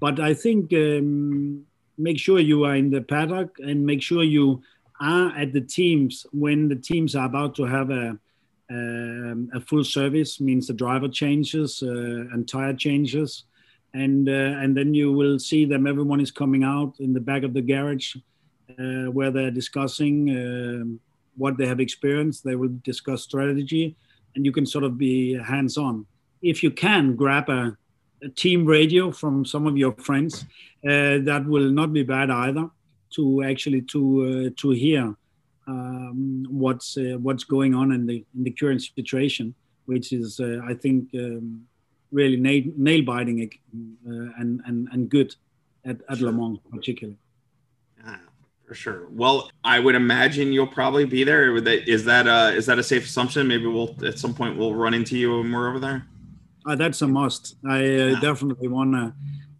But 0.00 0.20
I 0.20 0.34
think 0.34 0.72
um, 0.72 1.64
make 1.96 2.18
sure 2.18 2.38
you 2.40 2.64
are 2.64 2.76
in 2.76 2.90
the 2.90 3.00
paddock 3.00 3.56
and 3.58 3.84
make 3.84 4.02
sure 4.02 4.22
you 4.22 4.62
are 5.00 5.36
at 5.36 5.52
the 5.52 5.60
teams 5.60 6.26
when 6.32 6.68
the 6.68 6.76
teams 6.76 7.14
are 7.14 7.26
about 7.26 7.54
to 7.56 7.64
have 7.64 7.90
a 7.90 8.18
um, 8.70 9.50
a 9.52 9.60
full 9.60 9.84
service 9.84 10.40
means 10.40 10.66
the 10.66 10.72
driver 10.72 11.08
changes 11.08 11.82
uh, 11.82 12.32
and 12.32 12.48
tire 12.48 12.74
changes 12.74 13.44
and 13.94 14.28
uh, 14.28 14.60
and 14.60 14.76
then 14.76 14.92
you 14.92 15.12
will 15.12 15.38
see 15.38 15.64
them. 15.64 15.86
Everyone 15.86 16.20
is 16.20 16.30
coming 16.30 16.64
out 16.64 16.94
in 16.98 17.14
the 17.14 17.20
back 17.20 17.44
of 17.44 17.54
the 17.54 17.62
garage 17.62 18.16
uh, 18.78 19.10
where 19.10 19.30
they're 19.30 19.50
discussing 19.50 20.30
um, 20.30 21.00
what 21.36 21.56
they 21.56 21.66
have 21.66 21.80
experienced. 21.80 22.44
They 22.44 22.56
will 22.56 22.76
discuss 22.82 23.22
strategy, 23.22 23.96
and 24.34 24.44
you 24.44 24.52
can 24.52 24.66
sort 24.66 24.84
of 24.84 24.98
be 24.98 25.34
hands 25.34 25.78
on. 25.78 26.06
If 26.50 26.62
you 26.62 26.70
can 26.70 27.16
grab 27.16 27.48
a, 27.48 27.76
a 28.22 28.28
team 28.28 28.66
radio 28.66 29.10
from 29.10 29.44
some 29.44 29.66
of 29.66 29.76
your 29.76 29.92
friends, 29.92 30.44
uh, 30.84 31.18
that 31.28 31.44
will 31.46 31.70
not 31.70 31.92
be 31.92 32.02
bad 32.02 32.30
either. 32.30 32.70
To 33.16 33.44
actually 33.44 33.82
to 33.92 34.00
uh, 34.26 34.60
to 34.60 34.70
hear 34.70 35.14
um, 35.68 36.46
what's 36.50 36.96
uh, 36.96 37.16
what's 37.20 37.44
going 37.44 37.72
on 37.72 37.92
in 37.92 38.06
the 38.06 38.24
in 38.36 38.42
the 38.44 38.50
current 38.50 38.82
situation, 38.82 39.54
which 39.86 40.12
is 40.12 40.40
uh, 40.40 40.60
I 40.70 40.74
think 40.74 41.10
um, 41.14 41.64
really 42.10 42.36
nail, 42.36 42.64
nail 42.76 43.02
biting 43.04 43.38
uh, 43.42 44.40
and, 44.40 44.60
and 44.66 44.88
and 44.92 45.08
good 45.08 45.34
at, 45.84 45.98
at 46.08 46.20
Le 46.20 46.32
Mans 46.32 46.58
particularly. 46.72 47.18
Yeah, 48.04 48.16
for 48.66 48.74
sure. 48.74 49.06
Well, 49.10 49.50
I 49.62 49.78
would 49.78 49.94
imagine 49.94 50.52
you'll 50.52 50.66
probably 50.66 51.04
be 51.04 51.24
there. 51.24 51.56
Is 51.56 52.04
that 52.06 52.26
uh, 52.26 52.50
is 52.54 52.66
that 52.66 52.78
a 52.78 52.82
safe 52.82 53.04
assumption? 53.04 53.46
Maybe 53.46 53.66
we'll 53.66 53.94
at 54.04 54.18
some 54.18 54.34
point 54.34 54.56
we'll 54.58 54.74
run 54.74 54.94
into 54.94 55.16
you 55.16 55.38
when 55.38 55.52
we're 55.52 55.68
over 55.68 55.78
there. 55.78 56.06
Uh, 56.66 56.76
that's 56.76 57.02
a 57.02 57.06
must. 57.06 57.56
I 57.66 57.78
uh, 57.78 57.80
yeah. 57.80 58.20
definitely 58.20 58.68
want 58.68 58.92
to. 58.92 59.14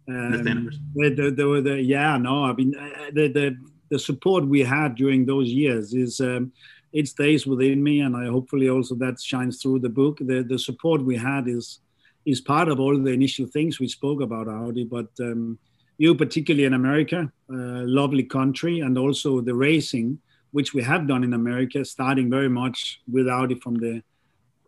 Um, 0.07 0.69
the, 0.93 1.09
the, 1.09 1.31
the, 1.31 1.61
the, 1.61 1.81
yeah, 1.81 2.15
no, 2.17 2.45
I 2.45 2.53
mean 2.53 2.75
uh, 2.75 3.09
the, 3.11 3.27
the 3.27 3.57
the 3.89 3.99
support 3.99 4.45
we 4.45 4.61
had 4.61 4.95
during 4.95 5.25
those 5.25 5.49
years 5.49 5.93
is 5.93 6.19
um, 6.19 6.51
it 6.93 7.07
stays 7.07 7.45
within 7.45 7.83
me, 7.83 8.01
and 8.01 8.15
I 8.15 8.27
hopefully 8.27 8.69
also 8.69 8.95
that 8.95 9.19
shines 9.19 9.61
through 9.61 9.79
the 9.79 9.89
book. 9.89 10.17
The 10.19 10.43
the 10.43 10.59
support 10.59 11.03
we 11.03 11.17
had 11.17 11.47
is 11.47 11.79
is 12.25 12.41
part 12.41 12.67
of 12.69 12.79
all 12.79 12.97
the 12.97 13.11
initial 13.11 13.47
things 13.47 13.79
we 13.79 13.87
spoke 13.87 14.21
about 14.21 14.47
Audi, 14.47 14.83
but 14.83 15.07
um, 15.19 15.59
you 15.97 16.15
particularly 16.15 16.65
in 16.65 16.73
America, 16.73 17.31
uh, 17.49 17.83
lovely 18.01 18.23
country, 18.23 18.79
and 18.79 18.97
also 18.97 19.41
the 19.41 19.53
racing, 19.53 20.19
which 20.51 20.73
we 20.73 20.81
have 20.83 21.07
done 21.07 21.23
in 21.23 21.33
America, 21.33 21.85
starting 21.85 22.29
very 22.29 22.49
much 22.49 23.01
with 23.11 23.27
Audi 23.27 23.55
from 23.55 23.75
the 23.75 24.01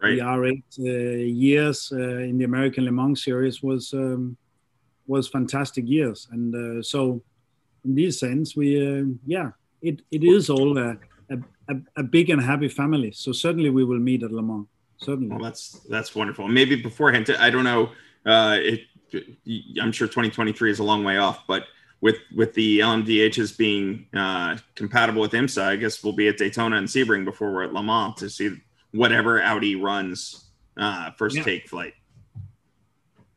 right. 0.01 0.17
the 0.17 0.21
R8 0.21 0.63
uh, 0.79 0.83
years 1.25 1.91
uh, 1.91 1.97
in 1.97 2.37
the 2.37 2.45
American 2.45 2.85
Le 2.85 2.91
Mans 2.91 3.23
series 3.23 3.61
was 3.63 3.93
um, 3.93 4.37
was 5.07 5.27
fantastic 5.27 5.87
years, 5.87 6.27
and 6.31 6.53
uh, 6.55 6.81
so 6.81 7.21
in 7.85 7.95
this 7.95 8.19
sense, 8.19 8.55
we 8.55 9.15
yeah, 9.25 9.51
it, 9.81 10.01
it 10.11 10.23
is 10.23 10.49
all 10.49 10.77
a, 10.77 10.97
a, 11.29 11.75
a, 11.95 12.03
big 12.03 12.29
and 12.29 12.41
happy 12.41 12.67
family. 12.67 13.11
So 13.11 13.31
certainly 13.31 13.69
we 13.69 13.83
will 13.83 13.99
meet 13.99 14.23
at 14.23 14.31
Le 14.31 14.41
Mans. 14.41 14.67
Certainly. 14.97 15.35
Well, 15.35 15.43
that's 15.43 15.79
that's 15.89 16.15
wonderful. 16.15 16.47
Maybe 16.47 16.75
beforehand, 16.75 17.29
I 17.39 17.49
don't 17.49 17.63
know. 17.63 17.91
Uh, 18.25 18.57
it, 18.59 18.81
I'm 19.81 19.91
sure 19.91 20.07
2023 20.07 20.71
is 20.71 20.79
a 20.79 20.83
long 20.83 21.03
way 21.03 21.17
off, 21.17 21.45
but 21.47 21.65
with 22.01 22.17
with 22.35 22.53
the 22.53 22.79
LMDHs 22.79 23.57
being 23.57 24.07
uh, 24.15 24.57
compatible 24.75 25.21
with 25.21 25.31
IMSA, 25.31 25.63
I 25.63 25.75
guess 25.75 26.03
we'll 26.03 26.13
be 26.13 26.27
at 26.27 26.37
Daytona 26.37 26.77
and 26.77 26.87
Sebring 26.87 27.25
before 27.25 27.51
we're 27.51 27.63
at 27.63 27.73
Le 27.73 27.83
Mans 27.83 28.15
to 28.15 28.29
see 28.29 28.57
whatever 28.97 29.41
Audi 29.41 29.75
runs 29.75 30.49
uh, 30.77 31.11
first 31.11 31.37
yeah. 31.37 31.43
take 31.43 31.69
flight. 31.69 31.93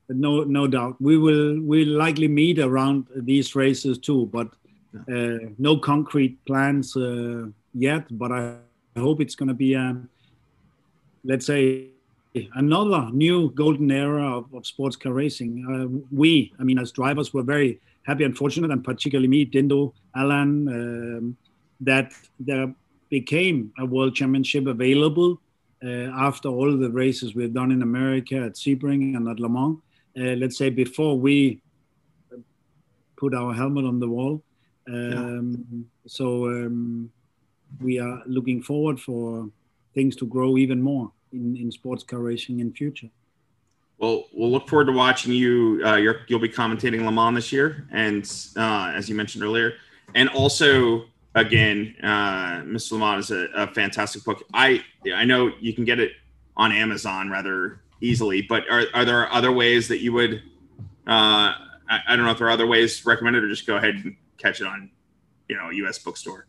No 0.08 0.42
no 0.42 0.66
doubt. 0.66 0.96
We 1.00 1.18
will 1.18 1.60
we 1.60 1.84
will 1.84 1.96
likely 1.96 2.28
meet 2.28 2.58
around 2.58 3.06
these 3.14 3.54
races 3.54 3.98
too 3.98 4.26
but 4.32 4.48
uh, 5.08 5.38
no 5.58 5.76
concrete 5.76 6.44
plans 6.44 6.96
uh, 6.96 7.46
yet 7.74 8.06
but 8.18 8.32
i 8.32 8.56
hope 8.98 9.20
it's 9.20 9.36
going 9.36 9.48
to 9.48 9.54
be 9.54 9.76
um, 9.76 10.08
let's 11.24 11.46
say 11.46 11.86
another 12.54 13.08
new 13.12 13.50
golden 13.52 13.90
era 13.90 14.36
of, 14.38 14.52
of 14.54 14.64
sports 14.66 14.96
car 14.96 15.12
racing. 15.12 15.52
Uh, 15.66 15.86
we 16.10 16.52
i 16.58 16.64
mean 16.64 16.78
as 16.78 16.90
drivers 16.90 17.32
were 17.32 17.42
very 17.42 17.80
happy 18.02 18.24
and 18.24 18.36
fortunate 18.36 18.70
and 18.70 18.82
particularly 18.82 19.28
me 19.28 19.44
dindo 19.44 19.92
allan 20.16 20.68
um, 20.68 21.36
that 21.80 22.12
there 22.40 22.74
became 23.10 23.72
a 23.78 23.86
world 23.86 24.14
championship 24.14 24.66
available 24.66 25.40
after 25.82 26.48
all 26.48 26.76
the 26.76 26.90
races 26.90 27.34
we've 27.34 27.54
done 27.54 27.70
in 27.70 27.82
america 27.82 28.36
at 28.36 28.54
sebring 28.54 29.16
and 29.16 29.28
at 29.28 29.40
le 29.40 29.48
mans 29.48 29.78
uh, 30.18 30.34
let's 30.36 30.58
say 30.58 30.70
before 30.70 31.18
we 31.18 31.62
put 33.20 33.34
our 33.34 33.52
helmet 33.52 33.84
on 33.84 34.00
the 34.00 34.08
wall. 34.08 34.42
Um, 34.88 35.64
yeah. 35.70 35.82
So 36.06 36.46
um, 36.46 37.12
we 37.80 38.00
are 38.00 38.22
looking 38.26 38.62
forward 38.62 38.98
for 38.98 39.48
things 39.94 40.16
to 40.16 40.26
grow 40.26 40.56
even 40.56 40.80
more 40.82 41.12
in, 41.32 41.56
in 41.56 41.70
sports 41.70 42.02
car 42.02 42.20
racing 42.20 42.60
in 42.60 42.72
future. 42.72 43.10
Well, 43.98 44.24
we'll 44.32 44.50
look 44.50 44.66
forward 44.66 44.86
to 44.86 44.92
watching 44.92 45.32
you. 45.32 45.82
Uh, 45.84 45.96
you 45.96 46.14
will 46.30 46.38
be 46.38 46.48
commentating 46.48 47.04
Le 47.04 47.12
Mans 47.12 47.34
this 47.34 47.52
year, 47.52 47.86
and 47.92 48.24
uh, 48.56 48.92
as 48.96 49.10
you 49.10 49.14
mentioned 49.14 49.44
earlier, 49.44 49.74
and 50.14 50.30
also 50.30 51.04
again, 51.34 51.96
uh, 52.02 52.62
Mr. 52.62 52.92
Le 52.92 52.98
Mans 52.98 53.24
is 53.24 53.30
a, 53.30 53.48
a, 53.54 53.66
fantastic 53.68 54.24
book. 54.24 54.42
I 54.52 54.82
I 55.14 55.24
know 55.24 55.52
you 55.60 55.72
can 55.72 55.84
get 55.84 56.00
it 56.00 56.12
on 56.56 56.72
Amazon 56.72 57.30
rather 57.30 57.80
easily. 58.00 58.42
But 58.42 58.64
are, 58.70 58.84
are 58.94 59.04
there 59.04 59.32
other 59.32 59.52
ways 59.52 59.88
that 59.88 60.00
you 60.00 60.12
would? 60.12 60.42
Uh, 61.06 61.52
I, 61.88 62.00
I 62.08 62.16
don't 62.16 62.24
know 62.24 62.30
if 62.30 62.38
there 62.38 62.46
are 62.46 62.50
other 62.50 62.66
ways 62.66 63.04
recommended, 63.04 63.44
or 63.44 63.48
just 63.48 63.66
go 63.66 63.76
ahead 63.76 63.94
and 63.96 64.16
catch 64.38 64.60
it 64.60 64.66
on, 64.66 64.90
you 65.48 65.56
know, 65.56 65.70
U.S. 65.70 65.98
bookstore. 65.98 66.46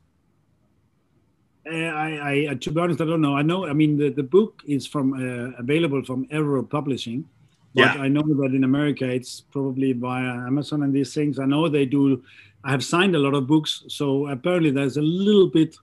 Uh, 1.65 1.75
I, 1.75 2.47
I, 2.49 2.55
to 2.55 2.71
be 2.71 2.81
honest, 2.81 3.01
I 3.01 3.05
don't 3.05 3.21
know. 3.21 3.35
I 3.35 3.43
know. 3.43 3.67
I 3.67 3.73
mean, 3.73 3.97
the, 3.97 4.09
the 4.09 4.23
book 4.23 4.63
is 4.65 4.87
from 4.87 5.13
uh, 5.13 5.57
available 5.59 6.03
from 6.03 6.25
Evro 6.27 6.67
Publishing, 6.67 7.27
but 7.75 7.95
yeah. 7.95 8.01
I 8.01 8.07
know 8.07 8.23
that 8.23 8.53
in 8.55 8.63
America 8.63 9.07
it's 9.07 9.41
probably 9.41 9.93
via 9.93 10.47
Amazon 10.47 10.83
and 10.83 10.93
these 10.93 11.13
things. 11.13 11.39
I 11.39 11.45
know 11.45 11.69
they 11.69 11.85
do. 11.85 12.23
I 12.63 12.71
have 12.71 12.83
signed 12.83 13.15
a 13.15 13.19
lot 13.19 13.33
of 13.33 13.47
books, 13.47 13.83
so 13.87 14.27
apparently 14.27 14.71
there's 14.71 14.97
a 14.97 15.01
little 15.01 15.47
bit 15.47 15.75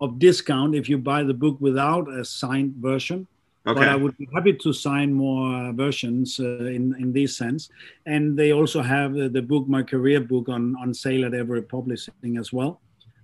of 0.00 0.18
discount 0.18 0.74
if 0.74 0.88
you 0.88 0.98
buy 0.98 1.22
the 1.22 1.34
book 1.34 1.56
without 1.60 2.08
a 2.12 2.24
signed 2.24 2.74
version. 2.76 3.26
Okay. 3.66 3.80
But 3.80 3.88
I 3.88 3.96
would 3.96 4.16
be 4.16 4.26
happy 4.32 4.54
to 4.54 4.72
sign 4.72 5.12
more 5.12 5.54
uh, 5.54 5.72
versions 5.72 6.40
uh, 6.40 6.64
in 6.64 6.94
in 6.98 7.12
this 7.12 7.36
sense. 7.36 7.68
And 8.06 8.38
they 8.38 8.52
also 8.52 8.80
have 8.80 9.14
uh, 9.14 9.28
the 9.28 9.42
book, 9.42 9.68
my 9.68 9.82
career 9.82 10.20
book, 10.20 10.48
on 10.48 10.76
on 10.76 10.94
sale 10.94 11.26
at 11.26 11.32
Evro 11.32 11.60
Publishing 11.68 12.38
as 12.38 12.52
well. 12.54 12.80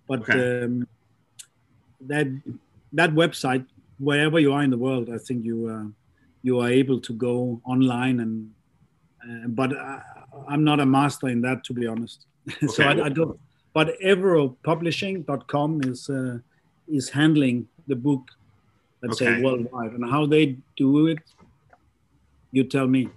But 0.06 0.20
okay. 0.20 0.64
um, 0.64 0.86
that 2.02 2.26
that 2.92 3.10
website, 3.12 3.64
wherever 3.98 4.38
you 4.38 4.52
are 4.52 4.62
in 4.62 4.70
the 4.70 4.78
world, 4.78 5.08
I 5.08 5.16
think 5.16 5.44
you 5.44 5.68
uh, 5.68 5.88
you 6.42 6.60
are 6.60 6.68
able 6.68 7.00
to 7.00 7.12
go 7.12 7.60
online 7.64 8.20
and. 8.20 8.50
Uh, 9.26 9.48
but 9.48 9.72
I, 9.72 10.02
am 10.52 10.62
not 10.62 10.78
a 10.78 10.86
master 10.86 11.28
in 11.28 11.40
that, 11.40 11.64
to 11.64 11.72
be 11.72 11.86
honest. 11.86 12.26
Okay. 12.62 12.66
so 12.68 12.84
I, 12.84 13.06
I, 13.06 13.08
don't. 13.08 13.38
But 13.72 13.98
evropublishing.com 14.00 15.82
is 15.82 16.08
uh, 16.08 16.38
is 16.88 17.08
handling 17.10 17.68
the 17.86 17.96
book 17.96 18.30
let's 19.02 19.20
okay. 19.20 19.36
say 19.36 19.42
worldwide 19.42 19.92
and 19.92 20.08
how 20.10 20.26
they 20.26 20.56
do 20.76 21.06
it 21.06 21.18
you 22.52 22.64
tell 22.64 22.86
me 22.86 23.08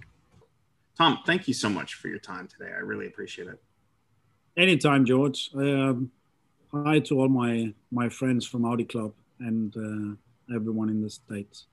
tom 0.96 1.18
thank 1.26 1.48
you 1.48 1.54
so 1.54 1.68
much 1.68 1.94
for 1.94 2.08
your 2.08 2.18
time 2.18 2.46
today 2.46 2.70
i 2.72 2.78
really 2.78 3.06
appreciate 3.06 3.48
it 3.48 3.60
anytime 4.56 5.04
george 5.04 5.50
um, 5.54 6.10
hi 6.72 6.98
to 6.98 7.20
all 7.20 7.28
my 7.28 7.72
my 7.90 8.08
friends 8.08 8.46
from 8.46 8.64
audi 8.64 8.84
club 8.84 9.12
and 9.40 9.76
uh, 9.76 10.54
everyone 10.54 10.88
in 10.88 11.02
the 11.02 11.10
states 11.10 11.66